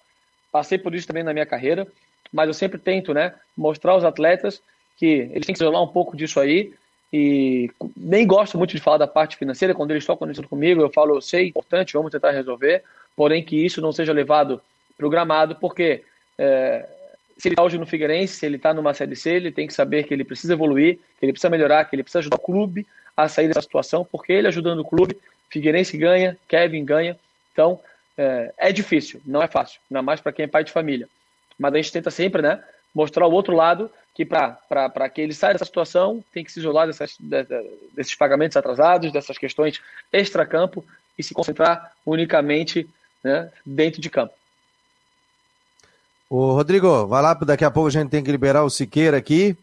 Passei 0.51 0.77
por 0.77 0.95
isso 0.95 1.07
também 1.07 1.23
na 1.23 1.33
minha 1.33 1.45
carreira, 1.45 1.87
mas 2.31 2.47
eu 2.47 2.53
sempre 2.53 2.79
tento 2.79 3.13
né, 3.13 3.33
mostrar 3.55 3.93
aos 3.93 4.03
atletas 4.03 4.61
que 4.97 5.29
eles 5.31 5.45
têm 5.45 5.55
que 5.55 5.61
isolar 5.61 5.81
um 5.81 5.87
pouco 5.87 6.15
disso 6.17 6.39
aí. 6.39 6.73
E 7.11 7.71
nem 7.97 8.27
gosto 8.27 8.57
muito 8.57 8.75
de 8.75 8.81
falar 8.81 8.97
da 8.97 9.07
parte 9.07 9.35
financeira, 9.35 9.73
quando 9.73 9.91
eles 9.91 10.05
tocam 10.05 10.27
nisso 10.27 10.43
comigo, 10.43 10.81
eu 10.81 10.91
falo, 10.91 11.19
sei, 11.21 11.47
importante, 11.47 11.93
vamos 11.93 12.11
tentar 12.11 12.31
resolver, 12.31 12.83
porém 13.15 13.43
que 13.43 13.55
isso 13.55 13.81
não 13.81 13.91
seja 13.91 14.13
levado 14.13 14.61
programado, 14.95 15.55
porque 15.55 16.03
é, 16.37 16.87
se 17.39 17.47
ele 17.47 17.53
está 17.53 17.63
hoje 17.63 17.77
no 17.77 17.85
Figueirense, 17.85 18.35
se 18.35 18.45
ele 18.45 18.57
está 18.57 18.73
numa 18.73 18.93
Série 18.93 19.15
C, 19.15 19.31
ele 19.31 19.51
tem 19.51 19.65
que 19.65 19.73
saber 19.73 20.03
que 20.03 20.13
ele 20.13 20.25
precisa 20.25 20.53
evoluir, 20.53 20.99
que 21.17 21.25
ele 21.25 21.31
precisa 21.31 21.49
melhorar, 21.49 21.85
que 21.85 21.95
ele 21.95 22.03
precisa 22.03 22.19
ajudar 22.19 22.35
o 22.35 22.39
clube 22.39 22.85
a 23.15 23.29
sair 23.29 23.47
dessa 23.47 23.61
situação, 23.61 24.05
porque 24.05 24.33
ele 24.33 24.47
ajudando 24.47 24.79
o 24.79 24.85
clube, 24.85 25.17
Figueirense 25.49 25.97
ganha, 25.97 26.37
Kevin 26.49 26.83
ganha. 26.83 27.17
Então, 27.53 27.79
é, 28.17 28.53
é 28.57 28.71
difícil, 28.73 29.21
não 29.25 29.41
é 29.41 29.47
fácil, 29.47 29.79
ainda 29.89 30.01
mais 30.01 30.19
para 30.19 30.33
quem 30.33 30.43
é 30.43 30.47
pai 30.47 30.65
de 30.65 30.71
família. 30.71 31.07
Mas 31.57 31.73
a 31.73 31.77
gente 31.77 31.93
tenta 31.93 32.11
sempre 32.11 32.41
né, 32.41 32.61
mostrar 32.93 33.25
o 33.25 33.31
outro 33.31 33.55
lado, 33.55 33.89
que 34.13 34.25
para 34.25 35.09
que 35.13 35.21
ele 35.21 35.33
saia 35.33 35.53
dessa 35.53 35.65
situação, 35.65 36.21
tem 36.33 36.43
que 36.43 36.51
se 36.51 36.59
isolar 36.59 36.87
dessas, 36.87 37.15
desses 37.93 38.15
pagamentos 38.15 38.57
atrasados, 38.57 39.13
dessas 39.13 39.37
questões 39.37 39.81
extra-campo 40.11 40.83
e 41.17 41.23
se 41.23 41.33
concentrar 41.33 41.93
unicamente 42.05 42.85
né, 43.23 43.49
dentro 43.65 44.01
de 44.01 44.09
campo. 44.09 44.33
Ô, 46.29 46.53
Rodrigo, 46.53 47.07
vai 47.07 47.23
lá, 47.23 47.33
daqui 47.33 47.65
a 47.65 47.71
pouco 47.71 47.87
a 47.87 47.91
gente 47.91 48.09
tem 48.09 48.23
que 48.23 48.31
liberar 48.31 48.63
o 48.63 48.69
Siqueira 48.69 49.17
aqui. 49.17 49.57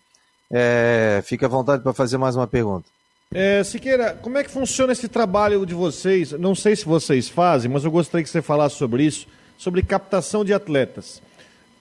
É, 0.50 1.22
fica 1.24 1.46
à 1.46 1.48
vontade 1.48 1.82
para 1.82 1.92
fazer 1.92 2.18
mais 2.18 2.34
uma 2.34 2.46
pergunta. 2.46 2.88
É, 3.32 3.62
Siqueira, 3.62 4.18
como 4.20 4.36
é 4.36 4.42
que 4.42 4.50
funciona 4.50 4.92
esse 4.92 5.06
trabalho 5.06 5.64
de 5.64 5.74
vocês? 5.74 6.32
Não 6.32 6.56
sei 6.56 6.74
se 6.74 6.84
vocês 6.84 7.28
fazem, 7.28 7.70
mas 7.70 7.84
eu 7.84 7.90
gostaria 7.90 8.24
que 8.24 8.30
você 8.30 8.42
falasse 8.42 8.76
sobre 8.76 9.04
isso, 9.04 9.28
sobre 9.56 9.80
captação 9.80 10.44
de 10.44 10.52
atletas. 10.52 11.22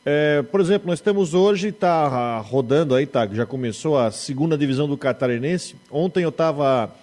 É, 0.06 0.44
por 0.44 0.62
exemplo, 0.62 0.88
nós 0.88 1.02
temos 1.02 1.34
hoje, 1.34 1.70
está 1.70 2.38
rodando 2.38 2.94
aí, 2.94 3.08
tá, 3.08 3.26
já 3.26 3.46
começou 3.46 3.98
a 3.98 4.12
segunda 4.12 4.56
divisão 4.56 4.88
do 4.88 4.96
Catarinense. 4.96 5.76
Ontem 5.90 6.24
eu 6.24 6.30
estava, 6.30 6.94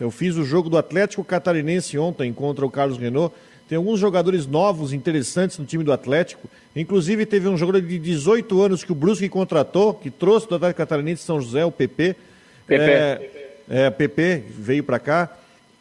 eu 0.00 0.10
fiz 0.10 0.36
o 0.36 0.44
jogo 0.44 0.70
do 0.70 0.78
Atlético 0.78 1.22
Catarinense 1.22 1.98
ontem 1.98 2.32
contra 2.32 2.64
o 2.64 2.70
Carlos 2.70 2.96
Renault. 2.96 3.34
Tem 3.70 3.76
alguns 3.76 4.00
jogadores 4.00 4.48
novos, 4.48 4.92
interessantes 4.92 5.56
no 5.56 5.64
time 5.64 5.84
do 5.84 5.92
Atlético. 5.92 6.50
Inclusive, 6.74 7.24
teve 7.24 7.46
um 7.46 7.56
jogador 7.56 7.80
de 7.80 8.00
18 8.00 8.60
anos 8.60 8.82
que 8.82 8.90
o 8.90 8.96
Brusque 8.96 9.28
contratou, 9.28 9.94
que 9.94 10.10
trouxe 10.10 10.48
do 10.48 10.56
Atlético 10.56 10.78
Catarinense 10.78 11.22
São 11.22 11.40
José, 11.40 11.64
o 11.64 11.70
PP. 11.70 12.16
PP. 12.66 12.84
É, 12.84 13.30
é, 13.68 13.90
PP 13.90 14.42
veio 14.58 14.82
para 14.82 14.98
cá. 14.98 15.36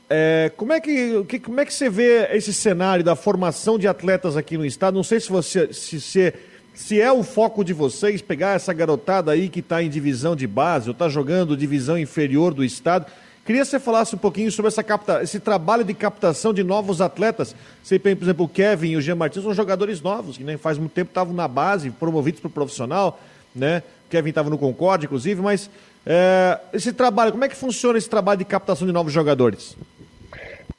É, 0.07 0.51
como, 0.55 0.71
é 0.71 0.79
que, 0.79 1.23
que, 1.23 1.39
como 1.39 1.59
é 1.61 1.65
que 1.65 1.73
você 1.73 1.89
vê 1.89 2.29
esse 2.31 2.53
cenário 2.53 3.03
da 3.03 3.15
formação 3.15 3.79
de 3.79 3.87
atletas 3.87 4.37
aqui 4.37 4.55
no 4.55 4.67
estado? 4.67 4.93
Não 4.93 5.03
sei 5.03 5.19
se 5.19 5.29
você 5.29 5.73
se, 5.73 5.99
se, 5.99 6.33
se 6.75 7.01
é 7.01 7.11
o 7.11 7.23
foco 7.23 7.63
de 7.63 7.73
vocês 7.73 8.21
pegar 8.21 8.55
essa 8.55 8.71
garotada 8.71 9.31
aí 9.31 9.49
que 9.49 9.61
está 9.61 9.81
em 9.81 9.89
divisão 9.89 10.35
de 10.35 10.45
base 10.45 10.89
ou 10.89 10.91
está 10.91 11.09
jogando 11.09 11.57
divisão 11.57 11.97
inferior 11.97 12.53
do 12.53 12.63
estado 12.63 13.07
Queria 13.45 13.63
que 13.63 13.67
você 13.67 13.79
falasse 13.79 14.13
um 14.13 14.17
pouquinho 14.17 14.51
sobre 14.51 14.67
essa 14.67 14.83
capta, 14.83 15.23
esse 15.23 15.39
trabalho 15.39 15.83
de 15.83 15.93
captação 15.93 16.53
de 16.53 16.63
novos 16.63 17.01
atletas. 17.01 17.55
Tem, 17.87 18.15
por 18.15 18.23
exemplo, 18.23 18.45
o 18.45 18.49
Kevin 18.49 18.91
e 18.91 18.97
o 18.97 19.01
Jean 19.01 19.15
Martins 19.15 19.43
são 19.43 19.53
jogadores 19.53 20.01
novos, 20.01 20.37
que 20.37 20.43
nem 20.43 20.57
faz 20.57 20.77
muito 20.77 20.91
tempo 20.91 21.09
estavam 21.09 21.33
na 21.33 21.47
base, 21.47 21.89
promovidos 21.89 22.39
para 22.39 22.47
o 22.47 22.51
profissional, 22.51 23.19
né? 23.55 23.81
O 24.05 24.09
Kevin 24.09 24.29
estava 24.29 24.49
no 24.49 24.57
Concorde, 24.57 25.05
inclusive, 25.05 25.41
mas 25.41 25.69
é, 26.05 26.59
esse 26.73 26.93
trabalho, 26.93 27.31
como 27.31 27.43
é 27.43 27.49
que 27.49 27.55
funciona 27.55 27.97
esse 27.97 28.09
trabalho 28.09 28.37
de 28.37 28.45
captação 28.45 28.85
de 28.85 28.93
novos 28.93 29.11
jogadores? 29.11 29.75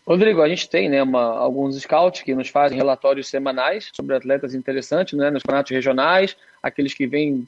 Rodrigo, 0.07 0.43
a 0.43 0.49
gente 0.49 0.69
tem 0.69 0.89
né, 0.89 1.03
uma, 1.03 1.39
alguns 1.39 1.81
scouts 1.81 2.23
que 2.23 2.35
nos 2.35 2.49
fazem 2.49 2.77
relatórios 2.77 3.29
semanais 3.29 3.91
sobre 3.93 4.17
atletas 4.17 4.55
interessantes 4.55 5.17
né, 5.17 5.31
nos 5.31 5.43
campeonatos 5.43 5.71
regionais, 5.71 6.37
aqueles 6.63 6.95
que 6.95 7.07
vêm 7.07 7.47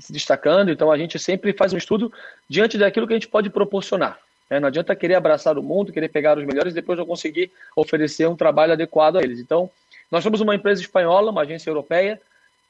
se 0.00 0.12
destacando. 0.12 0.70
Então 0.70 0.90
a 0.90 0.98
gente 0.98 1.18
sempre 1.18 1.52
faz 1.52 1.72
um 1.72 1.78
estudo 1.78 2.12
diante 2.48 2.76
daquilo 2.76 3.06
que 3.06 3.12
a 3.12 3.16
gente 3.16 3.28
pode 3.28 3.50
proporcionar. 3.50 4.18
É, 4.48 4.60
não 4.60 4.68
adianta 4.68 4.94
querer 4.94 5.14
abraçar 5.14 5.58
o 5.58 5.62
mundo, 5.62 5.92
querer 5.92 6.08
pegar 6.08 6.38
os 6.38 6.44
melhores 6.44 6.72
e 6.72 6.76
depois 6.76 6.98
não 6.98 7.06
conseguir 7.06 7.50
oferecer 7.74 8.28
um 8.28 8.36
trabalho 8.36 8.72
adequado 8.72 9.16
a 9.16 9.22
eles. 9.22 9.40
Então, 9.40 9.68
nós 10.10 10.22
somos 10.22 10.40
uma 10.40 10.54
empresa 10.54 10.80
espanhola, 10.80 11.32
uma 11.32 11.42
agência 11.42 11.68
europeia, 11.68 12.20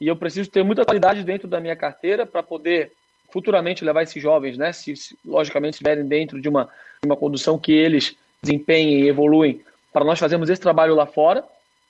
e 0.00 0.08
eu 0.08 0.16
preciso 0.16 0.50
ter 0.50 0.62
muita 0.62 0.84
qualidade 0.84 1.22
dentro 1.22 1.46
da 1.46 1.60
minha 1.60 1.76
carteira 1.76 2.24
para 2.24 2.42
poder 2.42 2.92
futuramente 3.30 3.84
levar 3.84 4.02
esses 4.02 4.22
jovens, 4.22 4.56
né, 4.56 4.72
se, 4.72 4.96
se 4.96 5.18
logicamente 5.24 5.74
estiverem 5.74 6.06
dentro 6.06 6.40
de 6.40 6.48
uma, 6.48 6.64
de 7.02 7.06
uma 7.06 7.16
condução 7.16 7.58
que 7.58 7.72
eles 7.72 8.16
desempenhem 8.42 9.00
e 9.00 9.08
evoluem, 9.08 9.60
para 9.92 10.04
nós 10.04 10.18
fazermos 10.18 10.48
esse 10.48 10.60
trabalho 10.60 10.94
lá 10.94 11.06
fora. 11.06 11.44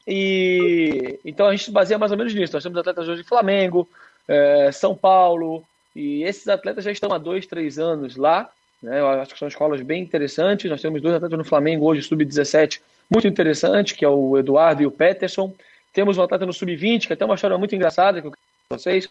E 0.06 1.18
então 1.24 1.46
a 1.46 1.50
gente 1.50 1.64
se 1.64 1.70
baseia 1.70 1.98
mais 1.98 2.12
ou 2.12 2.18
menos 2.18 2.32
nisso. 2.32 2.52
Nós 2.52 2.62
temos 2.62 2.78
atletas 2.78 3.08
hoje 3.08 3.22
de 3.22 3.28
Flamengo, 3.28 3.88
é, 4.28 4.70
São 4.72 4.94
Paulo, 4.94 5.64
e 5.94 6.22
esses 6.22 6.46
atletas 6.46 6.84
já 6.84 6.92
estão 6.92 7.12
há 7.12 7.18
dois, 7.18 7.46
três 7.46 7.78
anos 7.78 8.16
lá 8.16 8.50
né? 8.86 9.00
Eu 9.00 9.08
acho 9.08 9.32
que 9.32 9.38
são 9.38 9.48
escolas 9.48 9.82
bem 9.82 10.00
interessantes. 10.00 10.70
Nós 10.70 10.80
temos 10.80 11.02
dois 11.02 11.16
atletas 11.16 11.36
no 11.36 11.44
Flamengo 11.44 11.84
hoje, 11.84 12.02
sub-17, 12.02 12.80
muito 13.10 13.26
interessante, 13.26 13.94
que 13.94 14.04
é 14.04 14.08
o 14.08 14.38
Eduardo 14.38 14.80
e 14.80 14.86
o 14.86 14.92
Peterson. 14.92 15.52
Temos 15.92 16.16
um 16.16 16.22
atleta 16.22 16.46
no 16.46 16.52
sub-20, 16.52 17.08
que 17.08 17.12
é 17.12 17.14
até 17.14 17.24
uma 17.24 17.34
história 17.34 17.58
muito 17.58 17.74
engraçada 17.74 18.20
que 18.20 18.28
eu 18.28 18.30
quero 18.30 18.42
com 18.70 18.78
vocês. 18.78 19.08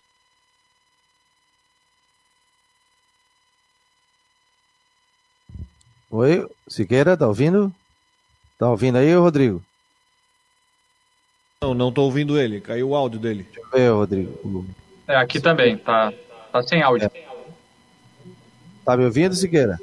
Oi, 6.10 6.48
Siqueira, 6.70 7.18
tá 7.18 7.28
ouvindo? 7.28 7.74
Tá 8.58 8.70
ouvindo 8.70 8.98
aí, 8.98 9.14
Rodrigo? 9.14 9.62
Não, 11.62 11.74
não 11.74 11.92
tô 11.92 12.04
ouvindo 12.04 12.40
ele. 12.40 12.62
Caiu 12.62 12.90
o 12.90 12.96
áudio 12.96 13.20
dele. 13.20 13.44
Deixa 13.44 13.60
eu 13.60 13.70
ver, 13.70 13.90
Rodrigo. 13.90 14.66
É, 15.06 15.18
aqui 15.18 15.42
também, 15.42 15.78
tá, 15.78 16.14
tá 16.54 16.64
sem 16.64 16.82
áudio. 16.82 17.12
É. 17.14 17.35
Tá 18.86 18.96
me 18.96 19.04
ouvindo, 19.04 19.34
Siqueira? 19.34 19.80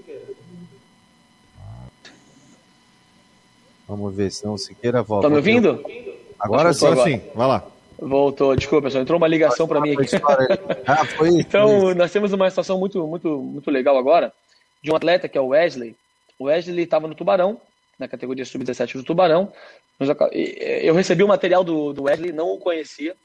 Vamos 3.89 4.15
ver 4.15 4.31
se 4.31 4.45
não 4.47 4.57
Siqueira 4.57 5.03
volta. 5.03 5.27
Tá 5.27 5.31
me 5.31 5.37
ouvindo? 5.37 5.83
Agora 6.39 6.73
sim. 6.73 6.87
Agora 6.87 7.05
sim, 7.05 7.21
vai 7.35 7.49
lá. 7.49 7.67
Voltou, 7.99 8.55
desculpa, 8.57 8.87
pessoal. 8.87 9.03
Entrou 9.03 9.19
uma 9.19 9.29
ligação 9.29 9.67
para 9.67 9.81
mim 9.81 9.93
aqui. 9.93 10.07
ah, 10.87 11.05
foi 11.05 11.29
então, 11.41 11.95
nós 11.95 12.13
temos 12.13 12.33
uma 12.33 12.49
situação 12.49 12.79
muito, 12.79 13.05
muito, 13.07 13.29
muito 13.39 13.71
legal 13.71 13.99
agora 13.99 14.33
de 14.81 14.91
um 14.91 14.97
atleta 14.97 15.29
que 15.29 15.37
é 15.37 15.41
o 15.41 15.49
Wesley. 15.49 15.97
O 16.39 16.45
Wesley 16.45 16.85
estava 16.85 17.07
no 17.07 17.15
Tubarão, 17.15 17.61
na 17.99 18.09
categoria 18.09 18.45
sub-17 18.45 18.95
do 18.95 19.05
Tubarão. 19.05 19.53
Eu 20.83 20.95
recebi 20.95 21.23
o 21.23 21.29
material 21.29 21.63
do, 21.63 21.93
do 21.93 22.05
Wesley, 22.05 22.33
não 22.33 22.55
o 22.55 22.59
conhecia. 22.59 23.17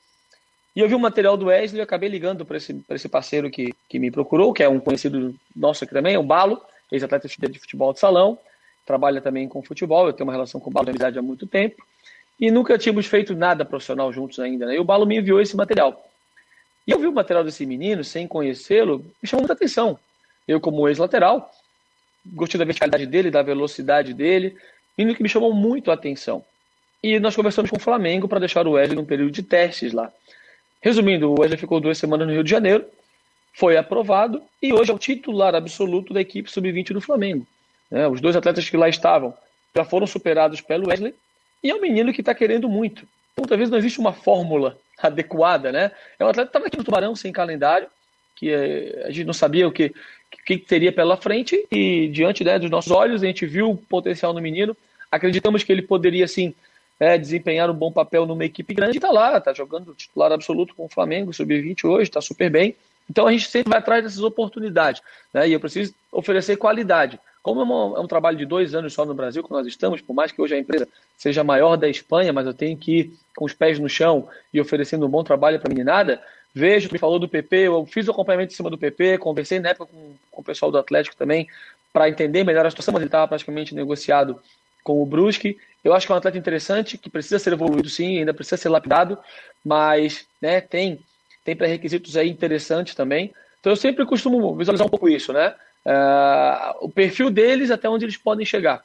E 0.77 0.79
eu 0.79 0.87
vi 0.87 0.93
o 0.93 0.99
material 0.99 1.35
do 1.35 1.47
Wesley 1.47 1.79
e 1.79 1.81
acabei 1.81 2.07
ligando 2.07 2.45
para 2.45 2.57
esse, 2.57 2.79
esse 2.91 3.09
parceiro 3.09 3.49
que, 3.49 3.73
que 3.89 3.97
me 3.97 4.11
procurou, 4.11 4.53
que 4.53 4.61
é 4.61 4.69
um 4.69 4.79
conhecido 4.79 5.33
nosso 5.55 5.83
aqui 5.83 5.91
também, 5.91 6.13
é 6.13 6.19
o 6.19 6.23
Balo, 6.23 6.61
ex-atleta 6.91 7.27
de 7.27 7.59
futebol 7.59 7.91
de 7.93 7.99
salão, 7.99 8.37
trabalha 8.85 9.19
também 9.19 9.47
com 9.47 9.59
futebol, 9.63 10.05
eu 10.05 10.13
tenho 10.13 10.27
uma 10.27 10.33
relação 10.33 10.61
com 10.61 10.69
o 10.69 10.71
Balo 10.71 10.85
de 10.85 10.91
amizade 10.91 11.17
há 11.17 11.21
muito 11.23 11.47
tempo, 11.47 11.83
e 12.39 12.51
nunca 12.51 12.77
tínhamos 12.77 13.07
feito 13.07 13.33
nada 13.33 13.65
profissional 13.65 14.13
juntos 14.13 14.39
ainda, 14.39 14.67
né? 14.67 14.75
E 14.75 14.79
o 14.79 14.83
Balo 14.83 15.07
me 15.07 15.17
enviou 15.17 15.41
esse 15.41 15.57
material. 15.57 16.07
E 16.85 16.91
eu 16.91 16.99
vi 16.99 17.07
o 17.07 17.11
material 17.11 17.43
desse 17.43 17.65
menino, 17.65 18.03
sem 18.03 18.27
conhecê-lo, 18.27 19.03
me 19.19 19.27
chamou 19.27 19.41
muita 19.41 19.53
atenção. 19.53 19.97
Eu, 20.47 20.61
como 20.61 20.87
ex-lateral, 20.87 21.49
gostei 22.23 22.59
da 22.59 22.65
verticalidade 22.65 23.07
dele, 23.07 23.31
da 23.31 23.41
velocidade 23.41 24.13
dele, 24.13 24.55
menino 24.95 25.17
que 25.17 25.23
me 25.23 25.29
chamou 25.29 25.51
muito 25.55 25.89
a 25.89 25.95
atenção. 25.95 26.45
E 27.01 27.19
nós 27.19 27.35
conversamos 27.35 27.71
com 27.71 27.77
o 27.77 27.81
Flamengo 27.81 28.27
para 28.27 28.37
deixar 28.37 28.67
o 28.67 28.73
Wesley 28.73 28.95
num 28.95 29.05
período 29.05 29.31
de 29.31 29.41
testes 29.41 29.91
lá. 29.91 30.13
Resumindo, 30.87 31.29
o 31.29 31.41
Wesley 31.41 31.59
ficou 31.59 31.81
duas 31.81 31.97
semanas 31.97 32.25
no 32.25 32.31
Rio 32.31 32.45
de 32.45 32.49
Janeiro, 32.49 32.85
foi 33.51 33.75
aprovado 33.75 34.41
e 34.63 34.71
hoje 34.71 34.89
é 34.89 34.93
o 34.93 34.97
titular 34.97 35.53
absoluto 35.53 36.13
da 36.13 36.21
equipe 36.21 36.49
sub-20 36.49 36.93
do 36.93 37.01
Flamengo. 37.01 37.45
É, 37.91 38.07
os 38.07 38.21
dois 38.21 38.37
atletas 38.37 38.69
que 38.69 38.77
lá 38.77 38.87
estavam 38.87 39.33
já 39.75 39.83
foram 39.83 40.07
superados 40.07 40.61
pelo 40.61 40.87
Wesley 40.87 41.13
e 41.61 41.69
é 41.69 41.75
um 41.75 41.81
menino 41.81 42.13
que 42.13 42.21
está 42.21 42.33
querendo 42.33 42.69
muito. 42.69 43.05
Muitas 43.37 43.57
vezes 43.57 43.69
não 43.69 43.77
existe 43.77 43.99
uma 43.99 44.13
fórmula 44.13 44.77
adequada, 45.03 45.73
né? 45.73 45.91
É 46.17 46.23
um 46.23 46.29
atleta 46.29 46.45
que 46.45 46.49
estava 46.51 46.67
aqui 46.67 46.77
no 46.77 46.85
Tubarão 46.85 47.13
sem 47.17 47.33
calendário, 47.33 47.89
que 48.33 48.49
é, 48.49 49.03
a 49.07 49.11
gente 49.11 49.25
não 49.25 49.33
sabia 49.33 49.67
o 49.67 49.71
que, 49.73 49.93
que 50.45 50.57
teria 50.57 50.93
pela 50.93 51.17
frente 51.17 51.67
e 51.69 52.07
diante 52.07 52.45
né, 52.45 52.57
dos 52.57 52.69
nossos 52.69 52.93
olhos 52.93 53.21
a 53.21 53.27
gente 53.27 53.45
viu 53.45 53.71
o 53.71 53.75
potencial 53.75 54.33
no 54.33 54.39
menino. 54.39 54.73
Acreditamos 55.11 55.63
que 55.63 55.71
ele 55.73 55.81
poderia 55.81 56.29
sim 56.29 56.55
é, 56.99 57.17
desempenhar 57.17 57.69
um 57.69 57.73
bom 57.73 57.91
papel 57.91 58.25
numa 58.25 58.45
equipe 58.45 58.73
grande, 58.73 58.97
está 58.97 59.11
lá, 59.11 59.37
está 59.37 59.53
jogando 59.53 59.93
titular 59.93 60.31
absoluto 60.31 60.75
com 60.75 60.85
o 60.85 60.89
Flamengo, 60.89 61.33
sub-20 61.33 61.85
hoje, 61.85 62.03
está 62.03 62.21
super 62.21 62.49
bem. 62.49 62.75
Então 63.09 63.27
a 63.27 63.31
gente 63.31 63.47
sempre 63.47 63.69
vai 63.69 63.79
atrás 63.79 64.03
dessas 64.03 64.21
oportunidades, 64.21 65.01
né? 65.33 65.47
E 65.47 65.53
eu 65.53 65.59
preciso 65.59 65.93
oferecer 66.11 66.57
qualidade. 66.57 67.19
Como 67.41 67.61
é 67.61 67.63
um, 67.63 67.97
é 67.97 67.99
um, 68.01 68.07
trabalho 68.07 68.37
de 68.37 68.45
dois 68.45 68.75
anos 68.75 68.93
só 68.93 69.05
no 69.05 69.13
Brasil 69.13 69.41
que 69.41 69.51
nós 69.51 69.65
estamos, 69.65 70.01
por 70.01 70.13
mais 70.13 70.31
que 70.31 70.41
hoje 70.41 70.55
a 70.55 70.59
empresa 70.59 70.85
seja 71.15 71.43
maior 71.43 71.77
da 71.77 71.87
Espanha, 71.87 72.33
mas 72.33 72.45
eu 72.45 72.53
tenho 72.53 72.75
que 72.75 72.99
ir 72.99 73.13
com 73.35 73.45
os 73.45 73.53
pés 73.53 73.79
no 73.79 73.87
chão 73.87 74.27
e 74.53 74.59
oferecendo 74.59 75.05
um 75.05 75.09
bom 75.09 75.23
trabalho 75.23 75.57
para 75.57 75.69
a 75.69 75.73
meninada, 75.73 76.21
vejo 76.53 76.89
que 76.89 76.97
falou 76.97 77.19
do 77.19 77.29
PP, 77.29 77.55
eu 77.55 77.85
fiz 77.85 78.07
o 78.07 78.11
acompanhamento 78.11 78.51
em 78.51 78.55
cima 78.55 78.69
do 78.69 78.77
PP, 78.77 79.19
conversei 79.19 79.59
na 79.59 79.69
época 79.69 79.85
com, 79.93 80.13
com 80.29 80.41
o 80.41 80.43
pessoal 80.43 80.69
do 80.69 80.77
Atlético 80.77 81.15
também, 81.15 81.47
para 81.93 82.09
entender 82.09 82.43
melhor 82.43 82.65
a 82.65 82.69
situação, 82.69 82.91
mas 82.91 83.01
ele 83.01 83.07
estava 83.07 83.27
praticamente 83.29 83.73
negociado 83.73 84.41
com 84.83 85.01
o 85.01 85.05
Brusque. 85.05 85.57
Eu 85.87 85.93
acho 85.93 86.05
que 86.05 86.11
é 86.11 86.15
um 86.15 86.17
atleta 86.17 86.37
interessante, 86.37 86.97
que 86.97 87.09
precisa 87.09 87.39
ser 87.39 87.53
evoluído 87.53 87.89
sim, 87.89 88.19
ainda 88.19 88.33
precisa 88.33 88.57
ser 88.57 88.67
lapidado, 88.67 89.17
mas 89.63 90.27
né, 90.41 90.59
tem, 90.59 90.99
tem 91.45 91.55
pré-requisitos 91.55 92.17
aí 92.17 92.29
interessantes 92.29 92.93
também. 92.93 93.33
Então 93.61 93.71
eu 93.71 93.77
sempre 93.77 94.05
costumo 94.05 94.53
visualizar 94.53 94.85
um 94.85 94.89
pouco 94.89 95.07
isso, 95.07 95.31
né? 95.31 95.55
Uh, 95.85 96.85
o 96.87 96.89
perfil 96.89 97.29
deles 97.29 97.71
até 97.71 97.87
onde 97.89 98.03
eles 98.03 98.17
podem 98.17 98.45
chegar. 98.45 98.83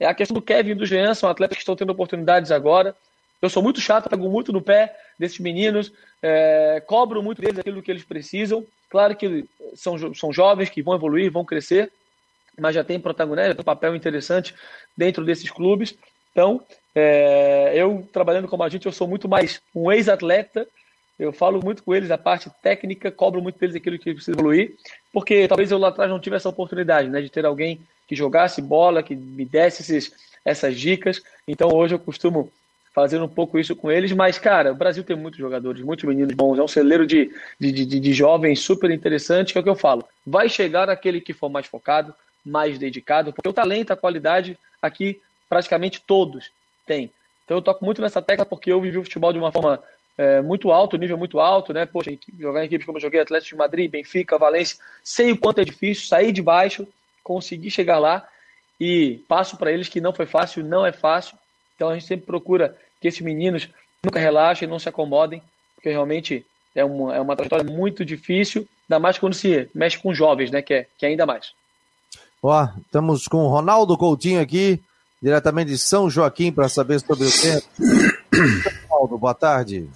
É 0.00 0.06
a 0.06 0.14
questão 0.14 0.34
do 0.34 0.42
Kevin 0.42 0.72
e 0.72 0.74
do 0.74 0.84
Jean, 0.84 1.14
são 1.14 1.30
atletas 1.30 1.56
que 1.56 1.62
estão 1.62 1.76
tendo 1.76 1.90
oportunidades 1.90 2.50
agora. 2.50 2.96
Eu 3.40 3.48
sou 3.48 3.62
muito 3.62 3.80
chato, 3.80 4.10
pego 4.10 4.28
muito 4.28 4.52
no 4.52 4.60
pé 4.60 4.96
desses 5.16 5.38
meninos, 5.38 5.92
é, 6.20 6.82
cobro 6.84 7.22
muito 7.22 7.40
deles 7.40 7.60
aquilo 7.60 7.80
que 7.80 7.92
eles 7.92 8.02
precisam. 8.02 8.66
Claro 8.90 9.14
que 9.14 9.44
são, 9.76 10.12
são 10.16 10.32
jovens 10.32 10.68
que 10.68 10.82
vão 10.82 10.96
evoluir, 10.96 11.30
vão 11.30 11.44
crescer, 11.44 11.92
mas 12.58 12.74
já 12.74 12.82
tem 12.82 12.98
protagonismo, 12.98 13.54
tem 13.54 13.60
um 13.60 13.64
papel 13.64 13.94
interessante 13.94 14.52
dentro 14.96 15.24
desses 15.24 15.48
clubes. 15.48 15.96
Então, 16.32 16.62
é, 16.94 17.72
eu 17.74 18.06
trabalhando 18.12 18.48
como 18.48 18.62
agente, 18.62 18.86
eu 18.86 18.92
sou 18.92 19.06
muito 19.06 19.28
mais 19.28 19.60
um 19.74 19.90
ex-atleta. 19.90 20.66
Eu 21.18 21.32
falo 21.32 21.60
muito 21.62 21.82
com 21.82 21.94
eles 21.94 22.10
a 22.10 22.16
parte 22.16 22.50
técnica, 22.62 23.10
cobro 23.10 23.42
muito 23.42 23.58
deles 23.58 23.76
aquilo 23.76 23.98
que 23.98 24.14
precisa 24.14 24.34
evoluir, 24.34 24.74
porque 25.12 25.46
talvez 25.46 25.70
eu 25.70 25.76
lá 25.76 25.88
atrás 25.88 26.10
não 26.10 26.18
tive 26.18 26.36
essa 26.36 26.48
oportunidade, 26.48 27.10
né, 27.10 27.20
de 27.20 27.28
ter 27.28 27.44
alguém 27.44 27.78
que 28.08 28.16
jogasse 28.16 28.62
bola, 28.62 29.02
que 29.02 29.14
me 29.14 29.44
desse 29.44 29.82
esses, 29.82 30.12
essas 30.44 30.78
dicas. 30.78 31.22
Então, 31.46 31.68
hoje 31.74 31.94
eu 31.94 31.98
costumo 31.98 32.50
fazer 32.94 33.20
um 33.20 33.28
pouco 33.28 33.58
isso 33.58 33.76
com 33.76 33.90
eles, 33.90 34.12
mas, 34.12 34.38
cara, 34.38 34.72
o 34.72 34.74
Brasil 34.74 35.04
tem 35.04 35.14
muitos 35.14 35.38
jogadores, 35.38 35.82
muitos 35.82 36.04
meninos 36.04 36.34
bons, 36.34 36.58
é 36.58 36.62
um 36.62 36.68
celeiro 36.68 37.06
de, 37.06 37.30
de, 37.58 37.70
de, 37.70 38.00
de 38.00 38.12
jovens 38.12 38.60
super 38.60 38.90
interessante, 38.90 39.52
que 39.52 39.58
é 39.58 39.60
o 39.60 39.64
que 39.64 39.70
eu 39.70 39.76
falo. 39.76 40.04
Vai 40.26 40.48
chegar 40.48 40.88
aquele 40.88 41.20
que 41.20 41.32
for 41.32 41.48
mais 41.48 41.66
focado, 41.66 42.14
mais 42.44 42.78
dedicado, 42.78 43.32
porque 43.32 43.48
o 43.48 43.52
talento, 43.52 43.92
a 43.92 43.96
qualidade 43.96 44.58
aqui 44.80 45.20
praticamente 45.50 46.00
todos 46.00 46.50
têm. 46.86 47.10
Então 47.44 47.58
eu 47.58 47.62
toco 47.62 47.84
muito 47.84 48.00
nessa 48.00 48.22
tecla 48.22 48.46
porque 48.46 48.72
eu 48.72 48.80
vivi 48.80 48.96
o 48.96 49.02
futebol 49.02 49.32
de 49.32 49.38
uma 49.40 49.50
forma 49.50 49.82
é, 50.16 50.40
muito 50.40 50.70
alto, 50.70 50.96
nível 50.96 51.18
muito 51.18 51.40
alto, 51.40 51.72
né? 51.72 51.84
Poxa, 51.84 52.12
jogar 52.38 52.62
em 52.62 52.66
equipes 52.66 52.86
como 52.86 52.98
eu 52.98 53.02
joguei, 53.02 53.20
Atlético 53.20 53.56
de 53.56 53.58
Madrid, 53.58 53.90
Benfica, 53.90 54.38
Valência, 54.38 54.78
sei 55.02 55.32
o 55.32 55.36
quanto 55.36 55.60
é 55.60 55.64
difícil 55.64 56.06
sair 56.06 56.30
de 56.30 56.40
baixo, 56.40 56.86
conseguir 57.24 57.70
chegar 57.70 57.98
lá 57.98 58.26
e 58.80 59.22
passo 59.26 59.56
para 59.56 59.72
eles 59.72 59.88
que 59.88 60.00
não 60.00 60.12
foi 60.12 60.24
fácil, 60.26 60.64
não 60.64 60.86
é 60.86 60.92
fácil. 60.92 61.36
Então 61.74 61.88
a 61.88 61.94
gente 61.94 62.06
sempre 62.06 62.26
procura 62.26 62.78
que 63.00 63.08
esses 63.08 63.20
meninos 63.20 63.68
nunca 64.02 64.20
relaxem, 64.20 64.68
não 64.68 64.78
se 64.78 64.88
acomodem, 64.88 65.42
porque 65.74 65.90
realmente 65.90 66.46
é 66.74 66.84
uma, 66.84 67.16
é 67.16 67.20
uma 67.20 67.34
trajetória 67.34 67.64
muito 67.64 68.04
difícil, 68.04 68.68
ainda 68.88 69.00
mais 69.00 69.18
quando 69.18 69.34
se 69.34 69.68
mexe 69.74 69.98
com 69.98 70.14
jovens, 70.14 70.50
né? 70.50 70.62
Que 70.62 70.74
é, 70.74 70.86
que 70.96 71.04
é 71.04 71.08
ainda 71.08 71.26
mais. 71.26 71.52
Ó, 72.42 72.68
estamos 72.80 73.26
com 73.26 73.38
o 73.38 73.48
Ronaldo 73.48 73.98
Coutinho 73.98 74.40
aqui, 74.40 74.80
diretamente 75.20 75.70
de 75.70 75.78
São 75.78 76.08
Joaquim, 76.08 76.52
para 76.52 76.68
saber 76.68 77.00
sobre 77.00 77.26
o 77.26 77.30
tempo. 77.30 77.66
Ronaldo, 78.88 79.18
boa 79.18 79.34
tarde. 79.34 79.88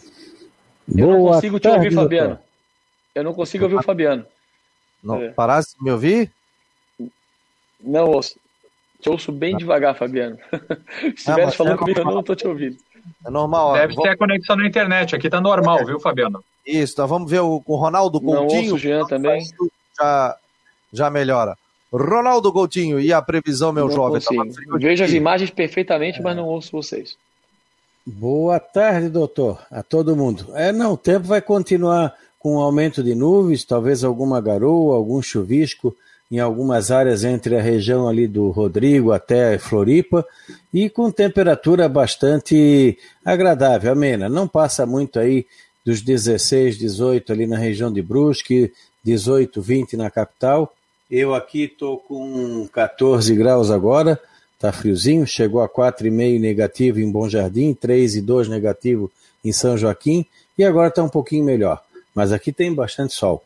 Eu 0.88 1.06
boa 1.06 1.16
não 1.16 1.26
consigo 1.34 1.60
tarde, 1.60 1.78
te 1.78 1.84
ouvir, 1.84 1.94
doutor. 1.94 2.10
Fabiano. 2.10 2.38
Eu 3.14 3.24
não 3.24 3.34
consigo 3.34 3.64
ouvir 3.64 3.76
o 3.76 3.82
Fabiano. 3.82 4.26
Não, 5.02 5.22
é. 5.22 5.30
Parasse 5.30 5.76
de 5.76 5.84
me 5.84 5.90
ouvir? 5.90 6.30
Não 7.80 8.06
ouço. 8.06 8.38
Te 9.00 9.10
ouço 9.10 9.30
bem 9.30 9.54
ah. 9.54 9.58
devagar, 9.58 9.94
Fabiano. 9.94 10.38
Se 11.00 11.08
estiver 11.08 11.50
falando 11.52 11.74
é 11.74 11.78
comigo, 11.78 12.00
eu 12.00 12.04
não 12.04 12.20
estou 12.20 12.34
te 12.34 12.46
ouvindo. 12.46 12.76
É 13.26 13.30
normal. 13.30 13.74
Deve 13.74 13.94
ter 13.96 14.08
a 14.08 14.16
conexão 14.16 14.56
na 14.56 14.66
internet. 14.66 15.14
Aqui 15.14 15.28
tá 15.28 15.40
normal, 15.40 15.80
é. 15.80 15.84
viu, 15.84 16.00
Fabiano? 16.00 16.42
Isso, 16.66 16.94
então 16.94 17.06
vamos 17.06 17.30
ver 17.30 17.40
o, 17.40 17.62
o 17.64 17.76
Ronaldo 17.76 18.20
Coutinho. 18.20 18.62
Não 18.62 18.72
ouço 18.72 18.74
o 18.74 18.78
Jean 18.78 19.06
também. 19.06 19.42
Já, 19.98 20.36
já 20.92 21.10
melhora. 21.10 21.56
Ronaldo 21.96 22.52
Coutinho, 22.52 22.98
e 22.98 23.12
a 23.12 23.22
previsão, 23.22 23.72
meu 23.72 23.86
não 23.86 23.94
jovem? 23.94 24.20
Tá 24.20 24.78
Vejo 24.78 25.04
as 25.04 25.12
imagens 25.12 25.50
perfeitamente, 25.50 26.18
é. 26.18 26.22
mas 26.22 26.36
não 26.36 26.46
ouço 26.46 26.72
vocês. 26.72 27.16
Boa 28.04 28.58
tarde, 28.58 29.08
doutor, 29.08 29.64
a 29.70 29.82
todo 29.82 30.16
mundo. 30.16 30.48
É, 30.54 30.72
não, 30.72 30.92
o 30.92 30.96
tempo 30.96 31.26
vai 31.26 31.40
continuar 31.40 32.14
com 32.38 32.56
um 32.56 32.58
aumento 32.58 33.02
de 33.02 33.14
nuvens, 33.14 33.64
talvez 33.64 34.04
alguma 34.04 34.40
garoa, 34.40 34.96
algum 34.96 35.22
chuvisco, 35.22 35.96
em 36.30 36.38
algumas 36.38 36.90
áreas 36.90 37.24
entre 37.24 37.56
a 37.56 37.62
região 37.62 38.08
ali 38.08 38.26
do 38.26 38.50
Rodrigo 38.50 39.12
até 39.12 39.56
Floripa 39.56 40.26
e 40.72 40.90
com 40.90 41.10
temperatura 41.10 41.88
bastante 41.88 42.98
agradável, 43.24 43.92
amena. 43.92 44.28
Não 44.28 44.48
passa 44.48 44.84
muito 44.84 45.18
aí 45.18 45.46
dos 45.84 46.02
16, 46.02 46.76
18 46.76 47.32
ali 47.32 47.46
na 47.46 47.56
região 47.56 47.92
de 47.92 48.02
Brusque, 48.02 48.72
18, 49.04 49.62
20 49.62 49.96
na 49.96 50.10
capital. 50.10 50.74
Eu 51.10 51.34
aqui 51.34 51.64
estou 51.64 51.98
com 51.98 52.66
14 52.72 53.34
graus 53.34 53.70
agora, 53.70 54.18
tá 54.58 54.72
friozinho, 54.72 55.26
chegou 55.26 55.60
a 55.60 55.68
4,5 55.68 56.40
negativo 56.40 56.98
em 56.98 57.10
Bom 57.10 57.28
Jardim, 57.28 57.74
3,2 57.74 58.48
negativo 58.48 59.10
em 59.44 59.52
São 59.52 59.76
Joaquim 59.76 60.24
e 60.56 60.64
agora 60.64 60.88
está 60.88 61.02
um 61.02 61.08
pouquinho 61.08 61.44
melhor. 61.44 61.82
Mas 62.14 62.32
aqui 62.32 62.50
tem 62.50 62.72
bastante 62.72 63.12
sol. 63.12 63.44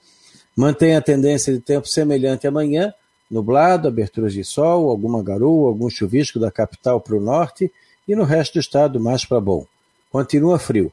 Mantém 0.55 0.95
a 0.95 1.01
tendência 1.01 1.53
de 1.53 1.59
tempo 1.59 1.89
semelhante 1.89 2.47
amanhã, 2.47 2.95
nublado, 3.29 3.89
aberturas 3.89 4.33
de 4.33 4.45
sol, 4.45 4.89
alguma 4.89 5.21
garoa, 5.21 5.69
algum 5.69 5.91
chuvisco 5.91 6.39
da 6.39 6.53
capital 6.53 7.01
para 7.01 7.17
o 7.17 7.21
norte 7.21 7.73
e 8.07 8.15
no 8.15 8.23
resto 8.23 8.55
do 8.55 8.61
estado 8.61 9.01
mais 9.01 9.25
para 9.25 9.41
bom. 9.41 9.67
Continua 10.13 10.61
frio. 10.61 10.93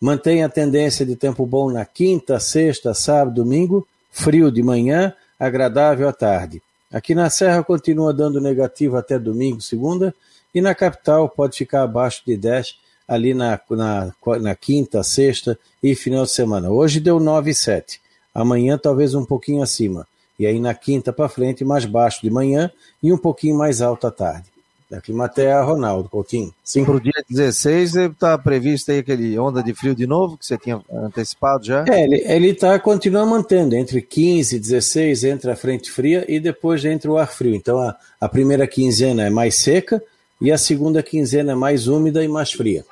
Mantém 0.00 0.44
a 0.44 0.48
tendência 0.48 1.04
de 1.04 1.16
tempo 1.16 1.44
bom 1.44 1.70
na 1.70 1.84
quinta, 1.84 2.38
sexta, 2.38 2.94
sábado, 2.94 3.42
domingo, 3.42 3.86
frio 4.10 4.50
de 4.50 4.62
manhã, 4.62 5.12
agradável 5.38 6.08
à 6.08 6.12
tarde. 6.12 6.62
Aqui 6.92 7.14
na 7.14 7.28
Serra 7.28 7.62
continua 7.62 8.12
dando 8.12 8.40
negativo 8.40 8.96
até 8.96 9.18
domingo, 9.18 9.60
segunda, 9.60 10.14
e 10.54 10.60
na 10.60 10.74
capital 10.74 11.28
pode 11.28 11.56
ficar 11.56 11.82
abaixo 11.82 12.22
de 12.26 12.36
10 12.36 12.78
ali 13.06 13.34
na, 13.34 13.60
na, 13.70 14.12
na 14.40 14.54
quinta, 14.54 15.02
sexta 15.02 15.58
e 15.82 15.94
final 15.94 16.24
de 16.24 16.30
semana. 16.30 16.70
Hoje 16.70 17.00
deu 17.00 17.18
9,7 17.18 18.04
amanhã 18.34 18.76
talvez 18.76 19.14
um 19.14 19.24
pouquinho 19.24 19.62
acima, 19.62 20.06
e 20.38 20.46
aí 20.46 20.58
na 20.58 20.74
quinta 20.74 21.12
para 21.12 21.28
frente 21.28 21.64
mais 21.64 21.84
baixo 21.84 22.20
de 22.20 22.30
manhã 22.30 22.70
e 23.00 23.12
um 23.12 23.18
pouquinho 23.18 23.56
mais 23.56 23.80
alto 23.80 24.06
à 24.08 24.10
tarde. 24.10 24.53
Da 24.90 25.00
Climatea, 25.00 25.62
Ronaldo 25.62 26.08
Coutinho. 26.08 26.54
Sim. 26.62 26.84
Para 26.84 26.96
o 26.96 27.00
dia 27.00 27.24
16 27.28 27.96
está 27.96 28.36
previsto 28.36 28.92
aí 28.92 28.98
aquele 28.98 29.38
onda 29.38 29.62
de 29.62 29.74
frio 29.74 29.94
de 29.94 30.06
novo, 30.06 30.36
que 30.36 30.46
você 30.46 30.58
tinha 30.58 30.80
antecipado 30.92 31.64
já? 31.64 31.84
É, 31.88 32.04
ele 32.04 32.50
está 32.50 32.78
continuando 32.78 33.30
mantendo 33.30 33.74
entre 33.74 34.02
15 34.02 34.56
e 34.56 34.60
16 34.60 35.24
entre 35.24 35.50
a 35.50 35.56
frente 35.56 35.90
fria 35.90 36.24
e 36.28 36.38
depois 36.38 36.84
entre 36.84 37.08
o 37.10 37.16
ar 37.16 37.28
frio. 37.28 37.54
Então 37.54 37.78
a, 37.78 37.96
a 38.20 38.28
primeira 38.28 38.66
quinzena 38.66 39.24
é 39.24 39.30
mais 39.30 39.56
seca 39.56 40.02
e 40.40 40.52
a 40.52 40.58
segunda 40.58 41.02
quinzena 41.02 41.52
é 41.52 41.54
mais 41.54 41.88
úmida 41.88 42.22
e 42.22 42.28
mais 42.28 42.52
fria. 42.52 42.84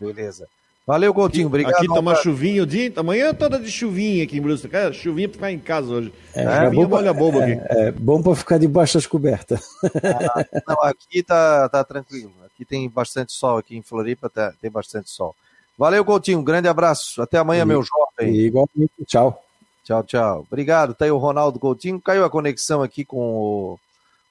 Beleza. 0.00 0.48
Valeu, 0.86 1.14
Coutinho. 1.14 1.46
Obrigado. 1.46 1.74
Aqui 1.74 1.86
tá 1.86 1.98
uma 1.98 2.14
chuvinha 2.16 2.62
o 2.62 2.66
dia. 2.66 2.92
Amanhã 2.96 3.32
toda 3.32 3.58
de 3.58 3.70
chuvinha 3.70 4.22
aqui 4.24 4.36
em 4.36 4.40
Brusque. 4.40 4.68
Cara, 4.68 4.92
chuvinha 4.92 5.28
pra 5.28 5.34
ficar 5.36 5.52
em 5.52 5.58
casa 5.58 5.94
hoje. 5.94 6.12
É, 6.34 6.42
é 6.42 6.70
bom 6.70 6.86
pra, 6.86 7.12
bobo 7.14 7.40
aqui. 7.40 7.52
É, 7.52 7.88
é, 7.88 7.90
bom 7.90 8.22
pra 8.22 8.34
ficar 8.34 8.58
debaixo 8.58 8.94
das 8.94 9.06
cobertas. 9.06 9.66
Ah, 9.82 10.44
não, 10.68 10.82
aqui 10.82 11.22
tá, 11.22 11.68
tá 11.70 11.82
tranquilo. 11.82 12.32
Aqui 12.44 12.66
tem 12.66 12.86
bastante 12.88 13.32
sol. 13.32 13.56
Aqui 13.56 13.74
em 13.74 13.82
Floripa 13.82 14.28
tá, 14.28 14.52
tem 14.60 14.70
bastante 14.70 15.08
sol. 15.08 15.34
Valeu, 15.78 16.04
Coutinho. 16.04 16.40
Um 16.40 16.44
grande 16.44 16.68
abraço. 16.68 17.22
Até 17.22 17.38
amanhã, 17.38 17.62
e, 17.62 17.66
meu 17.66 17.82
jovem. 17.82 18.34
Igualmente. 18.34 18.92
Tchau. 19.06 19.42
Tchau, 19.84 20.02
tchau. 20.02 20.46
Obrigado. 20.46 20.94
Tá 20.94 21.06
aí 21.06 21.10
o 21.10 21.16
Ronaldo 21.16 21.58
Coutinho. 21.58 21.98
Caiu 21.98 22.26
a 22.26 22.30
conexão 22.30 22.82
aqui 22.82 23.06
com 23.06 23.18
o, 23.18 23.80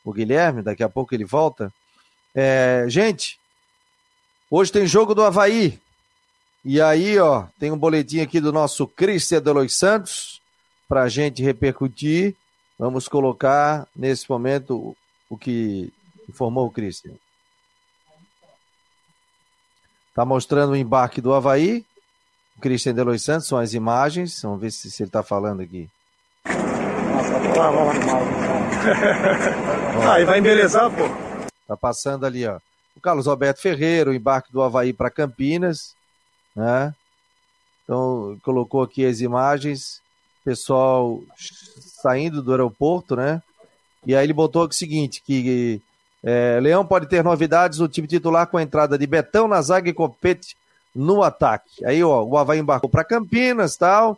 o 0.06 0.14
Guilherme. 0.14 0.62
Daqui 0.62 0.84
a 0.84 0.90
pouco 0.90 1.16
ele 1.16 1.26
volta. 1.26 1.74
É, 2.36 2.86
gente, 2.88 3.40
hoje 4.52 4.72
tem 4.72 4.86
jogo 4.86 5.16
do 5.16 5.24
Havaí. 5.24 5.80
E 6.66 6.82
aí, 6.82 7.20
ó, 7.20 7.46
tem 7.60 7.72
um 7.72 7.78
boletim 7.78 8.22
aqui 8.22 8.40
do 8.40 8.54
nosso 8.54 8.88
Cristian 8.88 9.42
Delois 9.42 9.76
Santos 9.76 10.42
para 10.88 11.04
a 11.04 11.10
gente 11.10 11.44
repercutir. 11.44 12.38
Vamos 12.80 13.10
colocar 13.10 13.86
nesse 13.94 14.30
momento 14.30 14.96
o 15.30 15.38
que 15.38 15.92
informou 16.28 16.68
o 16.68 16.72
Cristian. 16.72 17.12
Está 20.10 20.24
mostrando 20.24 20.72
o 20.72 20.76
embarque 20.76 21.20
do 21.20 21.34
Havaí. 21.34 21.86
O 22.58 22.62
Christian 22.62 22.94
Delois 22.94 23.24
Santos, 23.24 23.48
são 23.48 23.58
as 23.58 23.74
imagens. 23.74 24.42
Vamos 24.42 24.62
ver 24.62 24.72
se, 24.72 24.90
se 24.90 25.04
ele 25.04 25.10
está 25.10 25.22
falando 25.22 25.62
aqui. 25.62 25.90
Aí 30.14 30.24
vai 30.24 30.40
embelezar, 30.40 30.90
pô. 30.92 31.04
Tá 31.68 31.76
passando 31.76 32.26
ali, 32.26 32.48
ó. 32.48 32.58
O 32.96 33.02
Carlos 33.02 33.28
Alberto 33.28 33.60
Ferreira, 33.60 34.12
o 34.12 34.14
embarque 34.14 34.50
do 34.52 34.62
Havaí 34.62 34.94
para 34.94 35.10
Campinas 35.10 35.96
né? 36.56 36.94
Então, 37.84 38.38
colocou 38.44 38.82
aqui 38.82 39.06
as 39.06 39.20
imagens, 39.20 40.02
pessoal 40.44 41.22
saindo 42.02 42.42
do 42.42 42.52
aeroporto, 42.52 43.16
né? 43.16 43.42
E 44.06 44.16
aí 44.16 44.26
ele 44.26 44.34
botou 44.34 44.68
o 44.68 44.72
seguinte, 44.72 45.22
que 45.26 45.82
é, 46.24 46.60
Leão 46.62 46.86
pode 46.86 47.08
ter 47.08 47.24
novidades 47.24 47.80
no 47.80 47.88
time 47.88 48.08
titular 48.08 48.48
com 48.48 48.58
a 48.58 48.64
entrada 48.64 48.98
de 48.98 49.08
Betão 49.08 49.48
na 49.48 49.62
zaga 49.62 49.90
e 49.90 49.94
Copete 49.94 50.56
no 50.94 51.24
ataque. 51.24 51.86
Aí, 51.86 52.04
ó, 52.04 52.24
o 52.24 52.38
Havaí 52.38 52.60
embarcou 52.60 52.90
para 52.90 53.04
Campinas, 53.04 53.76
tal, 53.76 54.18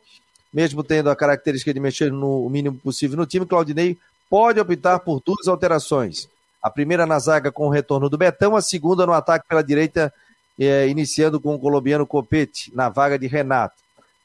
mesmo 0.53 0.83
tendo 0.83 1.09
a 1.09 1.15
característica 1.15 1.73
de 1.73 1.79
mexer 1.79 2.11
no 2.11 2.49
mínimo 2.49 2.77
possível 2.77 3.17
no 3.17 3.25
time, 3.25 3.45
Claudinei 3.45 3.97
pode 4.29 4.59
optar 4.59 4.99
por 4.99 5.21
duas 5.25 5.47
alterações. 5.47 6.27
A 6.61 6.69
primeira 6.69 7.05
na 7.05 7.19
zaga 7.19 7.51
com 7.51 7.67
o 7.67 7.69
retorno 7.69 8.09
do 8.09 8.17
Betão, 8.17 8.55
a 8.55 8.61
segunda 8.61 9.05
no 9.05 9.13
ataque 9.13 9.47
pela 9.47 9.63
direita 9.63 10.13
é, 10.59 10.87
iniciando 10.87 11.39
com 11.39 11.55
o 11.55 11.59
colombiano 11.59 12.05
Copete, 12.05 12.71
na 12.75 12.89
vaga 12.89 13.19
de 13.19 13.27
Renato. 13.27 13.75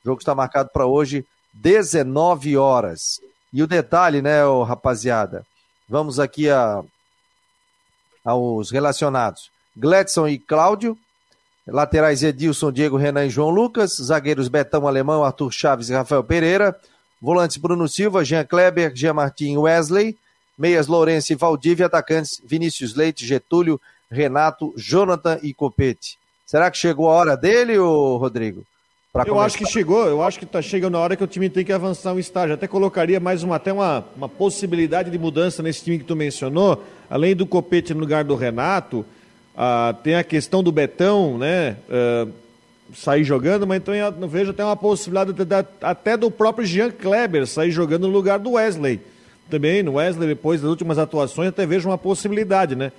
O 0.02 0.08
jogo 0.08 0.20
está 0.20 0.34
marcado 0.34 0.70
para 0.72 0.86
hoje, 0.86 1.24
19 1.52 2.56
horas. 2.56 3.20
E 3.52 3.62
o 3.62 3.66
detalhe, 3.66 4.22
né, 4.22 4.42
rapaziada? 4.66 5.44
Vamos 5.88 6.20
aqui 6.20 6.48
a, 6.48 6.82
aos 8.24 8.70
relacionados. 8.70 9.50
Gledson 9.76 10.28
e 10.28 10.38
Cláudio. 10.38 10.96
Laterais 11.66 12.22
Edilson, 12.22 12.70
Diego 12.70 12.96
Renan 12.96 13.26
e 13.26 13.30
João 13.30 13.50
Lucas. 13.50 13.96
Zagueiros 13.96 14.48
Betão 14.48 14.86
Alemão, 14.86 15.24
Arthur 15.24 15.50
Chaves 15.50 15.88
e 15.88 15.94
Rafael 15.94 16.22
Pereira. 16.22 16.78
Volantes 17.20 17.56
Bruno 17.56 17.88
Silva, 17.88 18.24
Jean 18.24 18.44
Kleber, 18.44 18.94
Jean 18.94 19.14
Martin 19.14 19.56
Wesley. 19.56 20.16
Meias 20.56 20.86
Lourenço 20.86 21.32
e 21.32 21.36
Valdívia. 21.36 21.86
Atacantes 21.86 22.40
Vinícius 22.44 22.94
Leite, 22.94 23.26
Getúlio, 23.26 23.80
Renato, 24.08 24.72
Jonathan 24.76 25.40
e 25.42 25.52
Copete. 25.52 26.19
Será 26.50 26.68
que 26.68 26.76
chegou 26.76 27.08
a 27.08 27.12
hora 27.12 27.36
dele, 27.36 27.78
ô 27.78 28.16
Rodrigo? 28.16 28.64
eu 29.14 29.24
começar? 29.24 29.46
acho 29.46 29.58
que 29.58 29.66
chegou, 29.66 30.04
eu 30.08 30.20
acho 30.20 30.36
que 30.36 30.44
está 30.44 30.60
chegando 30.60 30.96
a 30.96 31.00
hora 31.00 31.14
que 31.14 31.22
o 31.22 31.26
time 31.28 31.48
tem 31.48 31.64
que 31.64 31.72
avançar 31.72 32.12
um 32.12 32.18
estágio. 32.18 32.56
Até 32.56 32.66
colocaria 32.66 33.20
mais 33.20 33.44
uma, 33.44 33.54
até 33.54 33.72
uma, 33.72 34.04
uma 34.16 34.28
possibilidade 34.28 35.12
de 35.12 35.16
mudança 35.16 35.62
nesse 35.62 35.84
time 35.84 35.98
que 36.00 36.04
tu 36.04 36.16
mencionou. 36.16 36.82
Além 37.08 37.36
do 37.36 37.46
Copete 37.46 37.94
no 37.94 38.00
lugar 38.00 38.24
do 38.24 38.34
Renato, 38.34 39.06
ah, 39.56 39.94
tem 40.02 40.16
a 40.16 40.24
questão 40.24 40.60
do 40.60 40.72
Betão, 40.72 41.38
né? 41.38 41.76
Ah, 41.88 42.26
sair 42.96 43.22
jogando, 43.22 43.64
mas 43.64 43.76
então 43.78 43.94
eu 43.94 44.28
vejo 44.28 44.50
até 44.50 44.64
uma 44.64 44.74
possibilidade 44.74 45.32
até 45.80 46.16
do 46.16 46.32
próprio 46.32 46.66
Jean 46.66 46.90
Kleber 46.90 47.46
sair 47.46 47.70
jogando 47.70 48.08
no 48.08 48.12
lugar 48.12 48.40
do 48.40 48.54
Wesley. 48.54 49.00
Também, 49.48 49.84
no 49.84 49.94
Wesley, 49.94 50.26
depois 50.26 50.60
das 50.60 50.68
últimas 50.68 50.98
atuações, 50.98 51.50
até 51.50 51.64
vejo 51.64 51.88
uma 51.88 51.98
possibilidade, 51.98 52.74
né? 52.74 52.90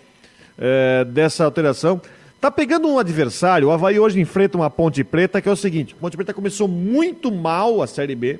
É, 0.57 1.03
dessa 1.03 1.43
alteração. 1.43 1.99
Tá 2.41 2.49
pegando 2.49 2.87
um 2.87 2.97
adversário, 2.97 3.67
o 3.67 3.71
Havaí 3.71 3.99
hoje 3.99 4.19
enfrenta 4.19 4.57
uma 4.57 4.67
Ponte 4.67 5.03
Preta, 5.03 5.39
que 5.39 5.47
é 5.47 5.51
o 5.51 5.55
seguinte: 5.55 5.93
Ponte 5.93 6.17
Preta 6.17 6.33
começou 6.33 6.67
muito 6.67 7.31
mal 7.31 7.83
a 7.83 7.87
Série 7.87 8.15
B, 8.15 8.39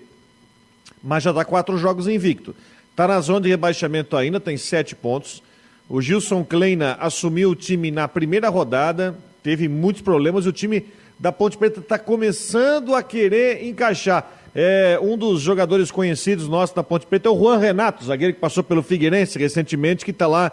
mas 1.04 1.22
já 1.22 1.32
dá 1.32 1.46
quatro 1.46 1.78
jogos 1.78 2.08
invicto. 2.08 2.56
Tá 2.96 3.08
na 3.08 3.22
zona 3.22 3.42
de 3.42 3.50
rebaixamento 3.50 4.18
ainda, 4.18 4.40
tem 4.40 4.58
sete 4.58 4.96
pontos. 4.96 5.44
O 5.88 6.02
Gilson 6.02 6.44
Kleina 6.44 6.98
assumiu 7.00 7.52
o 7.52 7.56
time 7.56 7.92
na 7.92 8.08
primeira 8.08 8.50
rodada, 8.50 9.16
teve 9.44 9.68
muitos 9.68 10.02
problemas. 10.02 10.48
O 10.48 10.52
time 10.52 10.84
da 11.20 11.32
Ponte 11.32 11.56
Preta 11.56 11.80
está 11.80 12.00
começando 12.00 12.96
a 12.96 13.04
querer 13.04 13.64
encaixar. 13.64 14.32
É, 14.56 15.00
um 15.00 15.16
dos 15.16 15.42
jogadores 15.42 15.92
conhecidos 15.92 16.48
nossos 16.48 16.76
da 16.76 16.82
Ponte 16.82 17.06
Preta 17.06 17.30
é 17.30 17.32
o 17.32 17.38
Juan 17.38 17.60
Renato, 17.60 18.04
zagueiro 18.04 18.34
que 18.34 18.40
passou 18.40 18.64
pelo 18.64 18.82
Figueirense 18.82 19.38
recentemente, 19.38 20.04
que 20.04 20.10
está 20.10 20.26
lá 20.26 20.52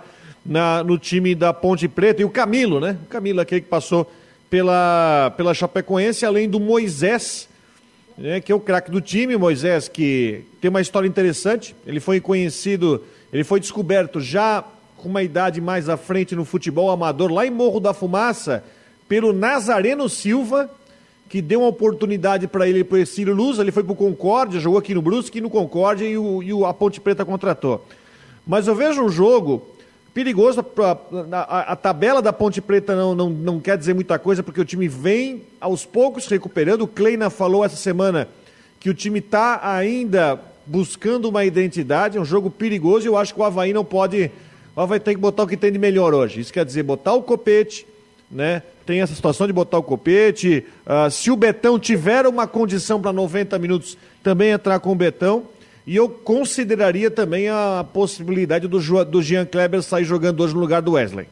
na, 0.48 0.82
no 0.82 0.98
time 0.98 1.34
da 1.34 1.52
Ponte 1.52 1.86
Preta, 1.86 2.22
e 2.22 2.24
o 2.24 2.30
Camilo, 2.30 2.80
né? 2.80 2.96
O 3.04 3.06
Camilo, 3.06 3.38
aquele 3.38 3.60
que 3.60 3.68
passou 3.68 4.10
pela, 4.48 5.30
pela 5.36 5.52
Chapecoense, 5.52 6.24
além 6.24 6.48
do 6.48 6.58
Moisés, 6.58 7.46
né, 8.16 8.40
que 8.40 8.50
é 8.50 8.54
o 8.54 8.58
craque 8.58 8.90
do 8.90 8.98
time, 8.98 9.36
Moisés, 9.36 9.88
que 9.88 10.42
tem 10.58 10.70
uma 10.70 10.80
história 10.80 11.06
interessante. 11.06 11.76
Ele 11.86 12.00
foi 12.00 12.18
conhecido, 12.18 13.04
ele 13.30 13.44
foi 13.44 13.60
descoberto 13.60 14.22
já 14.22 14.64
com 14.96 15.10
uma 15.10 15.22
idade 15.22 15.60
mais 15.60 15.90
à 15.90 15.98
frente 15.98 16.34
no 16.34 16.46
futebol 16.46 16.90
amador, 16.90 17.30
lá 17.30 17.46
em 17.46 17.50
Morro 17.50 17.78
da 17.78 17.92
Fumaça, 17.92 18.64
pelo 19.06 19.34
Nazareno 19.34 20.08
Silva, 20.08 20.70
que 21.28 21.42
deu 21.42 21.60
uma 21.60 21.68
oportunidade 21.68 22.48
para 22.48 22.66
ele 22.66 22.82
para 22.82 23.04
Ciro 23.04 23.34
Luz. 23.34 23.58
Ele 23.58 23.70
foi 23.70 23.84
para 23.84 23.92
o 23.92 23.96
Concórdia, 23.96 24.58
jogou 24.58 24.78
aqui 24.78 24.94
no 24.94 25.02
Brusque, 25.02 25.42
no 25.42 25.50
Concórdia, 25.50 26.06
e, 26.06 26.16
o, 26.16 26.42
e 26.42 26.50
a 26.64 26.72
Ponte 26.72 27.00
Preta 27.02 27.22
contratou. 27.24 27.86
Mas 28.46 28.66
eu 28.66 28.74
vejo 28.74 29.04
um 29.04 29.10
jogo 29.10 29.77
perigoso. 30.18 30.66
A, 30.78 30.98
a, 31.36 31.60
a, 31.72 31.76
tabela 31.76 32.20
da 32.20 32.32
Ponte 32.32 32.60
Preta 32.60 32.96
não, 32.96 33.14
não, 33.14 33.30
não 33.30 33.60
quer 33.60 33.78
dizer 33.78 33.94
muita 33.94 34.18
coisa, 34.18 34.42
porque 34.42 34.60
o 34.60 34.64
time 34.64 34.88
vem 34.88 35.42
aos 35.60 35.86
poucos 35.86 36.26
recuperando. 36.26 36.82
O 36.82 36.88
Kleina 36.88 37.30
falou 37.30 37.64
essa 37.64 37.76
semana 37.76 38.28
que 38.80 38.90
o 38.90 38.94
time 38.94 39.20
está 39.20 39.60
ainda 39.62 40.40
buscando 40.66 41.28
uma 41.28 41.44
identidade, 41.44 42.18
é 42.18 42.20
um 42.20 42.24
jogo 42.24 42.50
perigoso 42.50 43.06
e 43.06 43.08
eu 43.08 43.16
acho 43.16 43.32
que 43.32 43.40
o 43.40 43.44
Havaí 43.44 43.72
não 43.72 43.84
pode. 43.84 44.28
O 44.74 44.80
Havaí 44.80 44.98
tem 44.98 45.14
que 45.14 45.20
botar 45.20 45.44
o 45.44 45.46
que 45.46 45.56
tem 45.56 45.70
de 45.70 45.78
melhor 45.78 46.12
hoje. 46.12 46.40
Isso 46.40 46.52
quer 46.52 46.64
dizer 46.64 46.82
botar 46.82 47.12
o 47.12 47.22
copete, 47.22 47.86
né? 48.28 48.64
Tem 48.84 49.00
essa 49.00 49.14
situação 49.14 49.46
de 49.46 49.52
botar 49.52 49.78
o 49.78 49.84
copete. 49.84 50.66
Uh, 50.84 51.08
se 51.12 51.30
o 51.30 51.36
Betão 51.36 51.78
tiver 51.78 52.26
uma 52.26 52.48
condição 52.48 53.00
para 53.00 53.12
90 53.12 53.56
minutos, 53.60 53.96
também 54.20 54.50
entrar 54.50 54.80
com 54.80 54.90
o 54.90 54.96
Betão. 54.96 55.44
E 55.88 55.96
eu 55.96 56.06
consideraria 56.06 57.10
também 57.10 57.48
a 57.48 57.82
possibilidade 57.94 58.68
do, 58.68 59.04
do 59.06 59.22
Jean 59.22 59.46
Kleber 59.46 59.82
sair 59.82 60.04
jogando 60.04 60.42
hoje 60.42 60.52
no 60.52 60.60
lugar 60.60 60.82
do 60.82 60.92
Wesley. 60.92 61.26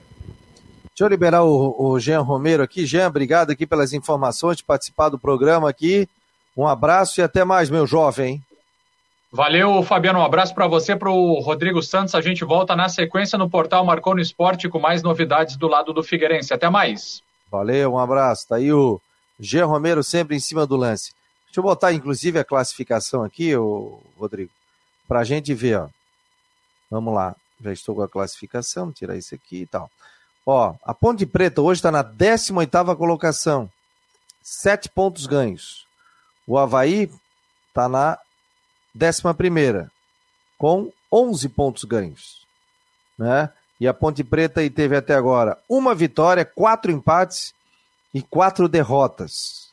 Deixa 0.85 1.05
eu 1.05 1.09
liberar 1.09 1.45
o, 1.45 1.77
o 1.79 2.01
Jean 2.01 2.23
Romero 2.23 2.63
aqui. 2.63 2.87
Jean, 2.87 3.09
obrigado 3.09 3.51
aqui 3.51 3.67
pelas 3.67 3.93
informações, 3.93 4.57
de 4.57 4.65
participar 4.65 5.11
do 5.11 5.19
programa 5.19 5.69
aqui. 5.69 6.09
Um 6.57 6.67
abraço 6.67 7.21
e 7.21 7.23
até 7.23 7.45
mais, 7.45 7.69
meu 7.69 7.87
jovem. 7.87 8.43
Valeu, 9.31 9.83
Fabiano. 9.83 10.21
Um 10.21 10.25
abraço 10.25 10.55
para 10.55 10.67
você, 10.67 10.97
para 10.97 11.11
o 11.11 11.39
Rodrigo 11.41 11.83
Santos. 11.83 12.15
A 12.15 12.23
gente 12.23 12.43
volta 12.43 12.75
na 12.75 12.89
sequência 12.89 13.37
no 13.37 13.51
portal 13.51 13.85
Marcou 13.85 14.15
no 14.15 14.23
Esporte 14.23 14.71
com 14.71 14.79
mais 14.79 15.03
novidades 15.03 15.59
do 15.59 15.69
lado 15.69 15.93
do 15.93 16.03
Figueirense. 16.03 16.55
Até 16.55 16.71
mais. 16.71 17.21
Valeu, 17.53 17.93
um 17.93 17.99
abraço. 17.99 18.49
Tá 18.49 18.57
aí 18.57 18.73
o 18.73 18.99
Jean 19.39 19.67
Romero 19.67 20.03
sempre 20.03 20.35
em 20.35 20.41
cima 20.41 20.67
do 20.67 20.77
lance. 20.77 21.13
Deixa 21.57 21.67
eu 21.67 21.71
botar, 21.71 21.95
inclusive, 21.95 22.39
a 22.39 22.45
classificação 22.45 23.23
aqui, 23.23 23.55
Rodrigo, 24.19 24.51
para 25.09 25.21
a 25.21 25.25
gente 25.25 25.55
ver. 25.55 25.79
Ó. 25.79 25.89
Vamos 26.91 27.15
lá. 27.15 27.35
Já 27.59 27.73
estou 27.73 27.95
com 27.95 28.03
a 28.03 28.09
classificação, 28.09 28.93
tirar 28.93 29.17
isso 29.17 29.35
aqui 29.35 29.63
e 29.63 29.67
tal. 29.67 29.91
Ó, 30.45 30.75
a 30.85 30.93
Ponte 30.93 31.25
Preta 31.25 31.63
hoje 31.63 31.79
está 31.79 31.91
na 31.91 32.05
18ª 32.05 32.95
colocação. 32.95 33.71
Sete 34.43 34.91
pontos 34.91 35.25
ganhos. 35.25 35.87
O 36.47 36.59
Havaí 36.59 37.11
está 37.69 37.89
na 37.89 38.19
11ª, 38.95 39.91
com 40.59 40.93
11 41.11 41.49
pontos 41.49 41.85
ganhos. 41.85 42.47
Né? 43.17 43.51
E 43.81 43.89
a 43.89 43.95
Ponte 43.95 44.23
Preta 44.23 44.61
teve 44.69 44.95
até 44.95 45.15
agora 45.15 45.59
uma 45.67 45.95
vitória, 45.95 46.45
quatro 46.45 46.93
empates 46.93 47.55
e 48.13 48.21
quatro 48.21 48.69
derrotas 48.69 49.66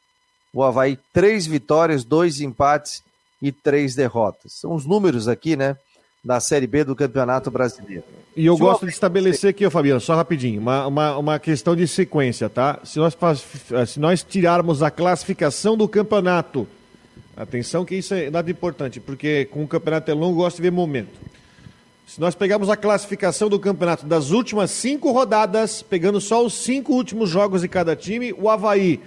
o 0.54 0.64
Havaí 0.64 1.00
três 1.12 1.48
vitórias, 1.48 2.04
dois 2.04 2.40
empates 2.40 3.04
e 3.42 3.52
três 3.52 3.96
derrotas. 3.96 4.54
São 4.54 4.74
os 4.74 4.86
números 4.86 5.28
aqui, 5.28 5.56
né? 5.56 5.76
Da 6.24 6.40
Série 6.40 6.68
B 6.68 6.86
do 6.86 6.96
Campeonato 6.96 7.52
Brasileiro. 7.52 8.04
E 8.36 8.46
eu 8.46 8.56
Se 8.56 8.62
gosto 8.62 8.86
de 8.86 8.92
estabelecer 8.92 9.50
aqui, 9.50 9.70
Fabiano, 9.70 10.00
só 10.00 10.16
rapidinho, 10.16 10.62
uma, 10.62 10.88
uma, 10.88 11.18
uma 11.18 11.40
questão 11.40 11.76
de 11.76 11.88
sequência, 11.88 12.50
tá? 12.50 12.80
Se 12.84 12.98
nós, 12.98 13.18
se 13.88 14.00
nós 14.00 14.24
tirarmos 14.24 14.82
a 14.82 14.90
classificação 14.90 15.76
do 15.76 15.88
campeonato, 15.88 16.66
atenção 17.36 17.84
que 17.84 17.96
isso 17.96 18.14
é 18.14 18.30
nada 18.30 18.50
importante, 18.50 19.00
porque 19.00 19.46
com 19.46 19.64
o 19.64 19.68
campeonato 19.68 20.10
é 20.10 20.14
longo, 20.14 20.40
eu 20.40 20.44
gosto 20.44 20.58
de 20.58 20.62
ver 20.62 20.72
momento. 20.72 21.20
Se 22.08 22.22
nós 22.22 22.36
pegarmos 22.36 22.70
a 22.70 22.78
classificação 22.78 23.50
do 23.50 23.60
campeonato 23.60 24.06
das 24.06 24.32
últimas 24.32 24.72
cinco 24.72 25.12
rodadas, 25.12 25.82
pegando 25.82 26.22
só 26.22 26.46
os 26.46 26.54
cinco 26.54 26.94
últimos 26.94 27.30
jogos 27.30 27.62
de 27.62 27.68
cada 27.68 27.96
time, 27.96 28.34
o 28.34 28.50
Havaí 28.50 29.02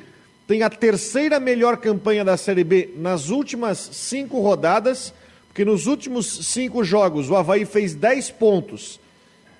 tem 0.47 0.63
a 0.63 0.71
terceira 0.71 1.41
melhor 1.41 1.77
campanha 1.77 2.25
da 2.25 2.37
Série 2.37 2.63
B 2.63 2.91
nas 2.97 3.31
últimas 3.31 3.79
cinco 3.79 4.41
rodadas, 4.41 5.13
porque 5.49 5.65
nos 5.65 5.87
últimos 5.87 6.47
cinco 6.47 6.85
jogos 6.85 7.29
o 7.29 7.37
Havaí 7.37 7.65
fez 7.65 7.95
10 7.95 8.31
pontos, 8.33 9.01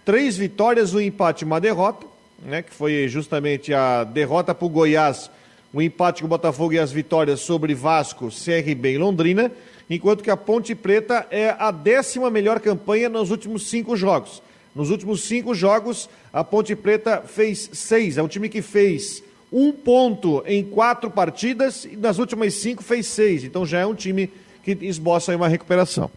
três 0.05 0.37
vitórias, 0.37 0.95
um 0.95 1.01
empate 1.01 1.43
e 1.43 1.47
uma 1.47 1.61
derrota, 1.61 2.07
né, 2.45 2.63
que 2.63 2.73
foi 2.73 3.09
justamente 3.09 3.75
a 3.75 4.05
derrota 4.05 4.55
para 4.55 4.67
o 4.67 4.69
Goiás, 4.69 5.31
o 5.73 5.83
empate 5.83 6.23
com 6.23 6.27
o 6.27 6.31
Botafogo 6.31 6.73
e 6.73 6.79
as 6.79 6.93
vitórias 6.93 7.41
sobre 7.41 7.75
Vasco, 7.75 8.29
CRB 8.29 8.93
e 8.93 8.99
Londrina, 8.99 9.51
enquanto 9.91 10.23
que 10.23 10.31
a 10.31 10.37
Ponte 10.37 10.75
Preta 10.75 11.27
é 11.31 11.57
a 11.59 11.73
décima 11.73 12.31
melhor 12.31 12.61
campanha 12.61 13.09
nos 13.09 13.31
últimos 13.31 13.69
cinco 13.69 13.97
jogos. 13.97 14.41
Nos 14.75 14.91
últimos 14.91 15.25
cinco 15.25 15.55
jogos, 15.55 16.09
a 16.33 16.45
Ponte 16.45 16.77
Preta 16.77 17.23
fez 17.27 17.71
seis. 17.73 18.19
É 18.19 18.23
um 18.23 18.29
time 18.29 18.49
que 18.49 18.63
fez 18.63 19.23
um 19.53 19.73
ponto 19.73 20.43
em 20.47 20.65
quatro 20.65 21.11
partidas 21.11 21.85
e 21.85 21.97
nas 21.97 22.19
últimas 22.19 22.55
cinco 22.55 22.83
fez 22.83 23.07
seis. 23.07 23.45
Então 23.45 23.65
já 23.65 23.81
é 23.81 23.87
um 23.87 23.95
time 23.95 24.31
que 24.63 24.77
esboça 24.83 25.33
aí 25.33 25.37
uma 25.37 25.49
recuperação. 25.49 26.11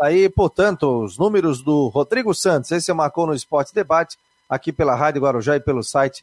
Aí, 0.00 0.28
portanto, 0.28 1.04
os 1.04 1.16
números 1.16 1.62
do 1.62 1.88
Rodrigo 1.88 2.34
Santos. 2.34 2.70
Esse 2.70 2.90
é 2.90 2.94
o 2.94 2.96
Marcou 2.96 3.26
no 3.26 3.34
Esporte 3.34 3.74
Debate, 3.74 4.18
aqui 4.48 4.70
pela 4.70 4.94
Rádio 4.94 5.22
Guarujá 5.22 5.56
e 5.56 5.60
pelo 5.60 5.82
site 5.82 6.22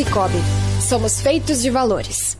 Cicobi. 0.00 0.40
Somos 0.80 1.20
feitos 1.20 1.60
de 1.60 1.68
valores. 1.68 2.39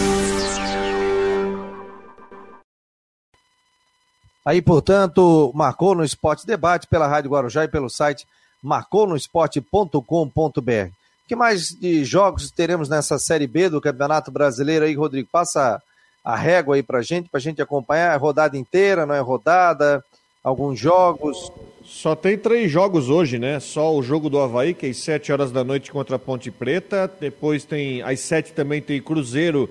Aí, 4.45 4.61
portanto, 4.61 5.51
marcou 5.53 5.93
no 5.93 6.03
Esporte 6.03 6.47
Debate 6.47 6.87
pela 6.87 7.07
Rádio 7.07 7.29
Guarujá 7.29 7.63
e 7.63 7.67
pelo 7.67 7.89
site 7.89 8.27
marconosport.com.br. 8.61 10.91
que 11.27 11.35
mais 11.35 11.69
de 11.69 12.03
jogos 12.03 12.51
teremos 12.51 12.89
nessa 12.89 13.19
Série 13.19 13.47
B 13.47 13.69
do 13.69 13.81
Campeonato 13.81 14.31
Brasileiro 14.31 14.85
aí, 14.85 14.95
Rodrigo? 14.95 15.29
Passa 15.31 15.81
a 16.23 16.35
régua 16.35 16.75
aí 16.75 16.83
pra 16.83 17.01
gente, 17.01 17.29
pra 17.29 17.39
gente 17.39 17.61
acompanhar. 17.61 18.13
É 18.13 18.17
rodada 18.17 18.57
inteira, 18.57 19.05
não 19.05 19.13
é 19.13 19.19
rodada? 19.19 20.03
Alguns 20.43 20.79
jogos? 20.79 21.51
Só 21.83 22.15
tem 22.15 22.35
três 22.35 22.71
jogos 22.71 23.09
hoje, 23.09 23.37
né? 23.37 23.59
Só 23.59 23.95
o 23.95 24.01
jogo 24.01 24.27
do 24.27 24.39
Havaí, 24.39 24.73
que 24.73 24.87
é 24.87 24.89
às 24.89 24.97
7 24.97 25.31
horas 25.31 25.51
da 25.51 25.63
noite 25.63 25.91
contra 25.91 26.15
a 26.15 26.19
Ponte 26.19 26.49
Preta. 26.49 27.11
Depois 27.19 27.63
tem, 27.63 28.01
às 28.01 28.21
7 28.21 28.53
também 28.53 28.81
tem 28.81 28.99
Cruzeiro, 28.99 29.69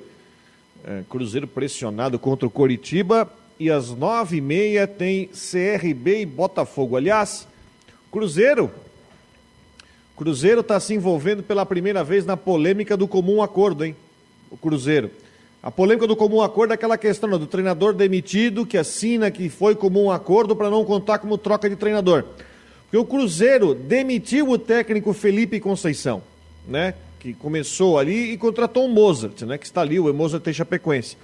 é, 0.85 1.03
Cruzeiro 1.09 1.49
pressionado 1.49 2.21
contra 2.21 2.47
o 2.47 2.51
Coritiba 2.51 3.29
e 3.61 3.71
às 3.71 3.91
nove 3.91 4.39
e 4.39 4.41
meia 4.41 4.87
tem 4.87 5.27
CRB 5.27 6.23
e 6.23 6.27
Botafogo. 6.27 6.97
Aliás, 6.97 7.47
Cruzeiro. 8.11 8.71
Cruzeiro 10.17 10.63
está 10.63 10.81
se 10.81 10.95
envolvendo 10.95 11.43
pela 11.43 11.67
primeira 11.67 12.03
vez 12.03 12.25
na 12.25 12.39
polêmica 12.39 12.97
do 12.97 13.07
comum 13.07 13.43
acordo, 13.43 13.85
hein? 13.85 13.95
O 14.51 14.57
Cruzeiro. 14.57 15.11
A 15.63 15.71
polêmica 15.71 16.07
do 16.07 16.17
comum 16.17 16.41
acordo 16.41 16.71
é 16.71 16.75
aquela 16.75 16.97
questão 16.97 17.29
do 17.39 17.47
treinador 17.47 17.93
demitido 17.93 18.65
que 18.65 18.79
assina 18.79 19.31
que 19.31 19.51
foi 19.51 19.75
comum 19.75 20.11
acordo 20.11 20.57
para 20.57 20.71
não 20.71 20.83
contar 20.83 21.19
como 21.19 21.37
troca 21.37 21.69
de 21.69 21.77
treinador. 21.77 22.25
Porque 22.85 22.97
o 22.97 23.05
Cruzeiro 23.05 23.75
demitiu 23.75 24.49
o 24.49 24.59
técnico 24.59 25.13
Felipe 25.13 25.61
Conceição, 25.61 26.23
né? 26.67 26.95
Que 27.19 27.35
começou 27.35 27.99
ali 27.99 28.33
e 28.33 28.39
contratou 28.39 28.87
o 28.87 28.89
Mozart, 28.89 29.43
né? 29.43 29.59
Que 29.59 29.67
está 29.67 29.83
ali, 29.83 30.01
o 30.01 30.15
Mozart 30.15 30.43
tem 30.43 30.55
Chapecoense. 30.55 31.19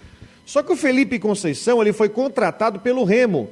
Só 0.47 0.63
que 0.63 0.73
o 0.73 0.77
Felipe 0.77 1.19
Conceição 1.19 1.83
ele 1.83 1.93
foi 1.93 2.09
contratado 2.09 2.79
pelo 2.79 3.03
Remo 3.03 3.51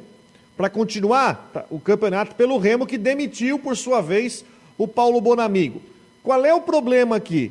para 0.57 0.71
continuar 0.71 1.67
o 1.69 1.81
campeonato 1.81 2.37
pelo 2.37 2.57
Remo, 2.57 2.87
que 2.87 2.97
demitiu, 2.97 3.59
por 3.59 3.77
sua 3.77 4.01
vez, 4.01 4.45
o 4.79 4.87
Paulo 4.87 5.21
Bonamigo. 5.21 5.83
Qual 6.23 6.45
é 6.45 6.55
o 6.55 6.61
problema 6.61 7.17
aqui? 7.17 7.51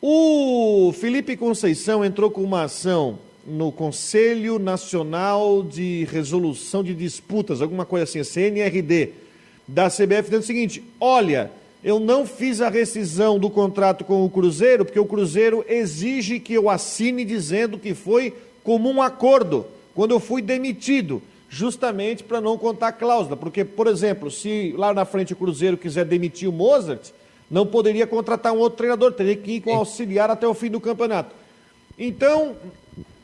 O 0.00 0.92
Felipe 0.96 1.36
Conceição 1.36 2.04
entrou 2.04 2.30
com 2.30 2.42
uma 2.42 2.62
ação 2.62 3.18
no 3.44 3.72
Conselho 3.72 4.60
Nacional 4.60 5.64
de 5.64 6.06
Resolução 6.10 6.84
de 6.84 6.94
Disputas, 6.94 7.60
alguma 7.60 7.84
coisa 7.84 8.04
assim, 8.04 8.22
CNRD, 8.22 9.10
da 9.66 9.90
CBF, 9.90 10.22
dizendo 10.22 10.42
o 10.42 10.46
seguinte: 10.46 10.84
olha, 11.00 11.50
eu 11.82 11.98
não 11.98 12.24
fiz 12.24 12.60
a 12.60 12.68
rescisão 12.68 13.40
do 13.40 13.50
contrato 13.50 14.04
com 14.04 14.24
o 14.24 14.30
Cruzeiro, 14.30 14.84
porque 14.84 15.00
o 15.00 15.04
Cruzeiro 15.04 15.64
exige 15.68 16.38
que 16.38 16.54
eu 16.54 16.70
assine 16.70 17.24
dizendo 17.24 17.76
que 17.76 17.92
foi 17.92 18.32
comum 18.62 19.02
acordo 19.02 19.66
quando 19.94 20.12
eu 20.12 20.20
fui 20.20 20.40
demitido, 20.40 21.22
justamente 21.48 22.24
para 22.24 22.40
não 22.40 22.56
contar 22.56 22.92
cláusula. 22.92 23.36
Porque, 23.36 23.64
por 23.64 23.86
exemplo, 23.86 24.30
se 24.30 24.74
lá 24.76 24.94
na 24.94 25.04
frente 25.04 25.32
o 25.32 25.36
Cruzeiro 25.36 25.76
quiser 25.76 26.04
demitir 26.04 26.48
o 26.48 26.52
Mozart, 26.52 27.10
não 27.50 27.66
poderia 27.66 28.06
contratar 28.06 28.52
um 28.52 28.58
outro 28.58 28.78
treinador, 28.78 29.12
teria 29.12 29.36
que 29.36 29.52
ir 29.52 29.60
com 29.60 29.74
auxiliar 29.74 30.30
até 30.30 30.46
o 30.46 30.54
fim 30.54 30.70
do 30.70 30.80
campeonato. 30.80 31.34
Então, 31.98 32.56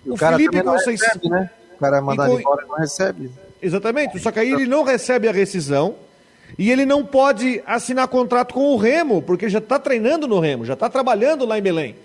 o, 0.06 0.12
o 0.12 0.16
Felipe 0.16 0.62
Conceição. 0.62 1.08
Recebe, 1.08 1.28
né? 1.30 1.50
O 1.74 1.78
cara 1.78 1.98
é 1.98 2.00
mandado 2.00 2.32
com... 2.32 2.40
embora 2.40 2.66
não 2.66 2.76
recebe. 2.76 3.30
Exatamente, 3.62 4.18
só 4.18 4.30
que 4.30 4.38
aí 4.38 4.52
ele 4.52 4.66
não 4.66 4.84
recebe 4.84 5.28
a 5.28 5.32
rescisão 5.32 5.96
e 6.58 6.70
ele 6.70 6.86
não 6.86 7.04
pode 7.04 7.62
assinar 7.66 8.06
contrato 8.08 8.54
com 8.54 8.72
o 8.72 8.76
Remo, 8.76 9.20
porque 9.20 9.48
já 9.48 9.58
está 9.58 9.78
treinando 9.78 10.28
no 10.28 10.38
Remo, 10.38 10.64
já 10.64 10.74
está 10.74 10.88
trabalhando 10.88 11.44
lá 11.44 11.58
em 11.58 11.62
Belém. 11.62 11.96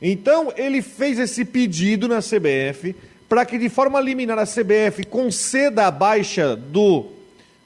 Então, 0.00 0.52
ele 0.56 0.82
fez 0.82 1.18
esse 1.18 1.44
pedido 1.44 2.08
na 2.08 2.20
CBF 2.20 2.94
para 3.28 3.44
que, 3.44 3.58
de 3.58 3.68
forma 3.68 4.00
liminar, 4.00 4.38
a 4.38 4.46
CBF 4.46 5.04
conceda 5.06 5.86
a 5.86 5.90
baixa 5.90 6.54
do, 6.54 7.06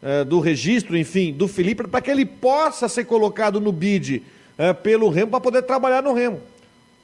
uh, 0.03 0.24
do 0.26 0.41
registro, 0.41 0.97
enfim, 0.97 1.33
do 1.33 1.49
Felipe, 1.49 1.87
para 1.87 2.01
que 2.01 2.11
ele 2.11 2.24
possa 2.24 2.89
ser 2.89 3.05
colocado 3.05 3.61
no 3.61 3.72
bid 3.72 4.22
uh, 4.59 4.74
pelo 4.83 5.09
Remo, 5.09 5.31
para 5.31 5.41
poder 5.41 5.62
trabalhar 5.62 6.03
no 6.03 6.12
Remo. 6.12 6.41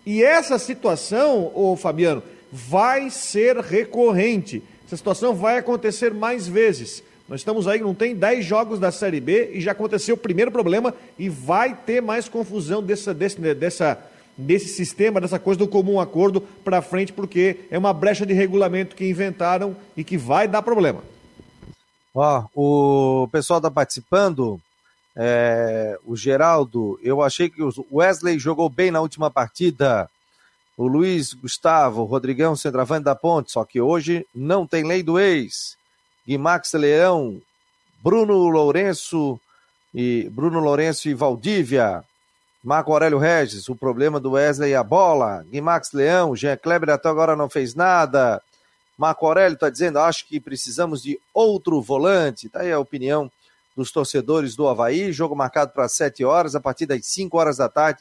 E 0.07 0.23
essa 0.23 0.59
situação, 0.59 1.51
ô 1.55 1.77
Fabiano, 1.77 2.23
vai 2.53 3.11
ser 3.11 3.57
recorrente. 3.57 4.63
Essa 4.87 4.97
situação 4.97 5.35
vai 5.35 5.59
acontecer 5.59 6.13
mais 6.13 6.47
vezes. 6.47 7.03
Nós 7.29 7.41
estamos 7.41 7.67
aí, 7.67 7.81
não 7.81 7.95
tem 7.95 8.15
10 8.15 8.45
jogos 8.45 8.79
da 8.79 8.93
Série 8.93 9.19
B 9.19 9.53
e 9.55 9.61
já 9.61 9.73
aconteceu 9.73 10.15
o 10.15 10.19
primeiro 10.19 10.51
problema 10.51 10.95
e 11.19 11.29
vai 11.29 11.75
ter 11.75 12.03
mais 12.03 12.29
confusão 12.29 12.83
dessa, 12.83 13.15
dessa 13.15 13.99
desse 14.37 14.69
sistema, 14.69 15.21
dessa 15.21 15.39
coisa 15.39 15.59
do 15.59 15.69
comum 15.69 16.01
acordo 16.01 16.41
para 16.41 16.83
frente, 16.83 17.13
porque 17.13 17.61
é 17.71 17.79
uma 17.79 17.93
brecha 17.93 18.27
de 18.27 18.33
regulamento 18.33 18.97
que 18.97 19.09
inventaram 19.09 19.77
e 19.97 20.03
que 20.03 20.17
vai 20.17 20.49
dar 20.49 20.63
problema. 20.63 21.03
Ó, 22.15 22.45
o 22.55 23.29
pessoal 23.29 23.59
está 23.59 23.71
participando. 23.71 24.61
É, 25.17 25.97
o 26.05 26.17
Geraldo, 26.17 26.99
eu 27.03 27.23
achei 27.23 27.49
que 27.49 27.63
o 27.63 27.73
Wesley 27.93 28.39
jogou 28.39 28.69
bem 28.69 28.91
na 28.91 29.01
última 29.01 29.31
partida. 29.31 30.09
O 30.77 30.89
Luiz 30.89 31.33
Gustavo, 31.33 32.05
Rodrigão, 32.05 32.57
centroavante 32.57 33.05
da 33.05 33.15
ponte, 33.15 33.53
só 33.53 33.65
que 33.65 33.81
hoje 33.81 34.27
não 34.35 34.67
tem 34.67 34.85
lei 34.85 35.03
do 35.03 35.21
ex. 35.21 35.77
Guimax 36.27 36.73
Leão, 36.73 37.41
Bruno 38.03 38.49
Lourenço 38.49 39.39
e 39.95 40.29
Bruno 40.31 40.59
Lourenço 40.59 41.09
e 41.09 41.15
Valdívia. 41.15 42.03
Marco 42.65 42.93
Aurélio 42.93 43.19
Regis, 43.19 43.69
o 43.69 43.77
problema 43.77 44.19
do 44.19 44.33
Wesley 44.33 44.71
e 44.71 44.75
a 44.75 44.83
bola. 44.83 45.45
Guimax 45.51 45.93
Leão, 45.93 46.35
Jean 46.35 46.57
Kleber 46.57 46.89
até 46.89 47.11
agora 47.11 47.37
não 47.37 47.47
fez 47.47 47.75
nada. 47.75 48.41
Marco 48.97 49.27
Aurélio 49.27 49.55
está 49.55 49.69
dizendo, 49.69 49.99
acho 49.99 50.27
que 50.27 50.41
precisamos 50.41 51.03
de 51.03 51.21
outro 51.35 51.83
volante. 51.83 52.47
Está 52.47 52.61
aí 52.61 52.73
a 52.73 52.79
opinião 52.79 53.31
dos 53.77 53.93
torcedores 53.93 54.57
do 54.57 54.67
Havaí. 54.67 55.13
Jogo 55.13 55.37
marcado 55.37 55.73
para 55.73 55.87
7 55.87 56.25
horas, 56.25 56.55
a 56.55 56.61
partir 56.61 56.87
das 56.87 57.05
5 57.05 57.37
horas 57.37 57.59
da 57.59 57.69
tarde. 57.69 58.01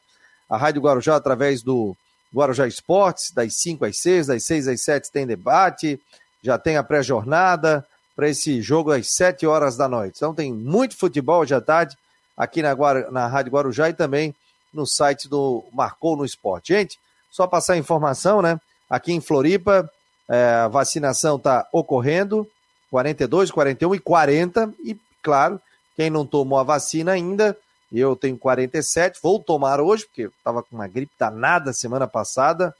A 0.49 0.55
Rádio 0.55 0.81
Guarujá, 0.81 1.17
através 1.17 1.61
do 1.61 1.93
Guarujá 2.33 2.65
Esportes, 2.65 3.31
das 3.31 3.55
5 3.55 3.83
às 3.83 3.97
6, 3.97 4.27
das 4.27 4.45
6 4.45 4.69
às 4.69 4.81
7 4.81 5.11
tem 5.11 5.27
debate. 5.27 5.99
Já 6.41 6.57
tem 6.57 6.77
a 6.77 6.83
pré-jornada 6.83 7.85
para 8.15 8.29
esse 8.29 8.61
jogo 8.61 8.93
às 8.93 9.13
7 9.13 9.45
horas 9.45 9.75
da 9.75 9.89
noite. 9.89 10.15
Então 10.15 10.33
tem 10.33 10.53
muito 10.53 10.95
futebol 10.95 11.43
à 11.43 11.59
tarde 11.59 11.97
aqui 12.37 12.61
na, 12.61 12.73
Guar... 12.73 13.11
na 13.11 13.27
Rádio 13.27 13.51
Guarujá 13.51 13.89
e 13.89 13.93
também 13.93 14.33
no 14.73 14.85
site 14.85 15.29
do 15.29 15.63
Marcou 15.71 16.17
no 16.17 16.25
Esporte. 16.25 16.73
Gente, 16.73 16.99
só 17.29 17.47
passar 17.47 17.73
a 17.73 17.77
informação, 17.77 18.41
né? 18.41 18.59
Aqui 18.89 19.13
em 19.13 19.21
Floripa, 19.21 19.89
é, 20.29 20.45
a 20.63 20.67
vacinação 20.67 21.37
está 21.37 21.67
ocorrendo, 21.71 22.47
42, 22.91 23.51
41 23.51 23.95
e 23.95 23.99
40. 23.99 24.73
E, 24.83 24.97
claro, 25.21 25.59
quem 25.95 26.09
não 26.09 26.25
tomou 26.25 26.59
a 26.59 26.63
vacina 26.63 27.11
ainda, 27.11 27.57
eu 27.91 28.15
tenho 28.15 28.37
47, 28.37 29.19
vou 29.21 29.39
tomar 29.39 29.79
hoje, 29.79 30.05
porque 30.05 30.23
estava 30.23 30.63
com 30.63 30.75
uma 30.75 30.87
gripe 30.87 31.11
danada 31.17 31.73
semana 31.73 32.07
passada. 32.07 32.73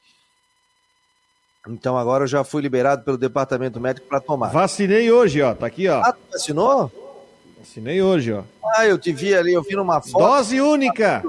Então 1.68 1.96
agora 1.96 2.24
eu 2.24 2.28
já 2.28 2.44
fui 2.44 2.60
liberado 2.60 3.04
pelo 3.04 3.16
departamento 3.16 3.80
médico 3.80 4.06
para 4.06 4.20
tomar. 4.20 4.48
Vacinei 4.48 5.10
hoje, 5.10 5.40
ó. 5.40 5.54
Tá 5.54 5.66
aqui, 5.66 5.88
ó. 5.88 6.00
Ah, 6.00 6.14
vacinou? 6.30 6.92
Vacinei 7.58 8.02
hoje, 8.02 8.32
ó. 8.32 8.42
Ah, 8.76 8.86
eu 8.86 8.98
te 8.98 9.12
vi 9.12 9.34
ali, 9.34 9.54
eu 9.54 9.62
vi 9.62 9.74
numa 9.74 10.00
foto. 10.00 10.18
Dose 10.18 10.60
única. 10.60 11.22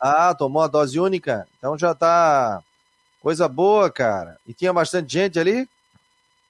Ah, 0.00 0.34
tomou 0.34 0.62
a 0.62 0.66
dose 0.66 0.98
única? 0.98 1.46
Então 1.58 1.78
já 1.78 1.94
tá 1.94 2.62
coisa 3.22 3.48
boa, 3.48 3.90
cara. 3.90 4.36
E 4.46 4.52
tinha 4.52 4.72
bastante 4.72 5.12
gente 5.12 5.38
ali? 5.38 5.68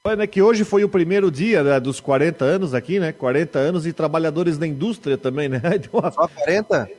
Olha, 0.06 0.26
que 0.26 0.42
hoje 0.42 0.64
foi 0.64 0.84
o 0.84 0.88
primeiro 0.88 1.30
dia 1.30 1.62
né, 1.62 1.80
dos 1.80 1.98
40 1.98 2.44
anos 2.44 2.74
aqui, 2.74 3.00
né? 3.00 3.10
40 3.12 3.58
anos 3.58 3.86
e 3.86 3.92
trabalhadores 3.92 4.58
da 4.58 4.66
indústria 4.66 5.16
também, 5.16 5.48
né? 5.48 5.60
Só 6.12 6.28
40? 6.28 6.90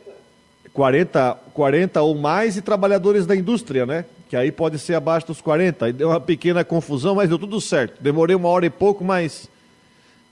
40, 0.74 1.38
40 1.54 2.02
ou 2.02 2.16
mais 2.16 2.58
e 2.58 2.62
trabalhadores 2.62 3.26
da 3.26 3.36
indústria, 3.36 3.86
né? 3.86 4.06
Que 4.28 4.36
aí 4.36 4.52
pode 4.52 4.80
ser 4.80 4.96
abaixo 4.96 5.28
dos 5.28 5.40
40. 5.40 5.86
Aí 5.86 5.94
deu 5.94 6.10
uma 6.10 6.20
pequena 6.20 6.64
confusão, 6.64 7.16
mas 7.16 7.30
deu 7.30 7.38
tudo 7.38 7.62
certo. 7.62 8.02
Demorei 8.02 8.36
uma 8.36 8.50
hora 8.50 8.66
e 8.66 8.70
pouco, 8.70 9.04
mas 9.04 9.50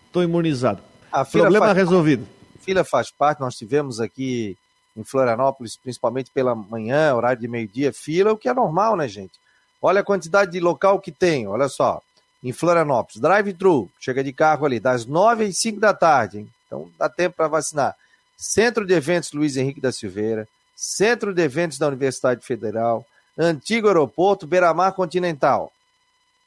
estou 0.08 0.24
imunizado. 0.24 0.82
A 1.12 1.24
Problema 1.24 1.68
faz... 1.68 1.78
resolvido. 1.78 2.28
Fila 2.60 2.84
faz 2.84 3.12
parte, 3.12 3.40
nós 3.40 3.56
tivemos 3.56 4.00
aqui 4.00 4.58
em 4.96 5.04
Florianópolis, 5.04 5.76
principalmente 5.76 6.32
pela 6.32 6.54
manhã, 6.54 7.14
horário 7.16 7.42
de 7.42 7.48
meio-dia, 7.48 7.92
fila, 7.92 8.34
o 8.34 8.38
que 8.38 8.48
é 8.48 8.54
normal, 8.54 8.96
né, 8.96 9.08
gente? 9.08 9.34
Olha 9.82 10.02
a 10.02 10.04
quantidade 10.04 10.52
de 10.52 10.60
local 10.60 11.00
que 11.00 11.12
tem, 11.12 11.48
olha 11.48 11.68
só. 11.68 12.02
em 12.44 12.52
Florianópolis. 12.52 13.22
Drive-thru, 13.22 13.90
chega 14.00 14.24
de 14.24 14.34
carro 14.34 14.66
ali, 14.66 14.80
das 14.80 15.06
9 15.06 15.46
às 15.46 15.58
5 15.58 15.80
da 15.80 15.94
tarde, 15.94 16.40
hein? 16.40 16.50
Então 16.68 16.90
dá 16.98 17.08
tempo 17.08 17.38
para 17.38 17.48
vacinar. 17.48 17.96
Centro 18.38 18.86
de 18.86 18.94
Eventos 18.94 19.32
Luiz 19.32 19.56
Henrique 19.56 19.80
da 19.80 19.92
Silveira, 19.92 20.48
Centro 20.76 21.34
de 21.34 21.42
Eventos 21.42 21.78
da 21.78 21.88
Universidade 21.88 22.46
Federal, 22.46 23.06
Antigo 23.38 23.88
Aeroporto, 23.88 24.46
Beira-Mar 24.46 24.92
Continental. 24.94 25.72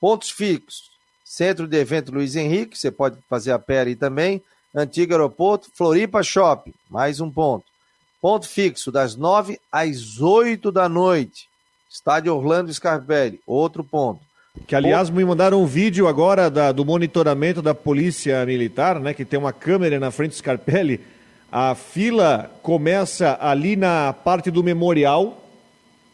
Pontos 0.01 0.30
fixos. 0.30 0.90
Centro 1.24 1.66
de 1.66 1.76
Evento 1.76 2.12
Luiz 2.12 2.36
Henrique, 2.36 2.78
você 2.78 2.90
pode 2.90 3.18
fazer 3.28 3.53
a 3.53 3.59
pé 3.59 3.80
ali 3.80 3.97
também. 3.97 4.42
Antigo 4.74 5.12
Aeroporto, 5.12 5.70
Floripa 5.74 6.22
Shopping, 6.22 6.74
mais 6.88 7.20
um 7.20 7.30
ponto. 7.30 7.64
Ponto 8.21 8.49
fixo, 8.49 8.91
das 8.91 9.17
9 9.17 9.59
às 9.71 10.21
8 10.21 10.73
da 10.73 10.89
noite. 10.89 11.49
Estádio 11.89 12.35
Orlando 12.35 12.73
Scarpelli, 12.73 13.41
outro 13.47 13.85
ponto. 13.85 14.21
Que, 14.67 14.75
aliás, 14.75 15.11
me 15.11 15.25
mandaram 15.25 15.62
um 15.62 15.67
vídeo 15.67 16.09
agora 16.09 16.51
da, 16.51 16.73
do 16.73 16.85
monitoramento 16.85 17.61
da 17.61 17.75
Polícia 17.75 18.45
Militar, 18.47 18.99
né? 18.99 19.12
Que 19.12 19.25
tem 19.25 19.39
uma 19.39 19.53
câmera 19.53 20.01
na 20.01 20.11
frente 20.11 20.31
do 20.31 20.37
Scarpelli. 20.37 21.01
A 21.51 21.75
fila 21.75 22.51
começa 22.62 23.37
ali 23.41 23.77
na 23.77 24.12
parte 24.12 24.51
do 24.51 24.64
memorial 24.64 25.43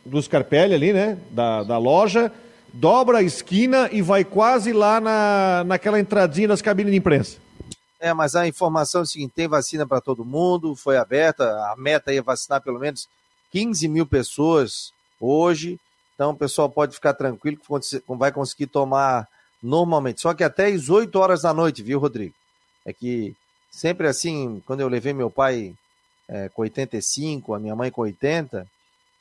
do 0.05 0.20
Scarpelli, 0.20 0.74
ali, 0.74 0.92
né? 0.92 1.18
Da, 1.30 1.62
da 1.62 1.78
loja, 1.78 2.32
dobra 2.72 3.18
a 3.18 3.22
esquina 3.22 3.88
e 3.92 4.03
vai 4.03 4.24
quase 4.24 4.72
lá 4.72 5.00
na, 5.00 5.64
naquela 5.66 6.00
entradinha 6.00 6.48
das 6.48 6.61
cabines 6.61 6.92
de 6.92 6.98
imprensa. 6.98 7.41
É, 8.03 8.12
mas 8.12 8.34
a 8.34 8.48
informação 8.48 9.03
é 9.03 9.05
o 9.05 9.07
seguinte: 9.07 9.32
tem 9.32 9.46
vacina 9.46 9.86
para 9.86 10.00
todo 10.00 10.24
mundo, 10.24 10.74
foi 10.74 10.96
aberta, 10.96 11.44
a 11.70 11.76
meta 11.78 12.12
é 12.12 12.20
vacinar 12.20 12.61
pelo 12.61 12.80
menos 12.80 13.09
15 13.53 13.86
mil 13.86 14.05
pessoas 14.05 14.92
hoje. 15.20 15.78
Então 16.16 16.32
o 16.32 16.36
pessoal 16.36 16.68
pode 16.68 16.96
ficar 16.96 17.14
tranquilo 17.14 17.57
que 17.57 18.16
vai 18.16 18.32
conseguir 18.32 18.66
tomar 18.66 19.28
normalmente. 19.62 20.20
Só 20.20 20.34
que 20.34 20.42
até 20.42 20.66
às 20.66 20.88
8 20.88 21.16
horas 21.16 21.42
da 21.42 21.55
noite, 21.55 21.80
viu, 21.80 22.00
Rodrigo? 22.00 22.34
É 22.84 22.92
que 22.92 23.36
sempre 23.70 24.09
assim, 24.09 24.61
quando 24.66 24.80
eu 24.80 24.88
levei 24.88 25.12
meu 25.12 25.30
pai 25.30 25.72
é, 26.28 26.48
com 26.48 26.62
85, 26.62 27.55
a 27.55 27.61
minha 27.61 27.76
mãe 27.76 27.88
com 27.88 28.03
80, 28.03 28.66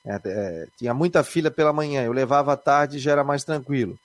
é, 0.04 0.22
é, 0.26 0.68
tinha 0.76 0.94
muita 0.96 1.24
fila 1.24 1.52
pela 1.52 1.72
manhã. 1.72 2.02
Eu 2.02 2.14
levava 2.14 2.54
à 2.54 2.58
tarde 2.58 2.98
e 2.98 3.00
já 3.00 3.12
era 3.12 3.24
mais 3.24 3.44
tranquilo. 3.44 3.96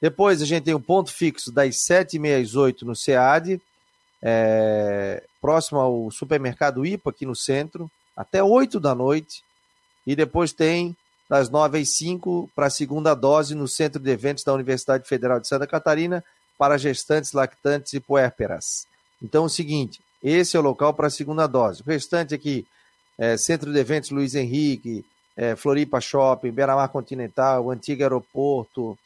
Depois 0.00 0.42
a 0.42 0.44
gente 0.44 0.64
tem 0.64 0.74
um 0.74 0.80
ponto 0.80 1.12
fixo 1.12 1.52
das 1.52 1.76
7h30 1.76 2.42
às 2.42 2.56
8 2.56 2.84
no 2.84 2.96
SEAD 2.96 3.62
é, 4.26 5.22
próximo 5.38 5.78
ao 5.78 6.10
supermercado 6.10 6.86
IPA, 6.86 7.10
aqui 7.10 7.26
no 7.26 7.36
centro, 7.36 7.90
até 8.16 8.42
8 8.42 8.80
da 8.80 8.94
noite. 8.94 9.44
E 10.06 10.16
depois 10.16 10.52
tem 10.52 10.96
das 11.28 11.50
9 11.50 11.78
às 11.78 11.90
5 11.90 12.50
para 12.54 12.66
a 12.66 12.70
segunda 12.70 13.14
dose 13.14 13.54
no 13.54 13.68
Centro 13.68 14.00
de 14.00 14.10
Eventos 14.10 14.44
da 14.44 14.54
Universidade 14.54 15.06
Federal 15.06 15.38
de 15.38 15.46
Santa 15.46 15.66
Catarina 15.66 16.24
para 16.56 16.78
gestantes, 16.78 17.32
lactantes 17.32 17.92
e 17.92 18.00
puérperas. 18.00 18.86
Então, 19.22 19.44
é 19.44 19.46
o 19.46 19.50
seguinte, 19.50 20.00
esse 20.22 20.56
é 20.56 20.60
o 20.60 20.62
local 20.62 20.94
para 20.94 21.08
a 21.08 21.10
segunda 21.10 21.46
dose. 21.46 21.82
O 21.82 21.84
restante 21.84 22.34
aqui, 22.34 22.66
é, 23.18 23.36
Centro 23.36 23.72
de 23.72 23.78
Eventos 23.78 24.10
Luiz 24.10 24.34
Henrique, 24.34 25.04
é, 25.36 25.56
Floripa 25.56 26.00
Shopping, 26.00 26.50
Beira-Mar 26.50 26.88
Continental, 26.88 27.64
o 27.64 27.70
Antigo 27.70 28.02
Aeroporto, 28.02 28.98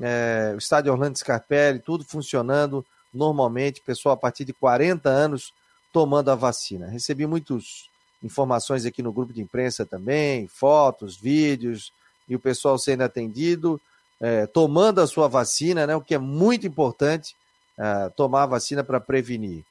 é, 0.00 0.52
o 0.54 0.58
Estádio 0.58 0.92
Orlando 0.92 1.18
Scarpelli, 1.18 1.78
tudo 1.78 2.04
funcionando 2.04 2.84
normalmente, 3.12 3.80
pessoal 3.80 4.14
a 4.14 4.16
partir 4.16 4.44
de 4.44 4.52
40 4.52 5.08
anos 5.08 5.52
tomando 5.92 6.30
a 6.30 6.34
vacina. 6.34 6.88
Recebi 6.88 7.26
muitas 7.26 7.90
informações 8.22 8.86
aqui 8.86 9.02
no 9.02 9.12
grupo 9.12 9.32
de 9.32 9.42
imprensa 9.42 9.84
também, 9.84 10.46
fotos, 10.48 11.16
vídeos, 11.16 11.92
e 12.28 12.34
o 12.34 12.40
pessoal 12.40 12.78
sendo 12.78 13.02
atendido, 13.02 13.80
é, 14.20 14.46
tomando 14.46 15.00
a 15.00 15.06
sua 15.06 15.28
vacina, 15.28 15.86
né, 15.86 15.96
o 15.96 16.00
que 16.00 16.14
é 16.14 16.18
muito 16.18 16.66
importante, 16.66 17.34
é, 17.76 18.08
tomar 18.10 18.44
a 18.44 18.46
vacina 18.46 18.84
para 18.84 19.00
prevenir. 19.00 19.64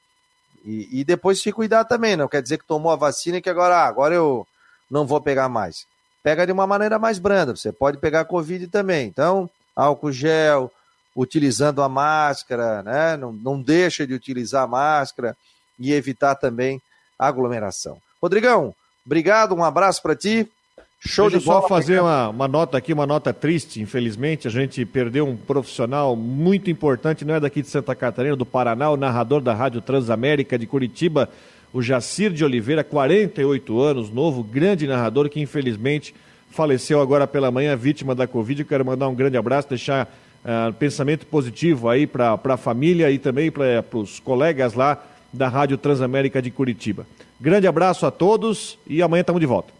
E, 0.64 1.00
e, 1.00 1.04
depois 1.04 1.40
se 1.42 1.50
cuidar 1.50 1.84
também, 1.84 2.16
não 2.16 2.28
quer 2.28 2.40
dizer 2.40 2.58
que 2.58 2.66
tomou 2.66 2.92
a 2.92 2.96
vacina 2.96 3.38
e 3.38 3.42
que 3.42 3.50
agora, 3.50 3.78
ah, 3.78 3.86
agora 3.86 4.14
eu 4.14 4.46
não 4.88 5.06
vou 5.06 5.20
pegar 5.20 5.48
mais. 5.48 5.86
Pega 6.22 6.46
de 6.46 6.52
uma 6.52 6.68
maneira 6.68 7.00
mais 7.00 7.18
branda, 7.18 7.56
você 7.56 7.72
pode 7.72 7.98
pegar 7.98 8.26
Covid 8.26 8.68
também. 8.68 9.08
Então, 9.08 9.50
álcool 9.74 10.12
gel, 10.12 10.70
utilizando 11.14 11.82
a 11.82 11.88
máscara, 11.88 12.82
né? 12.82 13.16
não, 13.16 13.32
não 13.32 13.60
deixa 13.60 14.06
de 14.06 14.14
utilizar 14.14 14.64
a 14.64 14.66
máscara 14.66 15.36
e 15.78 15.92
evitar 15.92 16.34
também 16.34 16.80
aglomeração. 17.18 17.98
Rodrigão, 18.20 18.74
obrigado, 19.04 19.54
um 19.54 19.64
abraço 19.64 20.02
para 20.02 20.16
ti. 20.16 20.48
Show 21.04 21.28
Deixa 21.28 21.40
de 21.40 21.44
bola. 21.44 21.62
só 21.62 21.68
fazer 21.68 22.00
uma, 22.00 22.28
uma, 22.28 22.46
nota 22.46 22.78
aqui, 22.78 22.92
uma 22.92 23.06
nota 23.06 23.32
triste, 23.32 23.80
infelizmente. 23.80 24.46
A 24.46 24.50
gente 24.50 24.84
perdeu 24.86 25.26
um 25.26 25.36
profissional 25.36 26.14
muito 26.14 26.70
importante, 26.70 27.24
não 27.24 27.34
é 27.34 27.40
daqui 27.40 27.60
de 27.60 27.66
Santa 27.66 27.92
Catarina, 27.92 28.36
do 28.36 28.46
Paraná, 28.46 28.88
o 28.88 28.96
narrador 28.96 29.40
da 29.40 29.52
Rádio 29.52 29.80
Transamérica 29.80 30.56
de 30.56 30.64
Curitiba, 30.64 31.28
o 31.72 31.82
Jacir 31.82 32.30
de 32.32 32.44
Oliveira, 32.44 32.84
48 32.84 33.80
anos, 33.80 34.10
novo, 34.10 34.44
grande 34.44 34.86
narrador 34.86 35.28
que 35.28 35.40
infelizmente 35.40 36.14
faleceu 36.52 37.00
agora 37.00 37.26
pela 37.26 37.50
manhã, 37.50 37.74
vítima 37.74 38.14
da 38.14 38.28
Covid. 38.28 38.62
Eu 38.62 38.68
quero 38.68 38.84
mandar 38.84 39.08
um 39.08 39.14
grande 39.14 39.36
abraço, 39.36 39.68
deixar 39.68 40.08
uh, 40.44 40.72
pensamento 40.74 41.26
positivo 41.26 41.88
aí 41.88 42.06
para 42.06 42.38
a 42.42 42.56
família 42.56 43.10
e 43.10 43.18
também 43.18 43.50
para 43.50 43.84
os 43.92 44.20
colegas 44.20 44.74
lá 44.74 45.02
da 45.32 45.48
Rádio 45.48 45.78
Transamérica 45.78 46.42
de 46.42 46.50
Curitiba. 46.50 47.06
Grande 47.40 47.66
abraço 47.66 48.06
a 48.06 48.10
todos 48.10 48.78
e 48.86 49.02
amanhã 49.02 49.22
estamos 49.22 49.40
de 49.40 49.46
volta. 49.46 49.72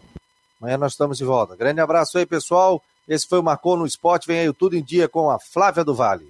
Amanhã 0.61 0.77
nós 0.77 0.93
estamos 0.93 1.17
de 1.17 1.25
volta. 1.25 1.55
Grande 1.55 1.81
abraço 1.81 2.17
aí, 2.17 2.25
pessoal. 2.25 2.81
Esse 3.07 3.27
foi 3.27 3.39
o 3.39 3.43
Marcou 3.43 3.75
no 3.75 3.85
Esporte. 3.85 4.27
Vem 4.27 4.39
aí 4.39 4.49
o 4.49 4.53
Tudo 4.53 4.75
em 4.75 4.83
Dia 4.83 5.09
com 5.09 5.29
a 5.29 5.37
Flávia 5.39 5.83
do 5.83 5.93
Vale. 5.93 6.21